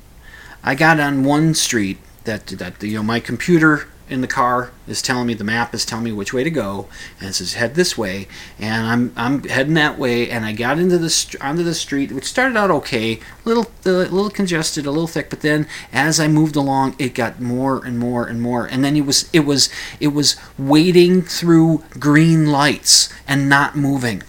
I 0.62 0.74
got 0.74 1.00
on 1.00 1.24
one 1.24 1.54
street 1.54 1.98
that 2.24 2.46
that 2.46 2.82
you 2.82 2.96
know 2.96 3.02
my 3.02 3.18
computer 3.18 3.88
in 4.08 4.20
the 4.20 4.26
car 4.26 4.72
is 4.86 5.00
telling 5.00 5.26
me 5.26 5.34
the 5.34 5.44
map 5.44 5.74
is 5.74 5.86
telling 5.86 6.04
me 6.04 6.12
which 6.12 6.32
way 6.32 6.44
to 6.44 6.50
go 6.50 6.88
and 7.18 7.30
it 7.30 7.32
says 7.32 7.54
head 7.54 7.74
this 7.74 7.96
way 7.96 8.28
and 8.58 8.86
I'm 8.86 9.12
I'm 9.16 9.42
heading 9.44 9.74
that 9.74 9.98
way 9.98 10.30
and 10.30 10.44
I 10.44 10.52
got 10.52 10.78
into 10.78 10.98
the 10.98 11.38
onto 11.40 11.62
the 11.62 11.74
street 11.74 12.12
which 12.12 12.24
started 12.24 12.56
out 12.56 12.70
okay 12.70 13.14
a 13.14 13.48
little 13.48 13.70
a 13.86 13.90
little 13.90 14.30
congested 14.30 14.86
a 14.86 14.90
little 14.90 15.06
thick 15.06 15.30
but 15.30 15.40
then 15.40 15.66
as 15.92 16.20
I 16.20 16.28
moved 16.28 16.56
along 16.56 16.96
it 16.98 17.14
got 17.14 17.40
more 17.40 17.84
and 17.84 17.98
more 17.98 18.26
and 18.26 18.42
more 18.42 18.66
and 18.66 18.84
then 18.84 18.96
it 18.96 19.06
was 19.06 19.30
it 19.32 19.40
was 19.40 19.68
it 20.00 20.08
was 20.08 20.36
wading 20.58 21.22
through 21.22 21.84
green 21.98 22.50
lights 22.50 23.12
and 23.26 23.48
not 23.48 23.76
moving 23.76 24.22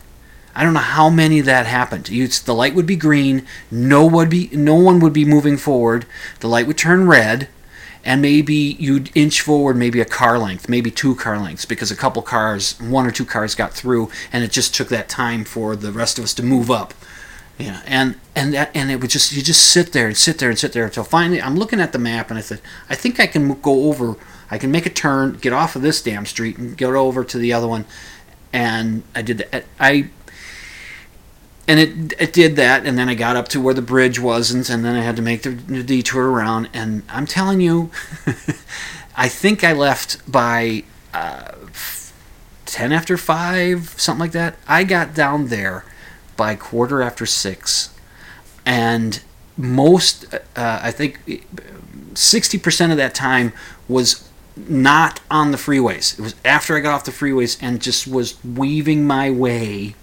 I 0.55 0.63
don't 0.63 0.73
know 0.73 0.81
how 0.81 1.09
many 1.09 1.41
that 1.41 1.65
happened. 1.65 2.09
You, 2.09 2.27
the 2.27 2.53
light 2.53 2.75
would 2.75 2.85
be 2.85 2.95
green, 2.95 3.47
no 3.71 4.05
would 4.05 4.29
be 4.29 4.49
no 4.53 4.75
one 4.75 4.99
would 4.99 5.13
be 5.13 5.25
moving 5.25 5.57
forward. 5.57 6.05
The 6.41 6.47
light 6.47 6.67
would 6.67 6.77
turn 6.77 7.07
red, 7.07 7.47
and 8.03 8.21
maybe 8.21 8.53
you'd 8.53 9.15
inch 9.15 9.41
forward 9.41 9.77
maybe 9.77 10.01
a 10.01 10.05
car 10.05 10.37
length, 10.37 10.67
maybe 10.67 10.91
two 10.91 11.15
car 11.15 11.39
lengths, 11.39 11.65
because 11.65 11.91
a 11.91 11.95
couple 11.95 12.21
cars, 12.21 12.79
one 12.81 13.05
or 13.05 13.11
two 13.11 13.25
cars 13.25 13.55
got 13.55 13.73
through, 13.73 14.09
and 14.31 14.43
it 14.43 14.51
just 14.51 14.75
took 14.75 14.89
that 14.89 15.09
time 15.09 15.45
for 15.45 15.75
the 15.75 15.91
rest 15.91 16.17
of 16.17 16.23
us 16.23 16.33
to 16.35 16.43
move 16.43 16.69
up. 16.69 16.93
Yeah, 17.57 17.81
and 17.85 18.19
and 18.35 18.53
that 18.53 18.71
and 18.73 18.89
it 18.89 18.99
would 18.99 19.11
just 19.11 19.31
you 19.31 19.41
just 19.41 19.69
sit 19.69 19.93
there 19.93 20.07
and 20.07 20.17
sit 20.17 20.39
there 20.39 20.49
and 20.49 20.57
sit 20.57 20.73
there 20.73 20.85
until 20.85 21.03
finally 21.03 21.39
I'm 21.41 21.55
looking 21.55 21.79
at 21.79 21.91
the 21.91 21.99
map 21.99 22.29
and 22.29 22.37
I 22.37 22.41
said 22.41 22.61
I 22.89 22.95
think 22.95 23.19
I 23.19 23.27
can 23.27 23.53
go 23.61 23.85
over, 23.85 24.15
I 24.49 24.57
can 24.57 24.71
make 24.71 24.87
a 24.87 24.89
turn, 24.89 25.37
get 25.37 25.53
off 25.53 25.75
of 25.75 25.83
this 25.83 26.01
damn 26.01 26.25
street 26.25 26.57
and 26.57 26.75
go 26.75 26.95
over 26.95 27.23
to 27.23 27.37
the 27.37 27.53
other 27.53 27.67
one, 27.67 27.85
and 28.51 29.03
I 29.15 29.21
did 29.21 29.37
that. 29.37 29.65
I 29.79 30.09
and 31.67 31.79
it 31.79 32.13
it 32.19 32.33
did 32.33 32.55
that, 32.57 32.85
and 32.85 32.97
then 32.97 33.07
I 33.07 33.15
got 33.15 33.35
up 33.35 33.47
to 33.49 33.61
where 33.61 33.73
the 33.73 33.81
bridge 33.81 34.19
wasn't, 34.19 34.69
and 34.69 34.83
then 34.83 34.95
I 34.95 35.01
had 35.01 35.15
to 35.15 35.21
make 35.21 35.43
the, 35.43 35.51
the 35.51 35.83
detour 35.83 36.29
around. 36.29 36.69
And 36.73 37.03
I'm 37.09 37.25
telling 37.25 37.61
you, 37.61 37.89
I 39.15 39.29
think 39.29 39.63
I 39.63 39.71
left 39.71 40.29
by 40.29 40.83
uh, 41.13 41.53
ten 42.65 42.91
after 42.91 43.17
five, 43.17 43.95
something 43.97 44.19
like 44.19 44.33
that. 44.33 44.55
I 44.67 44.83
got 44.83 45.13
down 45.13 45.47
there 45.47 45.85
by 46.35 46.55
quarter 46.55 47.01
after 47.01 47.25
six, 47.25 47.95
and 48.65 49.21
most, 49.55 50.33
uh, 50.33 50.39
I 50.55 50.91
think, 50.91 51.45
sixty 52.13 52.57
percent 52.57 52.91
of 52.91 52.97
that 52.97 53.15
time 53.15 53.53
was 53.87 54.29
not 54.57 55.21
on 55.31 55.51
the 55.51 55.57
freeways. 55.57 56.19
It 56.19 56.21
was 56.21 56.35
after 56.43 56.75
I 56.75 56.81
got 56.81 56.93
off 56.93 57.05
the 57.05 57.11
freeways 57.11 57.57
and 57.61 57.81
just 57.81 58.05
was 58.05 58.43
weaving 58.43 59.07
my 59.07 59.31
way 59.31 59.95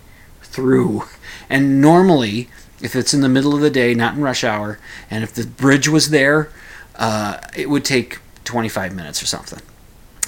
through 0.43 1.05
and 1.51 1.81
normally, 1.81 2.49
if 2.81 2.97
it's 2.97 3.13
in 3.13 3.21
the 3.21 3.29
middle 3.29 3.55
of 3.55 3.61
the 3.61 3.71
day, 3.71 3.93
not 3.93 4.15
in 4.15 4.23
rush 4.23 4.45
hour, 4.45 4.79
and 5.11 5.23
if 5.25 5.35
the 5.35 5.47
bridge 5.47 5.89
was 5.89 6.11
there, 6.11 6.51
uh, 6.95 7.39
it 7.57 7.69
would 7.69 7.85
take 7.85 8.21
25 8.45 8.95
minutes 8.95 9.23
or 9.23 9.27
something. 9.27 9.61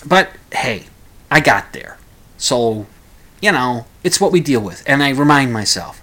But 0.04 0.30
hey, 0.52 0.86
I 1.30 1.40
got 1.40 1.72
there. 1.72 1.96
So, 2.36 2.86
you 3.40 3.52
know, 3.52 3.86
it's 4.02 4.20
what 4.20 4.32
we 4.32 4.40
deal 4.40 4.60
with. 4.60 4.82
And 4.86 5.02
I 5.02 5.10
remind 5.10 5.52
myself 5.52 6.02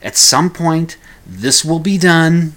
at 0.00 0.16
some 0.16 0.50
point, 0.50 0.96
this 1.26 1.64
will 1.64 1.78
be 1.78 1.98
done 1.98 2.54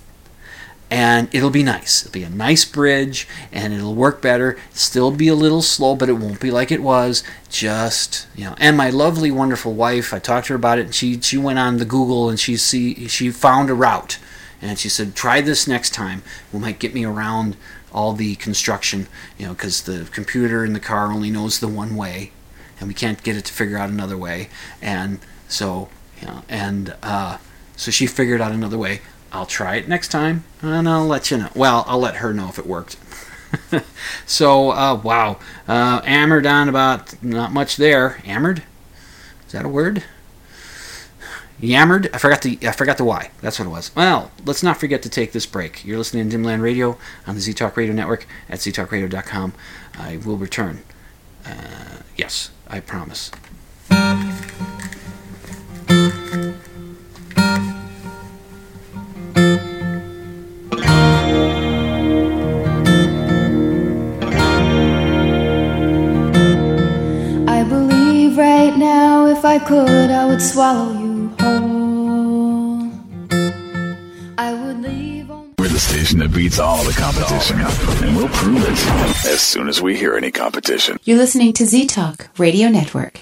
and 0.96 1.28
it'll 1.36 1.50
be 1.50 1.62
nice. 1.62 2.04
It'll 2.04 2.14
be 2.14 2.24
a 2.24 2.30
nice 2.30 2.64
bridge 2.64 3.28
and 3.52 3.74
it'll 3.74 3.96
work 3.96 4.22
better. 4.22 4.58
Still 4.72 5.12
be 5.12 5.28
a 5.28 5.36
little 5.36 5.62
slow, 5.62 5.94
but 5.94 6.08
it 6.08 6.14
won't 6.14 6.40
be 6.40 6.52
like 6.52 6.72
it 6.72 6.82
was. 6.82 7.22
Just 7.50 8.28
you 8.34 8.46
know, 8.46 8.56
and 8.60 8.78
my 8.78 8.90
lovely, 8.92 9.30
wonderful 9.30 9.74
wife. 9.74 10.14
I 10.14 10.20
talked 10.20 10.48
to 10.48 10.54
her 10.54 10.56
about 10.56 10.80
it, 10.80 10.86
and 10.86 10.96
she 10.96 11.20
she 11.20 11.38
went 11.38 11.60
on 11.60 11.80
the 11.80 11.86
Google 11.86 12.30
and 12.30 12.40
she 12.40 12.56
see 12.56 13.10
she 13.10 13.30
found 13.30 13.70
a 13.70 13.74
route, 13.74 14.20
and 14.62 14.80
she 14.80 14.88
said, 14.88 15.16
"Try 15.16 15.42
this 15.42 15.68
next 15.68 15.94
time. 15.94 16.24
We 16.54 16.60
might 16.60 16.80
get 16.80 16.94
me 16.94 17.04
around 17.04 17.58
all 17.92 18.14
the 18.14 18.36
construction, 18.36 19.08
you 19.38 19.48
know, 19.48 19.54
because 19.54 19.82
the 19.82 20.08
computer 20.14 20.64
in 20.64 20.72
the 20.72 20.80
car 20.80 21.12
only 21.12 21.30
knows 21.30 21.60
the 21.60 21.68
one 21.68 21.98
way, 21.98 22.32
and 22.80 22.88
we 22.88 22.94
can't 22.94 23.22
get 23.22 23.36
it 23.36 23.44
to 23.46 23.54
figure 23.54 23.78
out 23.78 23.90
another 23.90 24.18
way, 24.18 24.48
and 24.82 25.20
so 25.50 25.90
you 26.22 26.28
know, 26.28 26.44
and 26.48 26.96
uh, 27.04 27.38
so 27.76 27.92
she 27.92 28.08
figured 28.08 28.40
out 28.40 28.54
another 28.54 28.78
way." 28.78 29.02
I'll 29.36 29.46
try 29.46 29.76
it 29.76 29.90
next 29.90 30.08
time 30.08 30.46
and 30.62 30.88
I'll 30.88 31.06
let 31.06 31.30
you 31.30 31.38
know. 31.38 31.50
Well, 31.54 31.84
I'll 31.88 32.00
let 32.00 32.16
her 32.16 32.34
know 32.34 32.48
if 32.48 32.58
it 32.58 32.66
worked. 32.66 32.96
so, 34.26 34.72
uh, 34.72 34.96
wow. 34.96 35.40
Uh, 35.68 36.02
hammered 36.04 36.46
on 36.46 36.70
about 36.70 37.22
not 37.22 37.52
much 37.52 37.76
there. 37.76 38.10
Hammered? 38.10 38.64
Is 39.46 39.52
that 39.52 39.66
a 39.66 39.70
word? 39.70 40.06
Yammered? 41.60 42.10
I 42.14 42.18
forgot 42.18 42.44
the 42.44 42.58
I 42.64 42.72
forgot 42.72 42.98
the 42.98 43.04
why. 43.04 43.32
That's 43.42 43.60
what 43.60 43.66
it 43.66 43.72
was. 43.72 43.94
Well, 43.94 44.32
let's 44.46 44.64
not 44.64 44.78
forget 44.78 45.02
to 45.04 45.10
take 45.10 45.34
this 45.34 45.46
break. 45.46 45.84
You're 45.84 45.98
listening 45.98 46.30
to 46.30 46.38
Dimland 46.38 46.62
Radio 46.62 46.98
on 47.28 47.36
the 47.36 47.42
Z 47.42 47.54
Talk 47.54 47.76
Radio 47.76 47.94
Network 47.94 48.26
at 48.50 48.60
ztalkradio.com. 48.60 49.54
I 49.98 50.18
will 50.18 50.38
return. 50.38 50.84
Uh, 51.46 52.00
yes, 52.16 52.52
I 52.68 52.80
promise. 52.80 53.32
Swallow 70.56 70.94
you 70.94 71.36
whole. 71.38 72.90
I 74.38 74.54
would 74.54 74.82
leave 74.82 75.30
on. 75.30 75.54
We're 75.60 75.68
the 75.68 75.80
station 75.80 76.20
that 76.20 76.32
beats 76.34 76.60
all 76.60 76.82
the 76.86 76.94
competition, 76.94 77.60
and 77.60 78.16
we'll 78.16 78.30
prove 78.30 78.64
it 78.64 79.26
as 79.28 79.42
soon 79.42 79.68
as 79.68 79.82
we 79.82 79.98
hear 79.98 80.16
any 80.16 80.32
competition. 80.32 80.98
You're 81.04 81.18
listening 81.18 81.52
to 81.54 81.66
Z 81.66 81.88
Talk 81.88 82.30
Radio 82.38 82.70
Network. 82.70 83.20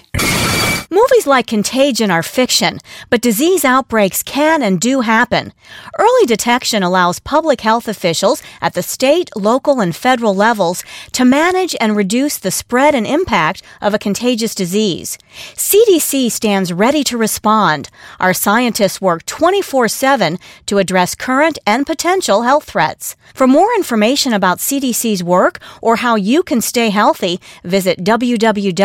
Movies 0.94 1.26
like 1.26 1.48
Contagion 1.48 2.12
are 2.12 2.22
fiction, 2.22 2.78
but 3.10 3.20
disease 3.20 3.64
outbreaks 3.64 4.22
can 4.22 4.62
and 4.62 4.78
do 4.80 5.00
happen. 5.00 5.52
Early 5.98 6.24
detection 6.24 6.84
allows 6.84 7.18
public 7.18 7.62
health 7.62 7.88
officials 7.88 8.44
at 8.60 8.74
the 8.74 8.82
state, 8.82 9.28
local, 9.34 9.80
and 9.80 9.96
federal 9.96 10.36
levels 10.36 10.84
to 11.10 11.24
manage 11.24 11.74
and 11.80 11.96
reduce 11.96 12.38
the 12.38 12.52
spread 12.52 12.94
and 12.94 13.08
impact 13.08 13.60
of 13.82 13.92
a 13.92 13.98
contagious 13.98 14.54
disease. 14.54 15.18
CDC 15.56 16.30
stands 16.30 16.72
ready 16.72 17.02
to 17.02 17.18
respond. 17.18 17.90
Our 18.20 18.32
scientists 18.32 19.00
work 19.00 19.26
24 19.26 19.88
7 19.88 20.38
to 20.66 20.78
address 20.78 21.16
current 21.16 21.58
and 21.66 21.84
potential 21.84 22.42
health 22.42 22.70
threats. 22.70 23.16
For 23.34 23.48
more 23.48 23.74
information 23.74 24.32
about 24.32 24.58
CDC's 24.58 25.24
work 25.24 25.58
or 25.82 25.96
how 25.96 26.14
you 26.14 26.44
can 26.44 26.60
stay 26.60 26.90
healthy, 26.90 27.40
visit 27.64 28.04
www.cdc.gov. 28.04 28.84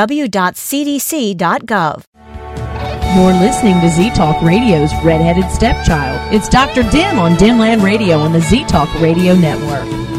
You're 3.15 3.33
listening 3.33 3.81
to 3.81 3.89
Z 3.89 4.11
Talk 4.11 4.39
Radio's 4.43 4.93
Redheaded 5.03 5.49
Stepchild. 5.49 6.31
It's 6.31 6.47
Dr. 6.47 6.83
Dim 6.91 7.17
on 7.17 7.33
Dimland 7.33 7.83
Radio 7.83 8.19
on 8.19 8.31
the 8.31 8.39
Z 8.39 8.65
Talk 8.65 8.87
Radio 9.01 9.33
Network. 9.33 10.18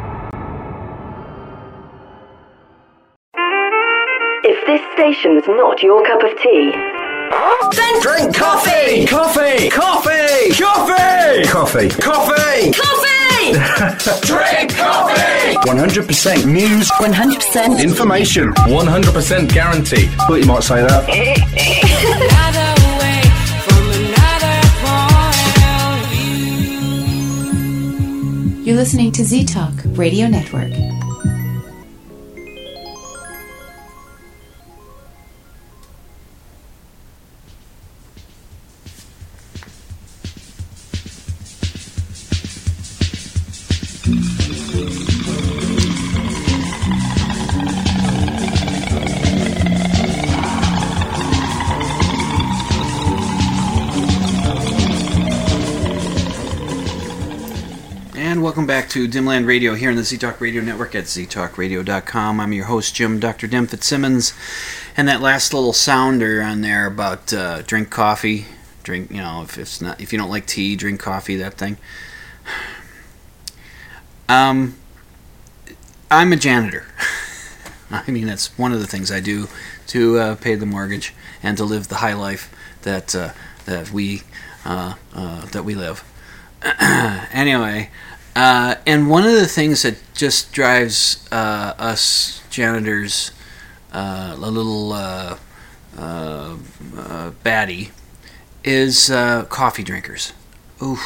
If 4.63 4.67
this 4.67 4.93
station 4.93 5.37
is 5.37 5.47
not 5.47 5.81
your 5.81 6.05
cup 6.05 6.21
of 6.21 6.39
tea, 6.39 6.69
then 6.71 8.01
drink 8.01 8.35
coffee! 8.35 9.07
Coffee! 9.07 9.69
Coffee! 9.71 10.21
Coffee! 10.59 11.43
Coffee! 11.47 11.89
Coffee! 11.89 12.71
Coffee! 12.71 13.53
drink 14.27 14.75
coffee! 14.75 15.55
100% 15.65 16.45
news, 16.45 16.91
100% 16.91 17.81
information, 17.81 18.53
100% 18.53 19.51
guaranteed. 19.51 20.11
Thought 20.11 20.35
you 20.35 20.45
might 20.45 20.63
say 20.63 20.81
that. 20.83 21.07
You're 28.63 28.75
listening 28.75 29.11
to 29.13 29.23
Z 29.23 29.45
Talk 29.45 29.73
Radio 29.97 30.27
Network. 30.27 30.71
Welcome 58.51 58.67
back 58.67 58.89
to 58.89 59.07
Dimland 59.07 59.45
Radio 59.45 59.75
here 59.75 59.91
on 59.91 59.95
the 59.95 60.01
ZTalk 60.01 60.41
Radio 60.41 60.61
Network 60.61 60.93
at 60.93 61.05
ztalkradio.com. 61.05 62.37
I'm 62.37 62.51
your 62.51 62.65
host, 62.65 62.93
Jim 62.93 63.17
Dr. 63.17 63.47
Dim 63.47 63.65
Fitzsimmons. 63.65 64.33
And 64.97 65.07
that 65.07 65.21
last 65.21 65.53
little 65.53 65.71
sounder 65.71 66.41
on 66.43 66.59
there 66.59 66.85
about 66.85 67.31
uh, 67.31 67.61
drink 67.61 67.89
coffee, 67.89 68.47
drink, 68.83 69.09
you 69.09 69.19
know, 69.19 69.41
if 69.43 69.57
it's 69.57 69.79
not, 69.79 70.01
if 70.01 70.11
you 70.11 70.19
don't 70.19 70.29
like 70.29 70.47
tea, 70.47 70.75
drink 70.75 70.99
coffee, 70.99 71.37
that 71.37 71.53
thing. 71.53 71.77
Um, 74.27 74.75
I'm 76.11 76.33
a 76.33 76.35
janitor. 76.35 76.87
I 77.89 78.11
mean, 78.11 78.27
that's 78.27 78.57
one 78.57 78.73
of 78.73 78.81
the 78.81 78.87
things 78.87 79.13
I 79.13 79.21
do 79.21 79.47
to 79.87 80.17
uh, 80.19 80.35
pay 80.35 80.55
the 80.55 80.65
mortgage 80.65 81.13
and 81.41 81.55
to 81.55 81.63
live 81.63 81.87
the 81.87 81.95
high 81.95 82.15
life 82.15 82.53
that 82.81 83.15
uh, 83.15 83.31
that 83.63 83.91
we 83.91 84.23
uh, 84.65 84.95
uh, 85.13 85.45
that 85.45 85.63
we 85.63 85.73
live. 85.73 86.03
anyway, 87.31 87.89
uh, 88.35 88.75
and 88.85 89.09
one 89.09 89.25
of 89.25 89.33
the 89.33 89.47
things 89.47 89.81
that 89.83 89.97
just 90.13 90.51
drives 90.51 91.27
uh, 91.31 91.73
us 91.77 92.41
janitors 92.49 93.31
uh, 93.93 94.35
a 94.37 94.49
little 94.49 94.93
uh, 94.93 95.37
uh, 95.97 96.57
uh, 96.97 97.31
batty 97.43 97.91
is 98.63 99.09
coffee 99.49 99.83
drinkers. 99.83 100.33
Oof. 100.81 100.99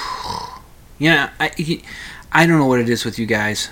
Yeah, 0.97 1.32
I, 1.39 1.82
I 2.32 2.45
don't 2.45 2.59
know 2.59 2.67
what 2.67 2.80
it 2.80 2.89
is 2.89 3.03
with 3.03 3.17
you 3.17 3.26
guys. 3.26 3.69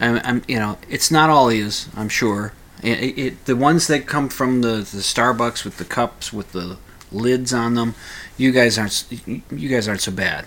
I'm, 0.00 0.20
I'm 0.24 0.42
you 0.48 0.58
know, 0.58 0.78
it's 0.88 1.10
not 1.10 1.30
all 1.30 1.48
is, 1.48 1.88
I'm 1.96 2.08
sure. 2.08 2.52
It, 2.82 3.18
it, 3.18 3.44
the 3.46 3.56
ones 3.56 3.86
that 3.86 4.06
come 4.06 4.28
from 4.28 4.60
the, 4.60 4.76
the 4.76 5.02
Starbucks 5.02 5.64
with 5.64 5.78
the 5.78 5.84
cups 5.84 6.32
with 6.32 6.52
the 6.52 6.76
lids 7.12 7.52
on 7.52 7.74
them, 7.74 7.94
you 8.36 8.52
guys 8.52 8.78
aren't 8.78 9.06
you 9.50 9.68
guys 9.68 9.88
aren't 9.88 10.02
so 10.02 10.12
bad. 10.12 10.46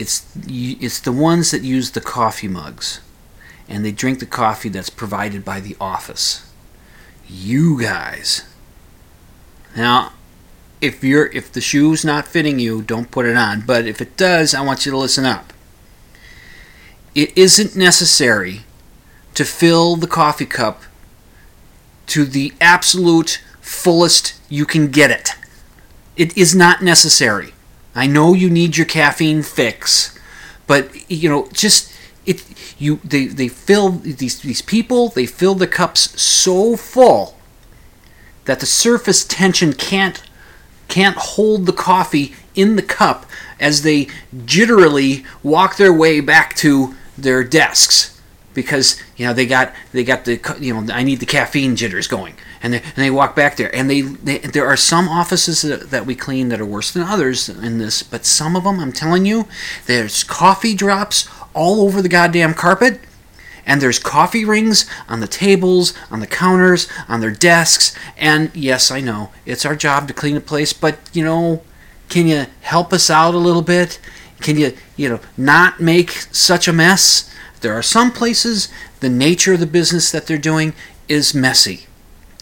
It's 0.00 0.26
it's 0.48 0.98
the 0.98 1.12
ones 1.12 1.50
that 1.50 1.62
use 1.62 1.90
the 1.90 2.00
coffee 2.00 2.48
mugs, 2.48 3.00
and 3.68 3.84
they 3.84 3.92
drink 3.92 4.18
the 4.18 4.26
coffee 4.26 4.70
that's 4.70 4.88
provided 4.88 5.44
by 5.44 5.60
the 5.60 5.76
office. 5.78 6.50
You 7.28 7.78
guys. 7.78 8.48
Now, 9.76 10.14
if 10.80 11.04
you're 11.04 11.26
if 11.26 11.52
the 11.52 11.60
shoe's 11.60 12.02
not 12.02 12.26
fitting 12.26 12.58
you, 12.58 12.80
don't 12.80 13.10
put 13.10 13.26
it 13.26 13.36
on. 13.36 13.60
But 13.60 13.86
if 13.86 14.00
it 14.00 14.16
does, 14.16 14.54
I 14.54 14.62
want 14.62 14.86
you 14.86 14.92
to 14.92 14.96
listen 14.98 15.26
up. 15.26 15.52
It 17.14 17.36
isn't 17.36 17.76
necessary 17.76 18.62
to 19.34 19.44
fill 19.44 19.96
the 19.96 20.06
coffee 20.06 20.46
cup 20.46 20.82
to 22.06 22.24
the 22.24 22.54
absolute 22.58 23.42
fullest 23.60 24.40
you 24.48 24.64
can 24.64 24.88
get 24.88 25.10
it. 25.10 25.30
It 26.16 26.34
is 26.38 26.54
not 26.54 26.82
necessary. 26.82 27.52
I 27.94 28.06
know 28.06 28.34
you 28.34 28.50
need 28.50 28.76
your 28.76 28.86
caffeine 28.86 29.42
fix, 29.42 30.18
but 30.66 31.10
you 31.10 31.28
know, 31.28 31.48
just 31.52 31.92
it 32.26 32.44
you 32.78 33.00
they, 33.04 33.26
they 33.26 33.48
fill 33.48 33.90
these 33.90 34.40
these 34.40 34.62
people, 34.62 35.08
they 35.08 35.26
fill 35.26 35.54
the 35.54 35.66
cups 35.66 36.20
so 36.20 36.76
full 36.76 37.36
that 38.44 38.60
the 38.60 38.66
surface 38.66 39.24
tension 39.24 39.72
can't 39.72 40.22
can't 40.88 41.16
hold 41.16 41.66
the 41.66 41.72
coffee 41.72 42.34
in 42.54 42.76
the 42.76 42.82
cup 42.82 43.26
as 43.58 43.82
they 43.82 44.06
jitterily 44.34 45.24
walk 45.42 45.76
their 45.76 45.92
way 45.92 46.20
back 46.20 46.54
to 46.56 46.94
their 47.16 47.44
desks 47.44 48.20
because 48.54 49.00
you 49.16 49.26
know 49.26 49.32
they 49.32 49.46
got 49.46 49.72
they 49.92 50.02
got 50.02 50.24
the 50.24 50.56
you 50.58 50.74
know 50.74 50.92
I 50.92 51.02
need 51.02 51.20
the 51.20 51.26
caffeine 51.26 51.76
jitters 51.76 52.08
going 52.08 52.34
and 52.62 52.74
they, 52.74 52.80
and 52.80 52.96
they 52.96 53.10
walk 53.10 53.34
back 53.34 53.56
there 53.56 53.74
and 53.74 53.88
they, 53.88 54.02
they 54.02 54.38
there 54.38 54.66
are 54.66 54.76
some 54.76 55.08
offices 55.08 55.62
that, 55.62 55.90
that 55.90 56.06
we 56.06 56.14
clean 56.14 56.48
that 56.48 56.60
are 56.60 56.66
worse 56.66 56.90
than 56.92 57.02
others 57.02 57.48
in 57.48 57.78
this 57.78 58.02
but 58.02 58.24
some 58.24 58.56
of 58.56 58.64
them 58.64 58.80
I'm 58.80 58.92
telling 58.92 59.26
you 59.26 59.46
there's 59.86 60.24
coffee 60.24 60.74
drops 60.74 61.28
all 61.54 61.80
over 61.80 62.02
the 62.02 62.08
goddamn 62.08 62.54
carpet 62.54 63.00
and 63.66 63.80
there's 63.80 63.98
coffee 63.98 64.44
rings 64.44 64.88
on 65.08 65.20
the 65.20 65.28
tables, 65.28 65.94
on 66.10 66.20
the 66.20 66.26
counters, 66.26 66.88
on 67.08 67.20
their 67.20 67.30
desks. 67.30 67.94
And 68.16 68.50
yes, 68.54 68.90
I 68.90 69.00
know 69.00 69.30
it's 69.46 69.64
our 69.64 69.76
job 69.76 70.08
to 70.08 70.14
clean 70.14 70.34
the 70.34 70.40
place, 70.40 70.72
but 70.72 70.98
you 71.12 71.24
know, 71.24 71.62
can 72.08 72.26
you 72.26 72.46
help 72.62 72.92
us 72.92 73.10
out 73.10 73.34
a 73.34 73.38
little 73.38 73.62
bit? 73.62 74.00
Can 74.40 74.56
you, 74.56 74.76
you 74.96 75.08
know, 75.08 75.20
not 75.36 75.80
make 75.80 76.10
such 76.32 76.66
a 76.66 76.72
mess? 76.72 77.32
There 77.60 77.74
are 77.74 77.82
some 77.82 78.10
places 78.10 78.68
the 79.00 79.08
nature 79.10 79.54
of 79.54 79.60
the 79.60 79.66
business 79.66 80.10
that 80.10 80.26
they're 80.26 80.38
doing 80.38 80.74
is 81.08 81.34
messy. 81.34 81.86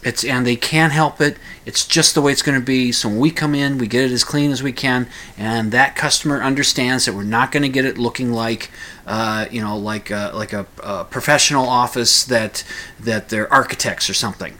It's 0.01 0.23
and 0.23 0.45
they 0.45 0.55
can't 0.55 0.93
help 0.93 1.19
it. 1.19 1.37
It's 1.65 1.85
just 1.85 2.15
the 2.15 2.21
way 2.21 2.31
it's 2.31 2.41
going 2.41 2.59
to 2.59 2.65
be. 2.65 2.91
So 2.93 3.09
when 3.09 3.19
we 3.19 3.31
come 3.31 3.53
in, 3.53 3.77
we 3.77 3.87
get 3.87 4.05
it 4.05 4.11
as 4.11 4.23
clean 4.23 4.51
as 4.51 4.63
we 4.63 4.71
can, 4.71 5.07
and 5.37 5.71
that 5.73 5.95
customer 5.95 6.41
understands 6.41 7.05
that 7.05 7.13
we're 7.13 7.23
not 7.23 7.51
going 7.51 7.63
to 7.63 7.69
get 7.69 7.83
it 7.83 7.97
looking 7.97 8.31
like, 8.31 8.71
uh, 9.05 9.45
you 9.51 9.61
know, 9.61 9.77
like 9.77 10.09
a, 10.09 10.31
like 10.33 10.53
a, 10.53 10.65
a 10.81 11.03
professional 11.03 11.67
office 11.67 12.23
that 12.23 12.63
that 12.99 13.27
they're 13.27 13.51
architects 13.51 14.09
or 14.09 14.13
something. 14.13 14.53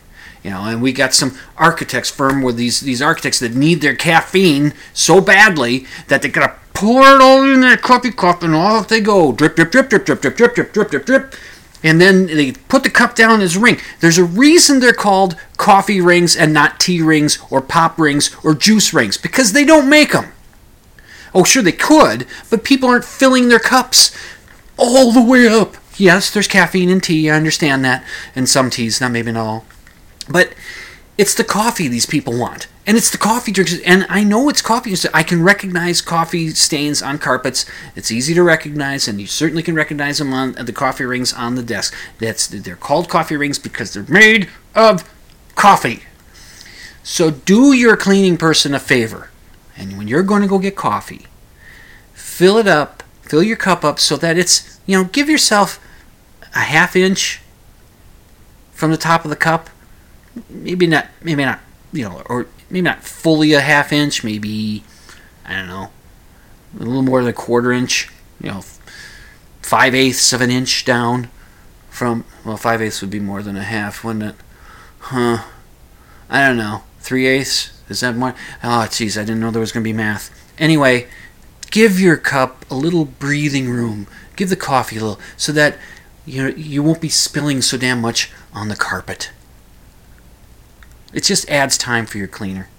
You 0.44 0.52
know, 0.52 0.64
and 0.64 0.82
we 0.82 0.92
got 0.94 1.14
some 1.14 1.38
architects 1.58 2.10
firm 2.10 2.42
with 2.42 2.58
these 2.58 2.82
these 2.82 3.02
architects 3.02 3.40
that 3.40 3.56
need 3.56 3.82
their 3.82 3.96
caffeine 3.96 4.74
so 4.94 5.22
badly 5.22 5.86
that 6.08 6.22
they're 6.22 6.32
gonna 6.32 6.56
pour 6.74 7.02
it 7.02 7.22
all 7.22 7.44
in 7.44 7.62
that 7.62 7.82
coffee 7.82 8.12
cup 8.12 8.44
and 8.44 8.56
off 8.56 8.90
they 8.90 9.00
go, 9.00 9.32
drip 9.32 9.56
drip 9.56 9.72
drip 9.72 9.90
drip 9.90 10.06
drip 10.06 10.22
drip 10.22 10.36
drip 10.36 10.54
drip 10.56 10.74
drip 10.74 10.90
drip 10.90 11.06
drip 11.06 11.36
and 11.84 12.00
then 12.02 12.28
they 12.28 12.52
put 12.52 12.84
the 12.84 12.90
cup 12.90 13.16
down 13.16 13.40
his 13.40 13.58
ring. 13.58 13.78
There's 14.00 14.18
a 14.18 14.24
reason 14.24 14.80
they're 14.80 14.94
called 14.94 15.36
coffee 15.58 16.02
rings 16.02 16.36
and 16.36 16.54
not 16.54 16.80
tea 16.80 17.02
rings 17.02 17.40
or 17.50 17.62
pop 17.62 17.98
rings 17.98 18.36
or 18.44 18.54
juice 18.54 18.94
rings 18.94 19.18
because 19.18 19.54
they 19.54 19.66
don't 19.66 19.90
make 19.90 20.12
them. 20.12 20.34
Oh, 21.34 21.44
sure, 21.44 21.64
they 21.64 21.72
could, 21.72 22.26
but 22.50 22.64
people 22.64 22.90
aren't 22.90 23.06
filling 23.06 23.50
their 23.50 23.60
cups 23.60 24.16
all 24.78 25.12
the 25.12 25.24
way 25.24 25.48
up. 25.48 25.76
Yes, 25.96 26.32
there's 26.32 26.48
caffeine 26.48 26.90
in 26.90 27.02
tea, 27.02 27.30
I 27.30 27.36
understand 27.36 27.84
that, 27.86 28.04
and 28.36 28.48
some 28.48 28.70
teas, 28.70 29.02
not 29.02 29.12
maybe 29.12 29.32
not 29.32 29.46
all. 29.46 29.66
But 30.30 30.54
it's 31.20 31.34
the 31.34 31.44
coffee 31.44 31.90
these 31.90 32.06
people 32.06 32.40
want. 32.40 32.68
And 32.88 32.96
it's 32.96 33.12
the 33.12 33.18
coffee 33.18 33.52
drinks. 33.52 33.78
and 33.82 34.06
I 34.08 34.24
know 34.24 34.48
it's 34.48 34.62
coffee. 34.62 34.96
I 35.14 35.22
can 35.22 35.44
recognize 35.44 36.00
coffee 36.00 36.52
stains 36.52 37.02
on 37.02 37.18
carpets. 37.18 37.66
It's 37.94 38.10
easy 38.10 38.34
to 38.36 38.42
recognize, 38.42 39.06
and 39.06 39.20
you 39.20 39.28
certainly 39.28 39.62
can 39.62 39.76
recognize 39.76 40.20
them 40.20 40.34
on 40.34 40.54
the 40.54 40.72
coffee 40.72 41.04
rings 41.04 41.34
on 41.34 41.56
the 41.56 41.62
desk. 41.62 41.94
That's 42.20 42.48
they're 42.48 42.78
called 42.78 43.10
coffee 43.10 43.36
rings 43.36 43.60
because 43.60 43.94
they're 43.94 44.04
made 44.04 44.48
of 44.74 45.04
coffee. 45.56 46.04
So 47.04 47.32
do 47.32 47.74
your 47.74 47.98
cleaning 47.98 48.38
person 48.38 48.74
a 48.74 48.80
favor, 48.80 49.30
and 49.76 49.98
when 49.98 50.08
you're 50.08 50.24
going 50.24 50.42
to 50.42 50.48
go 50.48 50.58
get 50.58 50.78
coffee, 50.78 51.28
fill 52.14 52.58
it 52.58 52.68
up, 52.68 53.04
fill 53.24 53.44
your 53.44 53.58
cup 53.58 53.84
up 53.84 54.00
so 54.00 54.16
that 54.16 54.38
it's 54.38 54.80
you 54.86 54.98
know 54.98 55.04
give 55.04 55.28
yourself 55.28 55.86
a 56.56 56.60
half 56.60 56.96
inch 56.96 57.42
from 58.72 58.92
the 58.92 58.98
top 58.98 59.26
of 59.26 59.30
the 59.30 59.36
cup. 59.36 59.70
Maybe 60.50 60.88
not. 60.88 61.08
Maybe 61.24 61.46
not. 61.46 61.60
You 61.92 62.04
know, 62.04 62.22
or 62.28 62.48
maybe 62.70 62.84
not 62.84 63.04
fully 63.04 63.54
a 63.54 63.62
half 63.62 63.92
inch. 63.92 64.24
Maybe 64.24 64.84
I 65.46 65.56
don't 65.56 65.68
know, 65.68 65.90
a 66.80 66.84
little 66.84 67.02
more 67.02 67.22
than 67.22 67.30
a 67.30 67.34
quarter 67.34 67.72
inch. 67.72 68.10
You 68.42 68.52
know, 68.52 68.62
five 69.62 69.96
eighths 69.96 70.32
of 70.34 70.42
an 70.42 70.52
inch 70.52 70.86
down 70.86 71.30
from. 71.90 72.26
Well, 72.46 72.58
five 72.58 72.82
eighths 72.82 73.02
would 73.02 73.10
be 73.10 73.20
more 73.20 73.42
than 73.42 73.58
a 73.58 73.64
half, 73.64 74.04
wouldn't 74.04 74.24
it? 74.24 74.36
Huh. 75.00 75.46
I 76.30 76.46
don't 76.48 76.58
know. 76.58 76.84
Three 77.00 77.26
eighths? 77.26 77.72
Is 77.90 78.02
that 78.02 78.16
more? 78.16 78.36
Oh, 78.64 78.86
jeez, 78.88 79.20
I 79.20 79.24
didn't 79.24 79.40
know 79.40 79.50
there 79.50 79.60
was 79.60 79.72
going 79.72 79.84
to 79.84 79.90
be 79.90 79.94
math. 79.94 80.30
Anyway, 80.60 81.08
give 81.72 82.00
your 82.00 82.18
cup 82.18 82.64
a 82.70 82.76
little 82.76 83.06
breathing 83.06 83.70
room. 83.70 84.08
Give 84.36 84.50
the 84.50 84.56
coffee 84.56 84.98
a 84.98 85.02
little, 85.02 85.20
so 85.36 85.52
that 85.54 85.78
you 86.26 86.44
know, 86.44 86.50
you 86.50 86.84
won't 86.84 87.02
be 87.02 87.10
spilling 87.10 87.62
so 87.62 87.78
damn 87.78 88.00
much 88.00 88.32
on 88.54 88.68
the 88.68 88.76
carpet. 88.76 89.32
It 91.14 91.24
just 91.24 91.50
adds 91.50 91.78
time 91.78 92.06
for 92.06 92.18
your 92.18 92.28
cleaner. 92.28 92.70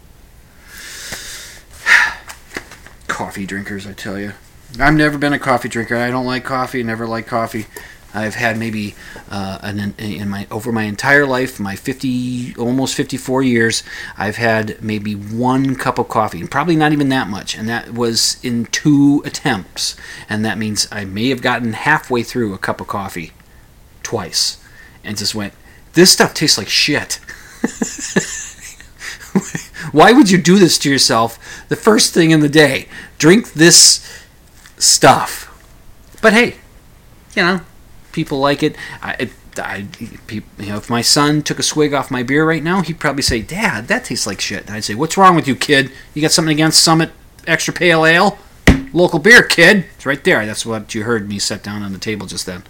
coffee 3.08 3.46
drinkers, 3.46 3.86
I 3.86 3.92
tell 3.92 4.18
you. 4.18 4.32
I've 4.78 4.94
never 4.94 5.18
been 5.18 5.32
a 5.32 5.38
coffee 5.38 5.68
drinker. 5.68 5.96
I 5.96 6.10
don't 6.10 6.26
like 6.26 6.44
coffee. 6.44 6.82
Never 6.82 7.06
like 7.06 7.26
coffee. 7.26 7.66
I've 8.12 8.34
had 8.34 8.58
maybe 8.58 8.94
uh, 9.30 9.58
an, 9.62 9.94
in 9.98 10.28
my 10.28 10.46
over 10.50 10.72
my 10.72 10.82
entire 10.84 11.26
life, 11.26 11.60
my 11.60 11.76
50 11.76 12.56
almost 12.56 12.96
54 12.96 13.42
years, 13.42 13.82
I've 14.18 14.36
had 14.36 14.82
maybe 14.82 15.14
one 15.14 15.76
cup 15.76 15.98
of 15.98 16.08
coffee, 16.08 16.40
and 16.40 16.50
probably 16.50 16.74
not 16.76 16.92
even 16.92 17.08
that 17.10 17.28
much, 17.28 17.56
and 17.56 17.68
that 17.68 17.94
was 17.94 18.38
in 18.42 18.66
two 18.66 19.22
attempts, 19.24 19.96
and 20.28 20.44
that 20.44 20.58
means 20.58 20.88
I 20.90 21.04
may 21.04 21.28
have 21.28 21.40
gotten 21.40 21.72
halfway 21.72 22.22
through 22.24 22.52
a 22.52 22.58
cup 22.58 22.80
of 22.80 22.88
coffee 22.88 23.32
twice, 24.02 24.58
and 25.04 25.16
just 25.16 25.34
went, 25.34 25.54
"This 25.92 26.10
stuff 26.10 26.34
tastes 26.34 26.58
like 26.58 26.68
shit." 26.68 27.20
Why 29.92 30.12
would 30.12 30.30
you 30.30 30.38
do 30.38 30.58
this 30.58 30.78
to 30.78 30.90
yourself 30.90 31.66
the 31.68 31.76
first 31.76 32.14
thing 32.14 32.30
in 32.30 32.40
the 32.40 32.48
day? 32.48 32.88
Drink 33.18 33.52
this 33.52 34.24
stuff. 34.78 35.46
But 36.22 36.32
hey, 36.32 36.56
you 37.34 37.42
know, 37.42 37.60
people 38.12 38.38
like 38.38 38.62
it. 38.62 38.76
I, 39.02 39.30
I, 39.56 39.86
you 40.28 40.42
know, 40.58 40.76
if 40.76 40.90
my 40.90 41.02
son 41.02 41.42
took 41.42 41.58
a 41.58 41.62
swig 41.62 41.94
off 41.94 42.10
my 42.10 42.22
beer 42.22 42.46
right 42.46 42.62
now, 42.62 42.82
he'd 42.82 43.00
probably 43.00 43.22
say, 43.22 43.42
"Dad, 43.42 43.88
that 43.88 44.04
tastes 44.04 44.26
like 44.26 44.40
shit." 44.40 44.66
And 44.66 44.70
I'd 44.70 44.84
say, 44.84 44.94
"What's 44.94 45.16
wrong 45.16 45.34
with 45.34 45.48
you, 45.48 45.56
kid? 45.56 45.90
You 46.14 46.22
got 46.22 46.32
something 46.32 46.54
against 46.54 46.82
Summit 46.82 47.10
Extra 47.46 47.74
Pale 47.74 48.04
Ale? 48.04 48.38
Local 48.92 49.18
beer, 49.18 49.42
kid. 49.42 49.86
It's 49.94 50.06
right 50.06 50.22
there. 50.24 50.46
That's 50.46 50.66
what 50.66 50.94
you 50.94 51.04
heard 51.04 51.28
me 51.28 51.38
set 51.38 51.62
down 51.62 51.82
on 51.82 51.92
the 51.92 51.98
table 51.98 52.26
just 52.26 52.46
then." 52.46 52.64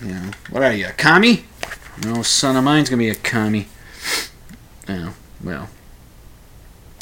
Know, 0.00 0.30
what 0.50 0.62
are 0.62 0.72
you, 0.72 0.86
a 0.86 0.92
commie? 0.92 1.44
No 2.04 2.22
son 2.22 2.56
of 2.56 2.64
mine's 2.64 2.88
gonna 2.90 2.98
be 2.98 3.08
a 3.08 3.14
commie. 3.14 3.68
Yeah, 4.88 5.12
well, 5.42 5.68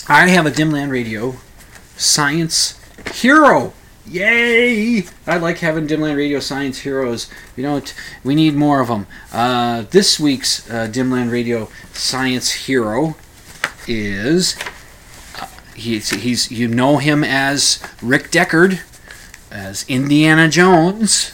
I 0.09 0.29
have 0.29 0.45
a 0.45 0.51
Dimland 0.51 0.91
Radio 0.91 1.37
Science 1.97 2.79
Hero. 3.15 3.73
Yay! 4.07 5.05
I 5.27 5.37
like 5.37 5.59
having 5.59 5.87
Dimland 5.87 6.17
Radio 6.17 6.41
Science 6.41 6.81
Heroes. 6.81 7.31
You 7.57 7.63
know, 7.63 7.83
we 8.25 8.35
need 8.35 8.55
more 8.55 8.81
of 8.81 8.89
them. 8.89 9.07
Uh, 9.33 9.83
this 9.91 10.19
week's 10.19 10.69
uh, 10.69 10.89
Dimland 10.91 11.31
Radio 11.31 11.69
Science 11.93 12.53
Hero 12.67 13.17
is 13.87 14.57
uh, 15.41 15.47
he's, 15.75 16.11
he's 16.11 16.51
you 16.51 16.67
know 16.67 16.99
him 16.99 17.23
as 17.23 17.83
Rick 18.03 18.31
Deckard, 18.31 18.81
as 19.51 19.85
Indiana 19.89 20.49
Jones, 20.49 21.33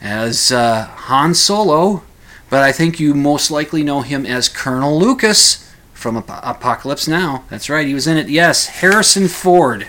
as 0.00 0.52
uh, 0.52 0.86
Han 0.86 1.34
Solo, 1.34 2.04
but 2.50 2.62
I 2.62 2.72
think 2.72 3.00
you 3.00 3.14
most 3.14 3.50
likely 3.50 3.82
know 3.82 4.02
him 4.02 4.26
as 4.26 4.48
Colonel 4.48 4.98
Lucas 4.98 5.72
from 5.94 6.16
Ap- 6.16 6.28
Apocalypse 6.28 7.06
Now. 7.08 7.44
That's 7.48 7.70
right, 7.70 7.86
he 7.86 7.94
was 7.94 8.06
in 8.06 8.16
it. 8.16 8.28
Yes, 8.28 8.66
Harrison 8.66 9.28
Ford. 9.28 9.86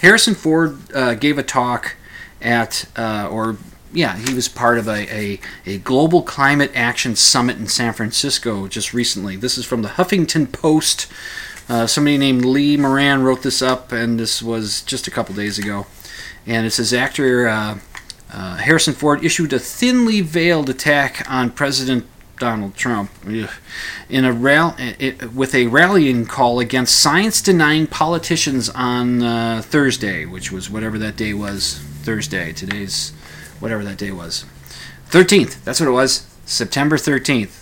Harrison 0.00 0.34
Ford 0.34 0.78
uh, 0.94 1.14
gave 1.14 1.38
a 1.38 1.42
talk 1.42 1.96
at, 2.40 2.84
uh, 2.96 3.28
or 3.30 3.56
yeah, 3.92 4.16
he 4.16 4.34
was 4.34 4.48
part 4.48 4.78
of 4.78 4.88
a, 4.88 5.14
a, 5.14 5.40
a, 5.66 5.78
global 5.78 6.22
climate 6.22 6.72
action 6.74 7.14
summit 7.14 7.58
in 7.58 7.68
San 7.68 7.92
Francisco 7.92 8.66
just 8.66 8.92
recently. 8.94 9.36
This 9.36 9.58
is 9.58 9.66
from 9.66 9.82
the 9.82 9.90
Huffington 9.90 10.50
Post. 10.50 11.06
Uh, 11.68 11.86
somebody 11.86 12.18
named 12.18 12.44
Lee 12.44 12.76
Moran 12.76 13.22
wrote 13.22 13.42
this 13.42 13.62
up, 13.62 13.92
and 13.92 14.18
this 14.18 14.42
was 14.42 14.82
just 14.82 15.06
a 15.06 15.10
couple 15.10 15.34
days 15.34 15.58
ago. 15.58 15.86
And 16.46 16.66
it 16.66 16.70
says 16.70 16.92
actor 16.92 17.48
uh, 18.32 18.36
uh, 18.36 18.56
Harrison 18.56 18.94
Ford 18.94 19.24
issued 19.24 19.52
a 19.52 19.58
thinly 19.58 20.20
veiled 20.20 20.68
attack 20.68 21.24
on 21.30 21.50
President 21.50 22.06
Donald 22.38 22.74
Trump 22.74 23.10
in 24.08 24.24
a 24.24 24.32
rall- 24.32 24.76
with 25.32 25.54
a 25.54 25.66
rallying 25.68 26.26
call 26.26 26.58
against 26.58 26.98
science-denying 26.98 27.86
politicians 27.86 28.68
on 28.70 29.22
uh, 29.22 29.62
Thursday, 29.64 30.24
which 30.24 30.50
was 30.50 30.68
whatever 30.68 30.98
that 30.98 31.16
day 31.16 31.32
was. 31.32 31.78
Thursday. 32.02 32.52
Today's 32.52 33.10
whatever 33.60 33.84
that 33.84 33.96
day 33.96 34.10
was. 34.10 34.44
13th. 35.10 35.62
That's 35.62 35.78
what 35.78 35.88
it 35.88 35.92
was. 35.92 36.26
September 36.44 36.96
13th. 36.96 37.61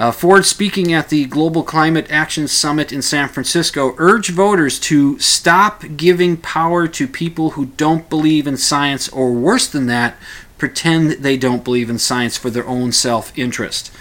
Uh, 0.00 0.10
Ford, 0.10 0.46
speaking 0.46 0.94
at 0.94 1.10
the 1.10 1.26
Global 1.26 1.62
Climate 1.62 2.06
Action 2.08 2.48
Summit 2.48 2.90
in 2.90 3.02
San 3.02 3.28
Francisco, 3.28 3.94
urged 3.98 4.30
voters 4.30 4.80
to 4.80 5.18
stop 5.18 5.84
giving 5.94 6.38
power 6.38 6.88
to 6.88 7.06
people 7.06 7.50
who 7.50 7.66
don't 7.66 8.08
believe 8.08 8.46
in 8.46 8.56
science, 8.56 9.10
or 9.10 9.30
worse 9.30 9.68
than 9.68 9.84
that, 9.88 10.16
pretend 10.56 11.10
they 11.22 11.36
don't 11.36 11.62
believe 11.64 11.90
in 11.90 11.98
science 11.98 12.38
for 12.38 12.48
their 12.48 12.66
own 12.66 12.92
self 12.92 13.38
interest. 13.38 13.92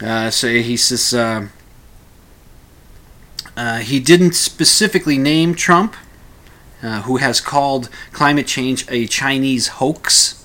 Uh, 0.00 0.28
so 0.28 0.48
he 0.48 0.76
says 0.76 1.14
uh, 1.14 1.46
uh, 3.56 3.78
he 3.78 4.00
didn't 4.00 4.32
specifically 4.32 5.18
name 5.18 5.54
Trump, 5.54 5.94
uh, 6.82 7.02
who 7.02 7.18
has 7.18 7.40
called 7.40 7.88
climate 8.10 8.48
change 8.48 8.84
a 8.90 9.06
Chinese 9.06 9.68
hoax 9.68 10.39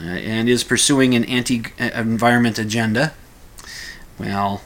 uh, 0.00 0.06
and 0.06 0.48
is 0.48 0.64
pursuing 0.64 1.14
an 1.14 1.24
anti 1.24 1.62
environment 1.78 2.58
agenda. 2.58 3.12
Well, 4.18 4.62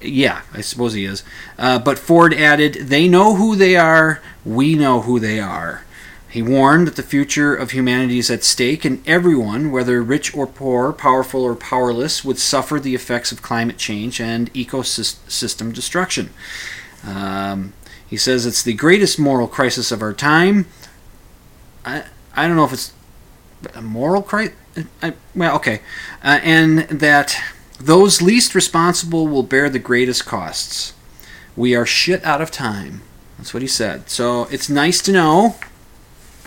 yeah, 0.00 0.42
I 0.52 0.60
suppose 0.60 0.94
he 0.94 1.04
is. 1.04 1.24
Uh, 1.58 1.78
but 1.78 1.98
Ford 1.98 2.32
added, 2.32 2.74
They 2.74 3.08
know 3.08 3.34
who 3.36 3.56
they 3.56 3.76
are, 3.76 4.22
we 4.44 4.74
know 4.74 5.02
who 5.02 5.18
they 5.18 5.40
are. 5.40 5.84
He 6.28 6.40
warned 6.40 6.86
that 6.86 6.96
the 6.96 7.02
future 7.02 7.54
of 7.54 7.72
humanity 7.72 8.18
is 8.18 8.30
at 8.30 8.42
stake, 8.42 8.86
and 8.86 9.06
everyone, 9.06 9.70
whether 9.70 10.02
rich 10.02 10.34
or 10.34 10.46
poor, 10.46 10.92
powerful 10.92 11.42
or 11.42 11.54
powerless, 11.54 12.24
would 12.24 12.38
suffer 12.38 12.80
the 12.80 12.94
effects 12.94 13.32
of 13.32 13.42
climate 13.42 13.76
change 13.76 14.18
and 14.18 14.52
ecosystem 14.54 15.74
destruction. 15.74 16.30
Um, 17.04 17.74
he 18.08 18.16
says 18.16 18.46
it's 18.46 18.62
the 18.62 18.72
greatest 18.72 19.18
moral 19.18 19.46
crisis 19.46 19.92
of 19.92 20.00
our 20.00 20.14
time. 20.14 20.66
I, 21.84 22.04
I 22.34 22.46
don't 22.46 22.56
know 22.56 22.64
if 22.64 22.72
it's 22.72 22.94
a 23.74 23.82
moral 23.82 24.22
crisis. 24.22 24.54
Well, 25.34 25.56
okay. 25.56 25.80
Uh, 26.22 26.40
and 26.42 26.80
that 26.88 27.36
those 27.78 28.22
least 28.22 28.54
responsible 28.54 29.28
will 29.28 29.42
bear 29.42 29.68
the 29.68 29.78
greatest 29.78 30.24
costs. 30.24 30.94
We 31.56 31.74
are 31.74 31.84
shit 31.84 32.24
out 32.24 32.40
of 32.40 32.50
time. 32.50 33.02
That's 33.36 33.52
what 33.52 33.62
he 33.62 33.68
said. 33.68 34.08
So 34.08 34.44
it's 34.44 34.68
nice 34.68 35.02
to 35.02 35.12
know 35.12 35.56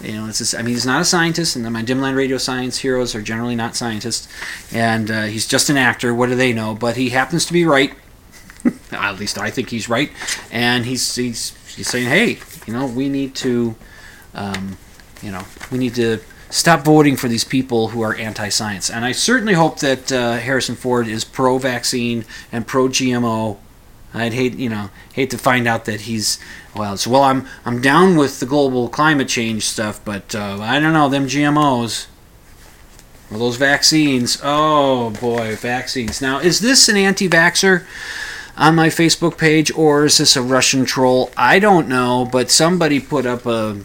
you 0.02 0.14
know, 0.14 0.28
it's 0.28 0.40
just, 0.40 0.54
I 0.54 0.58
mean, 0.58 0.74
he's 0.74 0.86
not 0.86 1.02
a 1.02 1.06
scientist, 1.06 1.56
and 1.56 1.72
my 1.72 1.82
Dimland 1.82 2.16
Radio 2.16 2.38
Science 2.38 2.80
heroes 2.80 3.16
are 3.16 3.22
generally 3.22 3.56
not 3.56 3.76
scientists, 3.76 4.28
and 4.74 5.10
uh, 5.10 5.24
he's 5.24 5.48
just 5.48 5.70
an 5.70 5.78
actor. 5.78 6.14
What 6.14 6.30
do 6.30 6.36
they 6.36 6.52
know? 6.52 6.76
But 6.76 6.98
he 6.98 7.10
happens 7.10 7.46
to 7.46 7.54
be 7.54 7.66
right. 7.66 7.94
At 8.92 9.20
least 9.20 9.38
I 9.38 9.52
think 9.52 9.70
he's 9.70 9.88
right, 9.88 10.12
and 10.52 10.86
he's 10.86 11.16
he's 11.16 11.56
he's 11.76 11.88
saying, 11.88 12.08
hey, 12.08 12.40
you 12.66 12.74
know, 12.74 12.88
we 12.88 13.08
need 13.08 13.36
to, 13.36 13.76
um, 14.34 14.78
you 15.22 15.32
know, 15.32 15.44
we 15.72 15.78
need 15.78 15.96
to 15.96 16.20
stop 16.50 16.86
voting 16.86 17.16
for 17.16 17.28
these 17.28 17.44
people 17.44 17.90
who 17.90 18.02
are 18.02 18.16
anti-science. 18.16 18.90
And 18.90 19.04
I 19.04 19.12
certainly 19.12 19.54
hope 19.54 19.80
that 19.80 20.12
uh, 20.12 20.38
Harrison 20.38 20.76
Ford 20.76 21.08
is 21.08 21.24
pro-vaccine 21.24 22.26
and 22.52 22.66
pro-GMO. 22.68 23.58
I'd 24.14 24.34
hate, 24.34 24.56
you 24.56 24.70
know, 24.70 24.90
hate 25.14 25.30
to 25.32 25.38
find 25.38 25.68
out 25.68 25.86
that 25.86 26.02
he's 26.02 26.40
well. 26.74 26.98
Well, 27.06 27.24
I'm 27.24 27.48
I'm 27.66 27.82
down 27.82 28.16
with 28.16 28.40
the 28.40 28.46
global 28.46 28.88
climate 28.88 29.28
change 29.28 29.64
stuff, 29.64 30.00
but 30.06 30.34
uh, 30.34 30.60
I 30.62 30.80
don't 30.80 30.94
know 30.94 31.10
them 31.10 31.28
GMOs. 31.28 32.08
Well, 33.30 33.40
those 33.40 33.58
vaccines. 33.58 34.40
Oh 34.42 35.10
boy, 35.10 35.56
vaccines. 35.58 36.22
Now, 36.22 36.40
is 36.40 36.60
this 36.62 36.88
an 36.88 36.96
anti-vaxer 36.96 37.86
on 38.56 38.76
my 38.76 38.88
Facebook 38.88 39.38
page, 39.38 39.70
or 39.76 40.06
is 40.06 40.20
this 40.20 40.38
a 40.38 40.42
Russian 40.42 40.86
troll? 40.86 41.32
I 41.36 41.60
don't 41.60 41.90
know, 41.90 42.28
but 42.32 42.52
somebody 42.52 43.02
put 43.02 43.26
up 43.26 43.46
a 43.46 43.82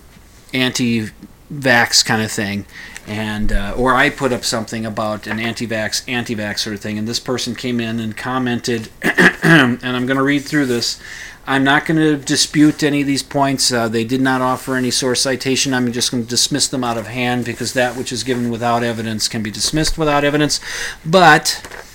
anti-vax 1.50 2.04
kind 2.04 2.22
of 2.22 2.30
thing, 2.30 2.66
and 3.06 3.52
uh, 3.52 3.74
or 3.76 3.94
I 3.94 4.10
put 4.10 4.32
up 4.32 4.44
something 4.44 4.86
about 4.86 5.26
an 5.26 5.40
anti-vax, 5.40 6.08
anti-vax 6.08 6.60
sort 6.60 6.74
of 6.74 6.80
thing, 6.80 6.98
and 6.98 7.08
this 7.08 7.20
person 7.20 7.54
came 7.54 7.80
in 7.80 8.00
and 8.00 8.16
commented, 8.16 8.88
and 9.02 9.84
I'm 9.84 10.06
going 10.06 10.16
to 10.16 10.22
read 10.22 10.44
through 10.44 10.66
this. 10.66 11.00
I'm 11.46 11.64
not 11.64 11.86
going 11.86 11.98
to 11.98 12.16
dispute 12.16 12.82
any 12.82 13.00
of 13.00 13.06
these 13.06 13.22
points. 13.22 13.72
Uh, 13.72 13.88
they 13.88 14.04
did 14.04 14.20
not 14.20 14.40
offer 14.40 14.76
any 14.76 14.90
source 14.90 15.22
citation. 15.22 15.74
I'm 15.74 15.90
just 15.90 16.10
going 16.12 16.22
to 16.22 16.28
dismiss 16.28 16.68
them 16.68 16.84
out 16.84 16.98
of 16.98 17.08
hand 17.08 17.44
because 17.44 17.72
that 17.72 17.96
which 17.96 18.12
is 18.12 18.22
given 18.22 18.50
without 18.50 18.84
evidence 18.84 19.26
can 19.26 19.42
be 19.42 19.50
dismissed 19.50 19.98
without 19.98 20.22
evidence. 20.22 20.60
But 21.04 21.88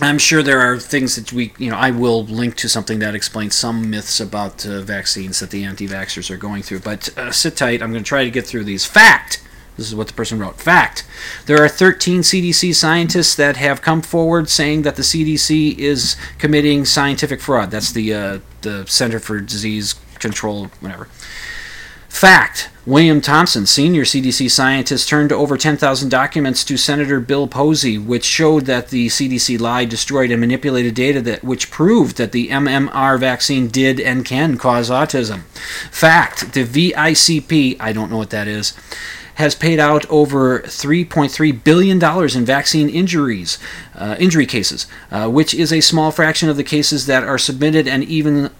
I'm 0.00 0.18
sure 0.18 0.42
there 0.42 0.60
are 0.60 0.78
things 0.78 1.16
that 1.16 1.32
we, 1.32 1.52
you 1.58 1.70
know, 1.70 1.76
I 1.76 1.90
will 1.90 2.24
link 2.24 2.54
to 2.56 2.68
something 2.68 3.00
that 3.00 3.14
explains 3.14 3.54
some 3.56 3.90
myths 3.90 4.20
about 4.20 4.64
uh, 4.64 4.82
vaccines 4.82 5.40
that 5.40 5.50
the 5.50 5.64
anti 5.64 5.88
vaxxers 5.88 6.30
are 6.30 6.36
going 6.36 6.62
through. 6.62 6.80
But 6.80 7.16
uh, 7.18 7.32
sit 7.32 7.56
tight. 7.56 7.82
I'm 7.82 7.90
going 7.90 8.04
to 8.04 8.08
try 8.08 8.24
to 8.24 8.30
get 8.30 8.46
through 8.46 8.64
these. 8.64 8.86
Fact! 8.86 9.42
This 9.76 9.88
is 9.88 9.94
what 9.94 10.08
the 10.08 10.12
person 10.12 10.38
wrote. 10.38 10.60
Fact. 10.60 11.06
There 11.46 11.62
are 11.62 11.68
13 11.68 12.20
CDC 12.20 12.74
scientists 12.74 13.34
that 13.36 13.56
have 13.56 13.80
come 13.80 14.02
forward 14.02 14.48
saying 14.48 14.82
that 14.82 14.96
the 14.96 15.02
CDC 15.02 15.78
is 15.78 16.16
committing 16.38 16.84
scientific 16.84 17.40
fraud. 17.40 17.70
That's 17.70 17.92
the, 17.92 18.12
uh, 18.12 18.38
the 18.62 18.86
Center 18.86 19.20
for 19.20 19.40
Disease 19.40 19.94
Control, 20.18 20.66
whatever. 20.80 21.08
Fact 22.18 22.68
William 22.84 23.20
Thompson, 23.20 23.64
senior 23.64 24.02
CDC 24.02 24.50
scientist, 24.50 25.08
turned 25.08 25.30
over 25.30 25.56
10,000 25.56 26.08
documents 26.08 26.64
to 26.64 26.76
Senator 26.76 27.20
Bill 27.20 27.46
Posey, 27.46 27.96
which 27.96 28.24
showed 28.24 28.64
that 28.64 28.88
the 28.88 29.06
CDC 29.06 29.60
lied, 29.60 29.88
destroyed, 29.88 30.32
and 30.32 30.40
manipulated 30.40 30.96
data 30.96 31.20
that 31.20 31.44
which 31.44 31.70
proved 31.70 32.16
that 32.16 32.32
the 32.32 32.48
MMR 32.48 33.20
vaccine 33.20 33.68
did 33.68 34.00
and 34.00 34.24
can 34.24 34.58
cause 34.58 34.90
autism. 34.90 35.42
Fact 35.92 36.54
The 36.54 36.64
VICP, 36.64 37.76
I 37.78 37.92
don't 37.92 38.10
know 38.10 38.18
what 38.18 38.30
that 38.30 38.48
is, 38.48 38.72
has 39.38 39.54
paid 39.54 39.78
out 39.78 40.04
over 40.10 40.58
3.3 40.62 41.62
billion 41.62 41.96
dollars 41.96 42.34
in 42.34 42.44
vaccine 42.44 42.88
injuries, 42.88 43.56
uh, 43.94 44.16
injury 44.18 44.46
cases, 44.46 44.88
uh, 45.12 45.28
which 45.28 45.54
is 45.54 45.72
a 45.72 45.80
small 45.80 46.10
fraction 46.10 46.48
of 46.48 46.56
the 46.56 46.64
cases 46.64 47.06
that 47.06 47.22
are 47.22 47.38
submitted, 47.38 47.86
and 47.86 48.02
even 48.02 48.50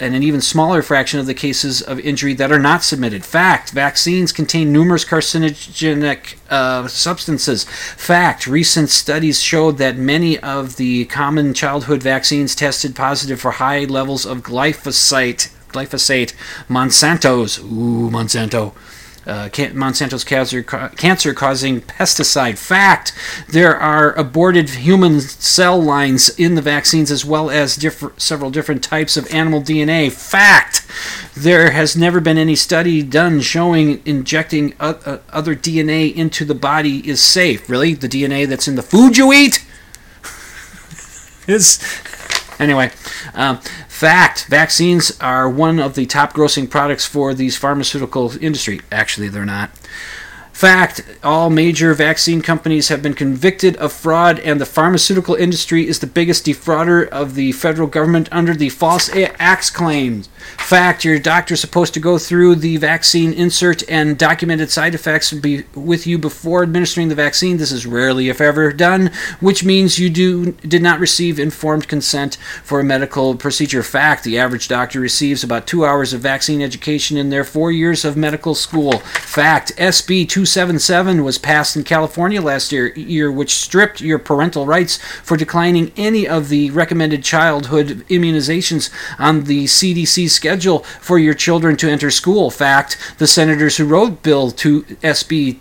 and 0.00 0.14
an 0.14 0.22
even 0.22 0.40
smaller 0.40 0.80
fraction 0.80 1.18
of 1.18 1.26
the 1.26 1.34
cases 1.34 1.82
of 1.82 1.98
injury 2.00 2.34
that 2.34 2.52
are 2.52 2.58
not 2.60 2.84
submitted. 2.84 3.24
Fact: 3.24 3.70
vaccines 3.72 4.30
contain 4.30 4.72
numerous 4.72 5.04
carcinogenic 5.04 6.36
uh, 6.50 6.86
substances. 6.86 7.64
Fact: 7.96 8.46
recent 8.46 8.90
studies 8.90 9.42
showed 9.42 9.76
that 9.78 9.96
many 9.96 10.38
of 10.38 10.76
the 10.76 11.06
common 11.06 11.52
childhood 11.52 12.00
vaccines 12.00 12.54
tested 12.54 12.94
positive 12.94 13.40
for 13.40 13.50
high 13.50 13.84
levels 13.84 14.24
of 14.24 14.44
glyphosate. 14.44 15.52
Glyphosate, 15.72 16.32
Monsanto's. 16.68 17.58
Ooh, 17.58 18.08
Monsanto 18.08 18.72
uh, 19.28 19.48
Monsanto's 19.74 20.24
cancer, 20.24 20.62
cancer 20.62 21.34
causing 21.34 21.80
pesticide. 21.80 22.58
Fact 22.58 23.12
there 23.48 23.76
are 23.76 24.12
aborted 24.14 24.70
human 24.70 25.20
cell 25.20 25.80
lines 25.80 26.28
in 26.30 26.54
the 26.54 26.62
vaccines 26.62 27.10
as 27.10 27.24
well 27.24 27.50
as 27.50 27.76
different, 27.76 28.20
several 28.20 28.50
different 28.50 28.82
types 28.82 29.16
of 29.16 29.32
animal 29.32 29.60
DNA. 29.60 30.10
Fact 30.10 30.86
there 31.36 31.70
has 31.70 31.96
never 31.96 32.20
been 32.20 32.38
any 32.38 32.56
study 32.56 33.02
done 33.02 33.40
showing 33.40 34.02
injecting 34.04 34.74
uh, 34.80 35.18
other 35.30 35.54
DNA 35.54 36.14
into 36.14 36.44
the 36.44 36.54
body 36.54 37.06
is 37.08 37.20
safe. 37.20 37.68
Really? 37.68 37.94
The 37.94 38.08
DNA 38.08 38.48
that's 38.48 38.66
in 38.66 38.74
the 38.76 38.82
food 38.82 39.16
you 39.16 39.32
eat? 39.32 39.64
is. 41.46 41.78
Anyway, 42.58 42.90
um, 43.34 43.60
Fact 43.88 44.46
vaccines 44.46 45.16
are 45.20 45.48
one 45.48 45.80
of 45.80 45.94
the 45.94 46.06
top 46.06 46.32
grossing 46.32 46.70
products 46.70 47.04
for 47.04 47.34
these 47.34 47.56
pharmaceutical 47.56 48.32
industry. 48.40 48.80
Actually, 48.92 49.28
they're 49.28 49.44
not. 49.44 49.70
Fact 50.52 51.02
all 51.22 51.50
major 51.50 51.94
vaccine 51.94 52.42
companies 52.42 52.88
have 52.88 53.00
been 53.00 53.14
convicted 53.14 53.76
of 53.76 53.92
fraud, 53.92 54.40
and 54.40 54.60
the 54.60 54.66
pharmaceutical 54.66 55.36
industry 55.36 55.86
is 55.86 56.00
the 56.00 56.06
biggest 56.06 56.44
defrauder 56.44 57.08
of 57.08 57.36
the 57.36 57.52
federal 57.52 57.86
government 57.86 58.28
under 58.32 58.54
the 58.54 58.68
False 58.68 59.08
Acts 59.14 59.70
claims. 59.70 60.28
Fact 60.56 61.04
your 61.04 61.18
doctor 61.18 61.54
is 61.54 61.60
supposed 61.60 61.94
to 61.94 62.00
go 62.00 62.18
through 62.18 62.56
the 62.56 62.76
vaccine 62.76 63.32
insert 63.32 63.88
and 63.88 64.18
documented 64.18 64.70
side 64.70 64.94
effects 64.94 65.32
be 65.32 65.64
with 65.74 66.06
you 66.06 66.18
before 66.18 66.62
administering 66.62 67.08
the 67.08 67.14
vaccine. 67.14 67.56
This 67.56 67.72
is 67.72 67.86
rarely, 67.86 68.28
if 68.28 68.40
ever, 68.40 68.72
done, 68.72 69.10
which 69.40 69.64
means 69.64 69.98
you 69.98 70.10
do 70.10 70.52
did 70.52 70.82
not 70.82 71.00
receive 71.00 71.38
informed 71.38 71.88
consent 71.88 72.36
for 72.62 72.80
a 72.80 72.84
medical 72.84 73.34
procedure. 73.34 73.82
Fact 73.82 74.24
the 74.24 74.38
average 74.38 74.68
doctor 74.68 75.00
receives 75.00 75.42
about 75.42 75.66
two 75.66 75.86
hours 75.86 76.12
of 76.12 76.20
vaccine 76.20 76.60
education 76.60 77.16
in 77.16 77.30
their 77.30 77.44
four 77.44 77.72
years 77.72 78.04
of 78.04 78.16
medical 78.16 78.54
school. 78.54 78.98
Fact 78.98 79.74
SB 79.76 80.28
277 80.28 81.24
was 81.24 81.38
passed 81.38 81.76
in 81.76 81.84
California 81.84 82.42
last 82.42 82.72
year, 82.72 82.88
year, 82.94 83.32
which 83.32 83.54
stripped 83.54 84.00
your 84.00 84.18
parental 84.18 84.66
rights 84.66 84.98
for 85.22 85.36
declining 85.36 85.92
any 85.96 86.28
of 86.28 86.48
the 86.48 86.70
recommended 86.70 87.24
childhood 87.24 88.04
immunizations 88.08 88.90
on 89.18 89.44
the 89.44 89.64
CDC 89.64 90.28
schedule 90.38 90.80
for 91.00 91.18
your 91.18 91.34
children 91.34 91.76
to 91.76 91.90
enter 91.90 92.10
school. 92.10 92.50
Fact, 92.50 92.96
the 93.18 93.26
senators 93.26 93.76
who 93.76 93.84
wrote 93.84 94.22
Bill 94.22 94.50
2 94.50 94.82
SB 95.02 95.58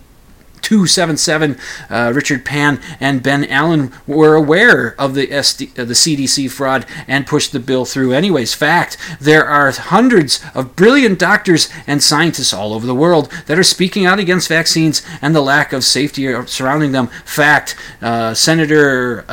277, 0.61 1.57
uh, 1.89 2.11
Richard 2.13 2.43
Pan 2.43 2.81
and 2.99 3.23
Ben 3.23 3.45
Allen 3.45 3.93
were 4.05 4.35
aware 4.35 4.99
of 4.99 5.13
the, 5.13 5.27
SD, 5.27 5.79
uh, 5.79 5.85
the 5.85 5.93
CDC 5.93 6.51
fraud 6.51 6.85
and 7.07 7.25
pushed 7.25 7.53
the 7.53 7.59
bill 7.59 7.85
through 7.85 8.11
anyways. 8.11 8.53
Fact, 8.53 8.97
there 9.21 9.45
are 9.45 9.71
hundreds 9.71 10.43
of 10.53 10.75
brilliant 10.75 11.19
doctors 11.19 11.69
and 11.87 12.03
scientists 12.03 12.53
all 12.53 12.73
over 12.73 12.85
the 12.85 12.93
world 12.93 13.31
that 13.45 13.57
are 13.57 13.63
speaking 13.63 14.05
out 14.05 14.19
against 14.19 14.49
vaccines 14.49 15.01
and 15.21 15.33
the 15.33 15.41
lack 15.41 15.71
of 15.71 15.85
safety 15.85 16.27
surrounding 16.47 16.91
them. 16.91 17.07
Fact, 17.23 17.75
uh, 18.01 18.33
Senator 18.33 19.23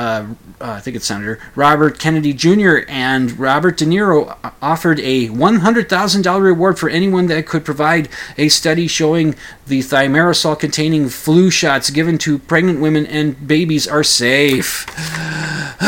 uh, 0.60 0.72
I 0.72 0.80
think 0.80 0.96
it's 0.96 1.06
Senator 1.06 1.38
Robert 1.54 1.98
Kennedy 1.98 2.32
Jr. 2.32 2.78
and 2.88 3.38
Robert 3.38 3.76
De 3.76 3.84
Niro 3.84 4.36
offered 4.62 5.00
a 5.00 5.28
$100,000 5.28 6.42
reward 6.42 6.78
for 6.78 6.88
anyone 6.88 7.26
that 7.26 7.46
could 7.46 7.64
provide 7.64 8.08
a 8.38 8.48
study 8.48 8.86
showing 8.86 9.34
the 9.66 9.80
thimerosal 9.80 10.58
containing 10.58 11.08
flu 11.08 11.50
shots 11.50 11.90
given 11.90 12.18
to 12.18 12.38
pregnant 12.38 12.80
women 12.80 13.04
and 13.06 13.46
babies 13.46 13.88
are 13.88 14.04
safe. 14.04 14.86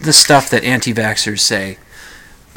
the 0.00 0.12
stuff 0.12 0.50
that 0.50 0.64
anti 0.64 0.92
vaxxers 0.92 1.40
say. 1.40 1.78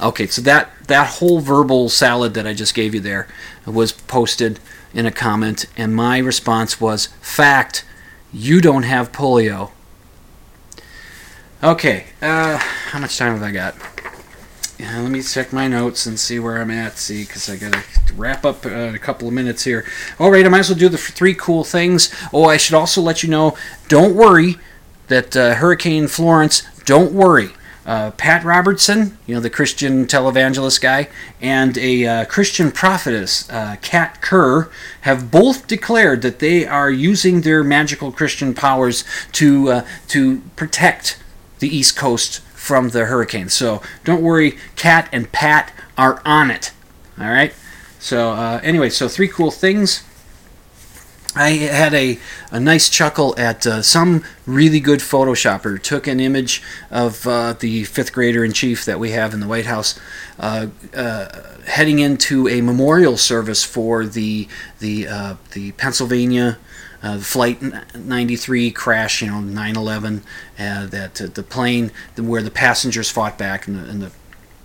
Okay, 0.01 0.27
so 0.27 0.41
that, 0.41 0.71
that 0.87 1.07
whole 1.07 1.39
verbal 1.39 1.87
salad 1.87 2.33
that 2.33 2.45
I 2.45 2.53
just 2.53 2.75
gave 2.75 2.93
you 2.93 2.99
there 2.99 3.27
was 3.65 3.93
posted 3.93 4.59
in 4.93 5.05
a 5.05 5.11
comment, 5.11 5.65
and 5.77 5.95
my 5.95 6.17
response 6.17 6.81
was 6.81 7.07
fact 7.21 7.85
you 8.35 8.59
don't 8.59 8.83
have 8.83 9.13
polio. 9.13 9.71
Okay, 11.63 12.07
uh, 12.21 12.57
how 12.57 12.99
much 12.99 13.17
time 13.17 13.31
have 13.31 13.41
I 13.41 13.51
got? 13.51 13.75
Yeah, 14.77 14.99
let 14.99 15.09
me 15.09 15.21
check 15.21 15.53
my 15.53 15.69
notes 15.69 16.05
and 16.05 16.19
see 16.19 16.37
where 16.37 16.61
I'm 16.61 16.69
at. 16.69 16.97
See, 16.97 17.23
because 17.23 17.49
I 17.49 17.55
gotta 17.55 17.81
wrap 18.13 18.43
up 18.43 18.65
uh, 18.65 18.91
a 18.93 18.99
couple 18.99 19.29
of 19.29 19.33
minutes 19.33 19.63
here. 19.63 19.85
All 20.19 20.31
right, 20.31 20.45
I 20.45 20.49
might 20.49 20.59
as 20.59 20.69
well 20.69 20.77
do 20.77 20.89
the 20.89 20.97
three 20.97 21.33
cool 21.33 21.63
things. 21.63 22.13
Oh, 22.33 22.43
I 22.43 22.57
should 22.57 22.75
also 22.75 23.01
let 23.01 23.23
you 23.23 23.29
know. 23.29 23.57
Don't 23.87 24.15
worry 24.15 24.57
that 25.07 25.35
uh, 25.37 25.55
Hurricane 25.55 26.07
Florence. 26.09 26.63
Don't 26.83 27.13
worry. 27.13 27.51
Uh, 27.85 28.09
Pat 28.11 28.43
Robertson, 28.43 29.17
you 29.27 29.35
know, 29.35 29.41
the 29.41 29.49
Christian 29.49 30.07
televangelist 30.07 30.81
guy, 30.81 31.07
and 31.39 31.77
a 31.77 32.05
uh, 32.05 32.25
Christian 32.25 32.71
prophetess, 32.71 33.47
uh, 33.51 33.75
Kat 33.81 34.21
Kerr, 34.21 34.71
have 35.01 35.29
both 35.29 35.67
declared 35.67 36.23
that 36.23 36.39
they 36.39 36.65
are 36.65 36.89
using 36.89 37.41
their 37.41 37.63
magical 37.63 38.11
Christian 38.11 38.55
powers 38.55 39.03
to 39.33 39.69
uh, 39.69 39.87
to 40.07 40.41
protect 40.55 41.19
the 41.59 41.67
East 41.67 41.95
Coast 41.95 42.39
from 42.53 42.89
the 42.89 43.05
hurricane. 43.05 43.49
So 43.49 43.83
don't 44.03 44.23
worry, 44.23 44.57
Kat 44.75 45.07
and 45.11 45.31
Pat 45.31 45.71
are 45.95 46.21
on 46.25 46.49
it. 46.49 46.71
All 47.19 47.29
right. 47.29 47.53
So 47.99 48.31
uh, 48.31 48.59
anyway, 48.63 48.89
so 48.89 49.07
three 49.07 49.27
cool 49.27 49.51
things. 49.51 50.03
I 51.35 51.49
had 51.51 51.93
a, 51.93 52.17
a 52.49 52.61
nice 52.61 52.89
chuckle 52.89 53.35
at 53.37 53.67
uh, 53.67 53.81
some 53.81 54.23
really 54.45 54.79
good 54.79 55.01
Photoshopper 55.01 55.81
took 55.81 56.07
an 56.07 56.21
image 56.21 56.63
of 56.89 57.27
uh, 57.27 57.53
the 57.53 57.83
fifth 57.83 58.13
grader 58.13 58.45
in 58.45 58.53
chief 58.53 58.85
that 58.85 58.99
we 58.99 59.11
have 59.11 59.33
in 59.33 59.41
the 59.41 59.47
White 59.47 59.65
House 59.65 59.99
uh, 60.39 60.67
uh 60.95 61.51
heading 61.65 61.97
into 61.97 62.47
a 62.47 62.61
memorial 62.61 63.17
service 63.17 63.63
for 63.63 64.05
the 64.05 64.47
the 64.79 65.07
uh, 65.07 65.35
the 65.51 65.71
Pennsylvania 65.73 66.57
uh, 67.01 67.17
flight 67.17 67.61
93 67.95 68.71
crash, 68.71 69.21
you 69.21 69.27
know 69.27 69.39
9/11, 69.39 70.21
that 70.57 71.15
the 71.15 71.43
plane 71.43 71.91
where 72.15 72.41
the 72.41 72.51
passengers 72.51 73.09
fought 73.09 73.37
back 73.37 73.67
and 73.67 73.77
the, 73.77 73.89
and 73.89 74.01
the 74.01 74.11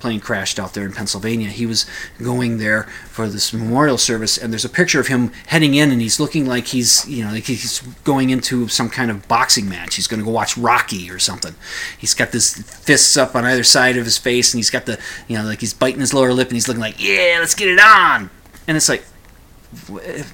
plane 0.00 0.20
crashed 0.20 0.58
out 0.58 0.74
there 0.74 0.84
in 0.84 0.92
Pennsylvania. 0.92 1.48
He 1.48 1.66
was 1.66 1.86
going 2.22 2.58
there 2.58 2.84
for 3.08 3.28
this 3.28 3.52
memorial 3.52 3.98
service, 3.98 4.36
and 4.36 4.52
there's 4.52 4.64
a 4.64 4.70
picture 4.70 4.98
of 4.98 5.06
him 5.06 5.32
heading 5.46 5.74
in, 5.74 5.92
and 5.92 6.00
he's 6.00 6.18
looking 6.18 6.46
like 6.46 6.68
he's, 6.68 7.06
you 7.06 7.24
know, 7.24 7.30
like 7.30 7.44
he's 7.44 7.80
going 8.02 8.30
into 8.30 8.66
some 8.68 8.88
kind 8.88 9.10
of 9.10 9.28
boxing 9.28 9.68
match. 9.68 9.94
He's 9.94 10.08
going 10.08 10.20
to 10.20 10.24
go 10.24 10.32
watch 10.32 10.56
Rocky 10.56 11.10
or 11.10 11.18
something. 11.18 11.54
He's 11.98 12.14
got 12.14 12.32
this 12.32 12.56
fists 12.62 13.16
up 13.16 13.36
on 13.36 13.44
either 13.44 13.62
side 13.62 13.96
of 13.96 14.04
his 14.04 14.18
face, 14.18 14.52
and 14.52 14.58
he's 14.58 14.70
got 14.70 14.86
the, 14.86 14.98
you 15.28 15.38
know, 15.38 15.44
like 15.44 15.60
he's 15.60 15.74
biting 15.74 16.00
his 16.00 16.14
lower 16.14 16.32
lip, 16.32 16.48
and 16.48 16.56
he's 16.56 16.66
looking 16.66 16.80
like, 16.80 16.96
yeah, 16.98 17.36
let's 17.38 17.54
get 17.54 17.68
it 17.68 17.80
on. 17.80 18.30
And 18.66 18.76
it's 18.76 18.88
like, 18.88 19.04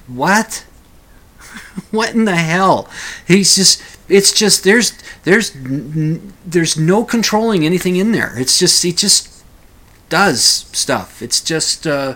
what? 0.07 0.65
what 1.91 2.13
in 2.13 2.25
the 2.25 2.35
hell? 2.35 2.89
He's 3.27 3.55
just 3.55 3.81
it's 4.09 4.31
just 4.31 4.63
there's 4.63 4.97
there's 5.23 5.51
there's 6.45 6.77
no 6.77 7.03
controlling 7.03 7.65
anything 7.65 7.97
in 7.97 8.11
there. 8.11 8.33
It's 8.37 8.57
just 8.57 8.83
it 8.85 8.97
just 8.97 9.36
does 10.09 10.41
stuff. 10.41 11.21
It's 11.21 11.41
just 11.41 11.85
uh, 11.85 12.15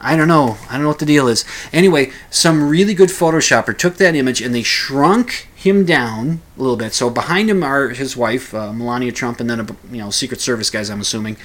I 0.00 0.16
don't 0.16 0.28
know. 0.28 0.58
I 0.68 0.74
don't 0.74 0.82
know 0.82 0.88
what 0.88 1.00
the 1.00 1.06
deal 1.06 1.26
is. 1.26 1.44
Anyway, 1.72 2.12
some 2.30 2.68
really 2.68 2.94
good 2.94 3.08
photoshopper 3.08 3.76
took 3.76 3.96
that 3.96 4.14
image 4.14 4.40
and 4.40 4.54
they 4.54 4.62
shrunk 4.62 5.48
him 5.54 5.84
down 5.84 6.40
a 6.56 6.60
little 6.60 6.76
bit. 6.76 6.92
So 6.94 7.10
behind 7.10 7.50
him 7.50 7.64
are 7.64 7.88
his 7.88 8.16
wife, 8.16 8.54
uh, 8.54 8.72
Melania 8.72 9.10
Trump, 9.10 9.40
and 9.40 9.50
then 9.50 9.60
a 9.60 9.66
you 9.90 9.98
know 9.98 10.10
Secret 10.10 10.40
Service 10.40 10.70
guys. 10.70 10.88
I'm 10.88 11.00
assuming, 11.00 11.36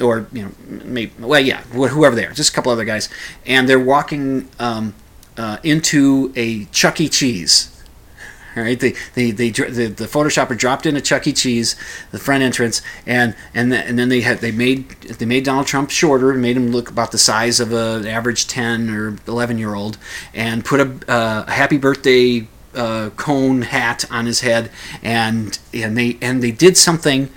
or 0.00 0.26
you 0.32 0.44
know 0.44 0.50
maybe 0.66 1.12
well 1.18 1.40
yeah 1.40 1.62
whoever 1.62 2.16
they 2.16 2.26
are, 2.26 2.32
just 2.32 2.50
a 2.50 2.52
couple 2.52 2.72
other 2.72 2.84
guys, 2.84 3.08
and 3.46 3.68
they're 3.68 3.78
walking 3.78 4.48
um, 4.58 4.94
uh, 5.36 5.58
into 5.62 6.32
a 6.34 6.64
Chuck 6.66 7.00
E. 7.00 7.08
Cheese. 7.08 7.68
Right, 8.54 8.78
they, 8.78 8.94
they, 9.14 9.30
they, 9.30 9.48
the, 9.50 9.86
the 9.86 10.04
photoshopper 10.04 10.56
dropped 10.58 10.84
in 10.84 10.94
a 10.94 11.00
Chuck 11.00 11.26
E. 11.26 11.32
Cheese, 11.32 11.74
the 12.10 12.18
front 12.18 12.42
entrance, 12.42 12.82
and 13.06 13.34
and, 13.54 13.72
th- 13.72 13.84
and 13.88 13.98
then 13.98 14.10
they 14.10 14.20
had 14.20 14.40
they 14.40 14.52
made 14.52 14.90
they 14.90 15.24
made 15.24 15.44
Donald 15.44 15.66
Trump 15.66 15.88
shorter, 15.88 16.34
made 16.34 16.56
him 16.56 16.70
look 16.70 16.90
about 16.90 17.12
the 17.12 17.18
size 17.18 17.60
of 17.60 17.72
a- 17.72 17.96
an 17.96 18.06
average 18.06 18.46
ten 18.46 18.90
or 18.90 19.16
eleven 19.26 19.56
year 19.56 19.74
old, 19.74 19.96
and 20.34 20.64
put 20.66 20.80
a, 20.80 20.90
uh, 21.10 21.44
a 21.46 21.50
happy 21.50 21.78
birthday 21.78 22.46
uh, 22.74 23.08
cone 23.16 23.62
hat 23.62 24.04
on 24.10 24.26
his 24.26 24.40
head, 24.40 24.70
and 25.02 25.58
and 25.72 25.96
they 25.96 26.18
and 26.20 26.42
they 26.42 26.50
did 26.50 26.76
something 26.76 27.30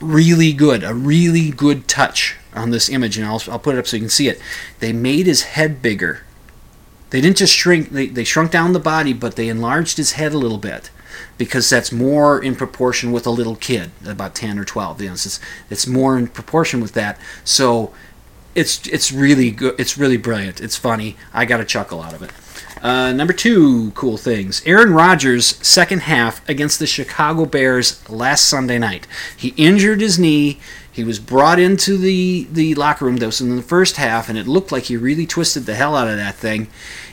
really 0.00 0.52
good, 0.52 0.84
a 0.84 0.94
really 0.94 1.50
good 1.50 1.88
touch 1.88 2.36
on 2.54 2.70
this 2.70 2.88
image, 2.88 3.18
and 3.18 3.26
I'll, 3.26 3.42
I'll 3.48 3.58
put 3.58 3.74
it 3.74 3.78
up 3.78 3.86
so 3.86 3.96
you 3.96 4.02
can 4.02 4.10
see 4.10 4.28
it. 4.28 4.40
They 4.78 4.92
made 4.92 5.26
his 5.26 5.42
head 5.42 5.82
bigger. 5.82 6.22
They 7.10 7.20
didn't 7.20 7.36
just 7.36 7.54
shrink, 7.54 7.90
they, 7.90 8.06
they 8.06 8.24
shrunk 8.24 8.50
down 8.50 8.72
the 8.72 8.80
body, 8.80 9.12
but 9.12 9.36
they 9.36 9.48
enlarged 9.48 9.96
his 9.96 10.12
head 10.12 10.32
a 10.32 10.38
little 10.38 10.58
bit 10.58 10.90
because 11.36 11.68
that's 11.68 11.90
more 11.90 12.42
in 12.42 12.54
proportion 12.54 13.12
with 13.12 13.26
a 13.26 13.30
little 13.30 13.56
kid, 13.56 13.90
about 14.06 14.34
10 14.34 14.58
or 14.58 14.64
12. 14.64 15.00
You 15.00 15.06
know, 15.08 15.12
it's, 15.14 15.40
it's 15.68 15.86
more 15.86 16.16
in 16.16 16.28
proportion 16.28 16.80
with 16.80 16.92
that. 16.92 17.18
So 17.44 17.92
it's 18.54 18.86
it's 18.88 19.12
really 19.12 19.50
good. 19.50 19.78
It's 19.78 19.96
really 19.96 20.16
brilliant. 20.16 20.60
It's 20.60 20.76
funny. 20.76 21.16
I 21.32 21.44
got 21.44 21.60
a 21.60 21.64
chuckle 21.64 22.02
out 22.02 22.14
of 22.14 22.22
it. 22.22 22.30
Uh, 22.82 23.12
number 23.12 23.32
two, 23.32 23.90
cool 23.92 24.16
things. 24.16 24.62
Aaron 24.64 24.92
Rodgers' 24.94 25.56
second 25.66 26.00
half 26.02 26.46
against 26.48 26.78
the 26.78 26.86
Chicago 26.86 27.44
Bears 27.44 28.08
last 28.08 28.48
Sunday 28.48 28.78
night. 28.78 29.06
He 29.36 29.48
injured 29.56 30.00
his 30.00 30.18
knee. 30.18 30.58
He 30.92 31.04
was 31.04 31.20
brought 31.20 31.60
into 31.60 31.96
the, 31.96 32.48
the 32.50 32.74
locker 32.74 33.04
room. 33.04 33.18
That 33.18 33.26
was 33.26 33.40
in 33.40 33.54
the 33.54 33.62
first 33.62 33.96
half, 33.96 34.28
and 34.28 34.36
it 34.36 34.48
looked 34.48 34.72
like 34.72 34.84
he 34.84 34.96
really 34.96 35.26
twisted 35.26 35.64
the 35.64 35.74
hell 35.74 35.94
out 35.94 36.08
of 36.08 36.16
that 36.16 36.34
thing. 36.34 36.68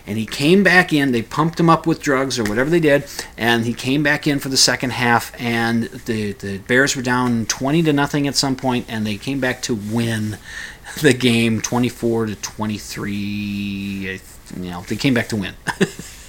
And 0.07 0.17
he 0.17 0.25
came 0.25 0.63
back 0.63 0.91
in. 0.91 1.11
They 1.11 1.21
pumped 1.21 1.59
him 1.59 1.69
up 1.69 1.85
with 1.85 2.01
drugs 2.01 2.39
or 2.39 2.43
whatever 2.43 2.69
they 2.69 2.79
did, 2.79 3.05
and 3.37 3.65
he 3.65 3.73
came 3.73 4.01
back 4.03 4.25
in 4.25 4.39
for 4.39 4.49
the 4.49 4.57
second 4.57 4.91
half. 4.91 5.31
And 5.39 5.83
the 5.83 6.31
the 6.33 6.57
Bears 6.59 6.95
were 6.95 7.01
down 7.01 7.45
20 7.45 7.83
to 7.83 7.93
nothing 7.93 8.27
at 8.27 8.35
some 8.35 8.55
point, 8.55 8.85
and 8.87 9.05
they 9.05 9.17
came 9.17 9.39
back 9.39 9.61
to 9.63 9.75
win 9.75 10.37
the 11.01 11.13
game 11.13 11.61
24 11.61 12.27
to 12.27 12.35
23. 12.35 13.13
You 13.13 14.19
know, 14.55 14.81
they 14.87 14.95
came 14.95 15.13
back 15.13 15.27
to 15.29 15.35
win. 15.35 15.53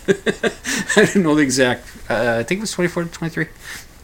I 0.08 1.04
don't 1.04 1.22
know 1.22 1.34
the 1.34 1.42
exact. 1.42 1.86
Uh, 2.10 2.36
I 2.40 2.42
think 2.42 2.58
it 2.58 2.62
was 2.62 2.72
24 2.72 3.04
to 3.04 3.10
23. 3.10 3.46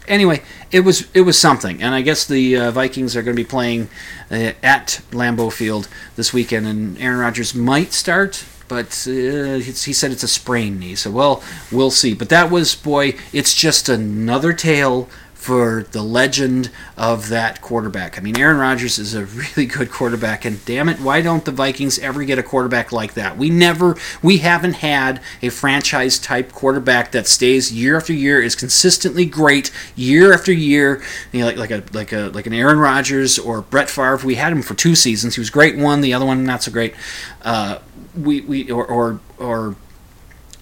Anyway, 0.07 0.42
it 0.70 0.80
was 0.80 1.09
it 1.14 1.22
was 1.22 1.38
something, 1.38 1.82
and 1.82 1.94
I 1.94 2.02
guess 2.02 2.26
the 2.26 2.57
uh, 2.57 2.70
Vikings 2.70 3.16
are 3.16 3.22
going 3.22 3.36
to 3.36 3.42
be 3.42 3.48
playing 3.48 3.88
uh, 4.30 4.52
at 4.62 5.00
Lambeau 5.12 5.50
Field 5.50 5.88
this 6.16 6.32
weekend, 6.32 6.66
and 6.66 6.98
Aaron 6.98 7.20
Rodgers 7.20 7.55
might 7.55 7.94
start, 7.94 8.44
but 8.68 9.07
uh, 9.09 9.59
he 9.59 9.72
said 9.72 10.12
it's 10.12 10.22
a 10.22 10.28
sprained 10.28 10.80
knee, 10.80 10.94
so 10.94 11.11
well, 11.11 11.42
we'll 11.72 11.90
see. 11.90 12.12
But 12.12 12.28
that 12.28 12.50
was 12.50 12.74
boy, 12.74 13.14
it's 13.32 13.55
just 13.55 13.88
another 13.88 14.52
tale 14.52 15.09
for 15.45 15.82
the 15.90 16.03
legend 16.03 16.70
of 16.97 17.28
that 17.28 17.61
quarterback. 17.61 18.16
I 18.16 18.22
mean, 18.22 18.38
Aaron 18.38 18.57
Rodgers 18.57 18.99
is 18.99 19.12
a 19.12 19.26
really 19.26 19.66
good 19.66 19.90
quarterback, 19.90 20.47
and 20.47 20.64
damn 20.64 20.88
it, 20.88 21.01
why 21.01 21.20
don't 21.20 21.45
the 21.45 21.51
Vikings 21.51 21.99
ever 21.99 22.24
get 22.24 22.38
a 22.38 22.42
quarterback 22.42 22.92
like 22.92 23.12
that? 23.12 23.36
We 23.36 23.51
never, 23.51 23.99
we 24.22 24.38
haven't 24.38 24.76
had 24.76 25.20
a 25.42 25.51
franchise 25.51 26.18
type 26.18 26.51
quarterback 26.51 27.12
that 27.12 27.26
stays 27.26 27.70
year 27.70 27.99
after 27.99 28.14
year, 28.14 28.40
is 28.40 28.57
consistently 28.57 29.26
great 29.26 29.70
year 29.95 30.32
after 30.32 30.51
year. 30.51 31.03
You 31.30 31.40
know, 31.40 31.47
like 31.47 31.59
like 31.59 31.70
a 31.70 31.84
like 31.92 32.12
a 32.12 32.30
like 32.30 32.47
an 32.47 32.55
Aaron 32.55 32.78
Rodgers 32.78 33.38
or 33.38 33.61
Brett 33.61 33.90
Favre. 33.90 34.24
We 34.24 34.36
had 34.36 34.51
him 34.51 34.62
for 34.62 34.72
two 34.72 34.95
seasons. 34.95 35.34
He 35.34 35.42
was 35.42 35.51
great 35.51 35.76
one, 35.76 36.01
the 36.01 36.14
other 36.14 36.24
one 36.24 36.42
not 36.45 36.62
so 36.62 36.72
great. 36.72 36.95
Uh, 37.42 37.80
we 38.16 38.40
we 38.40 38.70
or 38.70 38.86
or 38.86 39.20
or 39.36 39.76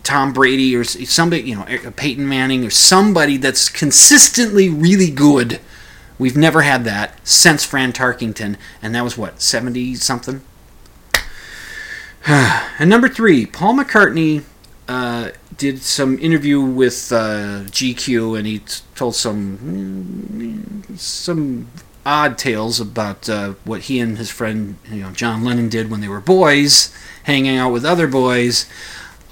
Tom 0.02 0.32
Brady 0.32 0.74
or 0.74 0.84
somebody, 0.84 1.42
you 1.42 1.56
know, 1.56 1.64
Peyton 1.96 2.28
Manning 2.28 2.64
or 2.64 2.70
somebody 2.70 3.36
that's 3.36 3.68
consistently 3.68 4.68
really 4.68 5.10
good. 5.10 5.60
We've 6.18 6.36
never 6.36 6.62
had 6.62 6.84
that 6.84 7.26
since 7.26 7.64
Fran 7.64 7.92
Tarkenton, 7.92 8.56
and 8.80 8.94
that 8.94 9.02
was 9.02 9.16
what, 9.16 9.40
70 9.40 9.94
something? 9.96 10.42
and 12.26 12.90
number 12.90 13.08
three, 13.08 13.46
Paul 13.46 13.74
McCartney 13.74 14.44
uh, 14.88 15.30
did 15.56 15.82
some 15.82 16.18
interview 16.18 16.60
with 16.60 17.12
uh, 17.12 17.64
GQ, 17.70 18.38
and 18.38 18.46
he 18.46 18.58
t- 18.60 18.82
told 18.94 19.14
some 19.14 20.96
some 20.96 21.68
odd 22.04 22.36
tales 22.36 22.80
about 22.80 23.28
uh, 23.28 23.54
what 23.64 23.82
he 23.82 24.00
and 24.00 24.18
his 24.18 24.30
friend, 24.30 24.76
you 24.90 25.02
know, 25.02 25.10
John 25.12 25.44
Lennon 25.44 25.68
did 25.68 25.90
when 25.90 26.00
they 26.00 26.08
were 26.08 26.20
boys, 26.20 26.92
hanging 27.24 27.56
out 27.56 27.72
with 27.72 27.84
other 27.84 28.08
boys 28.08 28.66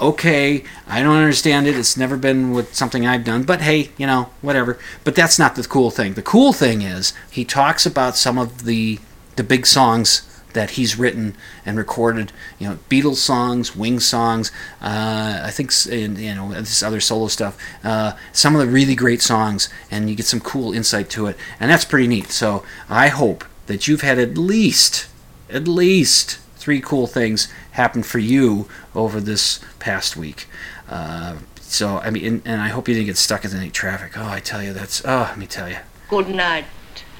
okay, 0.00 0.64
I 0.86 1.02
don't 1.02 1.16
understand 1.16 1.66
it. 1.66 1.76
It's 1.76 1.96
never 1.96 2.16
been 2.16 2.52
with 2.52 2.74
something 2.74 3.06
I've 3.06 3.24
done, 3.24 3.42
but 3.42 3.60
hey, 3.60 3.90
you 3.98 4.06
know, 4.06 4.30
whatever. 4.40 4.78
But 5.04 5.14
that's 5.14 5.38
not 5.38 5.54
the 5.54 5.62
cool 5.64 5.90
thing. 5.90 6.14
The 6.14 6.22
cool 6.22 6.52
thing 6.52 6.82
is 6.82 7.12
he 7.30 7.44
talks 7.44 7.84
about 7.86 8.16
some 8.16 8.38
of 8.38 8.64
the 8.64 8.98
the 9.36 9.44
big 9.44 9.66
songs 9.66 10.26
that 10.52 10.70
he's 10.70 10.98
written 10.98 11.36
and 11.64 11.78
recorded. 11.78 12.32
You 12.58 12.68
know, 12.68 12.78
Beatles 12.88 13.16
songs, 13.16 13.76
Wings 13.76 14.04
songs. 14.04 14.50
Uh, 14.80 15.40
I 15.44 15.50
think 15.50 15.72
you 15.86 16.34
know 16.34 16.52
this 16.52 16.82
other 16.82 17.00
solo 17.00 17.28
stuff. 17.28 17.58
Uh, 17.84 18.12
some 18.32 18.54
of 18.54 18.60
the 18.60 18.66
really 18.66 18.94
great 18.94 19.22
songs, 19.22 19.68
and 19.90 20.08
you 20.08 20.16
get 20.16 20.26
some 20.26 20.40
cool 20.40 20.72
insight 20.72 21.10
to 21.10 21.26
it, 21.26 21.36
and 21.58 21.70
that's 21.70 21.84
pretty 21.84 22.08
neat. 22.08 22.30
So 22.30 22.64
I 22.88 23.08
hope 23.08 23.44
that 23.66 23.86
you've 23.86 24.02
had 24.02 24.18
at 24.18 24.36
least 24.36 25.08
at 25.48 25.66
least 25.66 26.38
three 26.56 26.80
cool 26.80 27.06
things 27.06 27.52
happen 27.72 28.02
for 28.02 28.18
you 28.18 28.68
over 28.94 29.20
this 29.20 29.60
past 29.78 30.16
week. 30.16 30.46
Uh, 30.88 31.36
so 31.60 31.98
I 31.98 32.10
mean, 32.10 32.24
and, 32.24 32.42
and, 32.44 32.60
I 32.60 32.68
hope 32.68 32.88
you 32.88 32.94
didn't 32.94 33.06
get 33.06 33.16
stuck 33.16 33.44
in 33.44 33.54
any 33.54 33.70
traffic. 33.70 34.18
Oh, 34.18 34.28
I 34.28 34.40
tell 34.40 34.62
you, 34.62 34.72
that's 34.72 35.02
oh, 35.04 35.26
let 35.28 35.38
me 35.38 35.46
tell 35.46 35.68
you. 35.68 35.78
Good 36.08 36.28
night, 36.28 36.64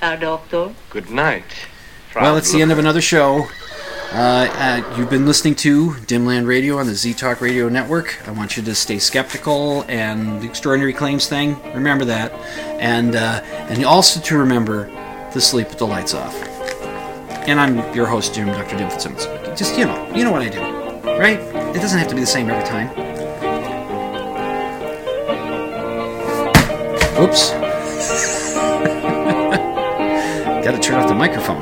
Herr 0.01 0.16
Doctor. 0.16 0.74
Good 0.90 1.11
night. 1.11 1.44
Well, 2.14 2.36
it's 2.36 2.53
the 2.53 2.61
end 2.61 2.72
of 2.72 2.78
another 2.78 3.01
show. 3.01 3.46
Uh, 4.12 4.48
uh, 4.53 4.96
you've 4.98 5.09
been 5.09 5.24
listening 5.24 5.55
to 5.55 5.90
Dimland 5.90 6.44
Radio 6.48 6.78
on 6.78 6.86
the 6.86 6.96
Z 6.96 7.14
Talk 7.14 7.40
Radio 7.40 7.68
Network. 7.68 8.18
I 8.26 8.32
want 8.32 8.57
you 8.57 8.62
to 8.64 8.74
stay 8.74 8.98
skeptical 8.98 9.84
and 9.86 10.42
the 10.42 10.46
extraordinary 10.46 10.92
claims 10.92 11.28
thing. 11.28 11.57
Remember 11.72 12.05
that, 12.07 12.32
and 12.80 13.14
uh, 13.14 13.40
and 13.44 13.84
also 13.84 14.18
to 14.20 14.36
remember 14.36 14.86
to 15.30 15.40
sleep 15.40 15.68
with 15.68 15.78
the 15.78 15.86
lights 15.86 16.12
off. 16.12 16.59
And 17.51 17.59
I'm 17.59 17.94
your 17.96 18.07
host, 18.07 18.32
Jim, 18.32 18.46
Dr. 18.46 18.78
Dim 18.78 18.88
Fitzsimmons. 18.88 19.26
Just, 19.59 19.76
you 19.76 19.84
know, 19.84 20.14
you 20.14 20.22
know 20.22 20.30
what 20.30 20.42
I 20.42 20.48
do, 20.48 20.61
right? 21.18 21.40
It 21.74 21.80
doesn't 21.80 21.98
have 21.98 22.07
to 22.07 22.14
be 22.14 22.20
the 22.20 22.26
same 22.26 22.48
every 22.48 22.64
time. 22.64 22.88
Oops. 27.20 27.51
Gotta 30.64 30.78
turn 30.78 31.01
off 31.01 31.09
the 31.09 31.14
microphone. 31.16 31.61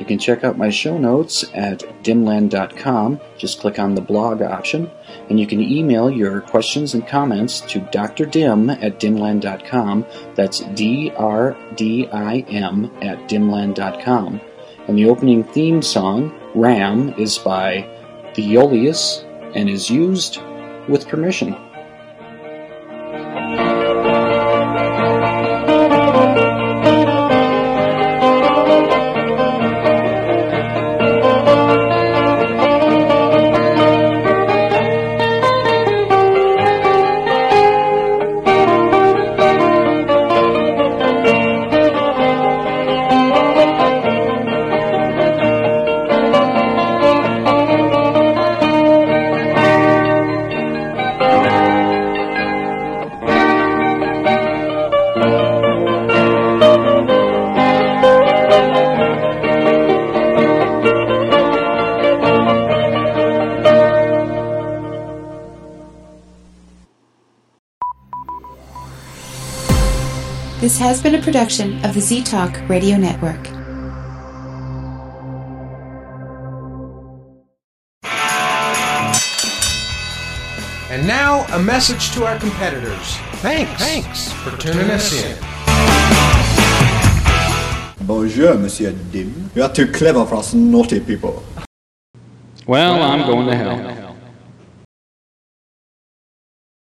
You 0.00 0.04
can 0.04 0.18
check 0.18 0.42
out 0.42 0.58
my 0.58 0.70
show 0.70 0.98
notes 0.98 1.44
at 1.54 1.78
dimland.com. 2.02 3.20
Just 3.38 3.60
click 3.60 3.78
on 3.78 3.94
the 3.94 4.00
blog 4.00 4.42
option, 4.42 4.90
and 5.28 5.40
you 5.40 5.46
can 5.46 5.60
email 5.60 6.10
your 6.10 6.40
questions 6.40 6.94
and 6.94 7.06
comments 7.06 7.60
to 7.62 7.80
drdim 7.80 8.70
at 8.82 9.00
dimland.com. 9.00 10.06
That's 10.34 10.60
D 10.60 11.10
R 11.16 11.56
D 11.74 12.08
I 12.12 12.38
M 12.48 12.90
at 13.02 13.28
dimland.com. 13.28 14.40
And 14.88 14.96
the 14.96 15.08
opening 15.08 15.42
theme 15.42 15.82
song, 15.82 16.32
Ram, 16.54 17.14
is 17.18 17.38
by 17.38 17.88
The 18.34 18.42
Iolius 18.42 19.24
and 19.56 19.68
is 19.68 19.90
used 19.90 20.40
with 20.88 21.08
permission. 21.08 21.56
Has 70.86 71.02
been 71.02 71.16
a 71.16 71.20
production 71.20 71.84
of 71.84 71.94
the 71.94 72.00
Z 72.00 72.22
Talk 72.22 72.56
Radio 72.68 72.96
Network. 72.96 73.48
And 80.88 81.04
now, 81.08 81.44
a 81.52 81.58
message 81.60 82.12
to 82.12 82.24
our 82.24 82.38
competitors. 82.38 83.16
Thanks. 83.42 83.82
Thanks 83.82 84.30
for 84.30 84.56
tuning 84.56 84.88
us 84.92 85.12
in. 85.12 85.36
Bonjour, 88.06 88.54
Monsieur 88.54 88.92
Dim. 89.10 89.50
You 89.56 89.64
are 89.64 89.72
too 89.72 89.90
clever 89.90 90.24
for 90.24 90.36
us 90.36 90.54
naughty 90.54 91.00
people. 91.00 91.42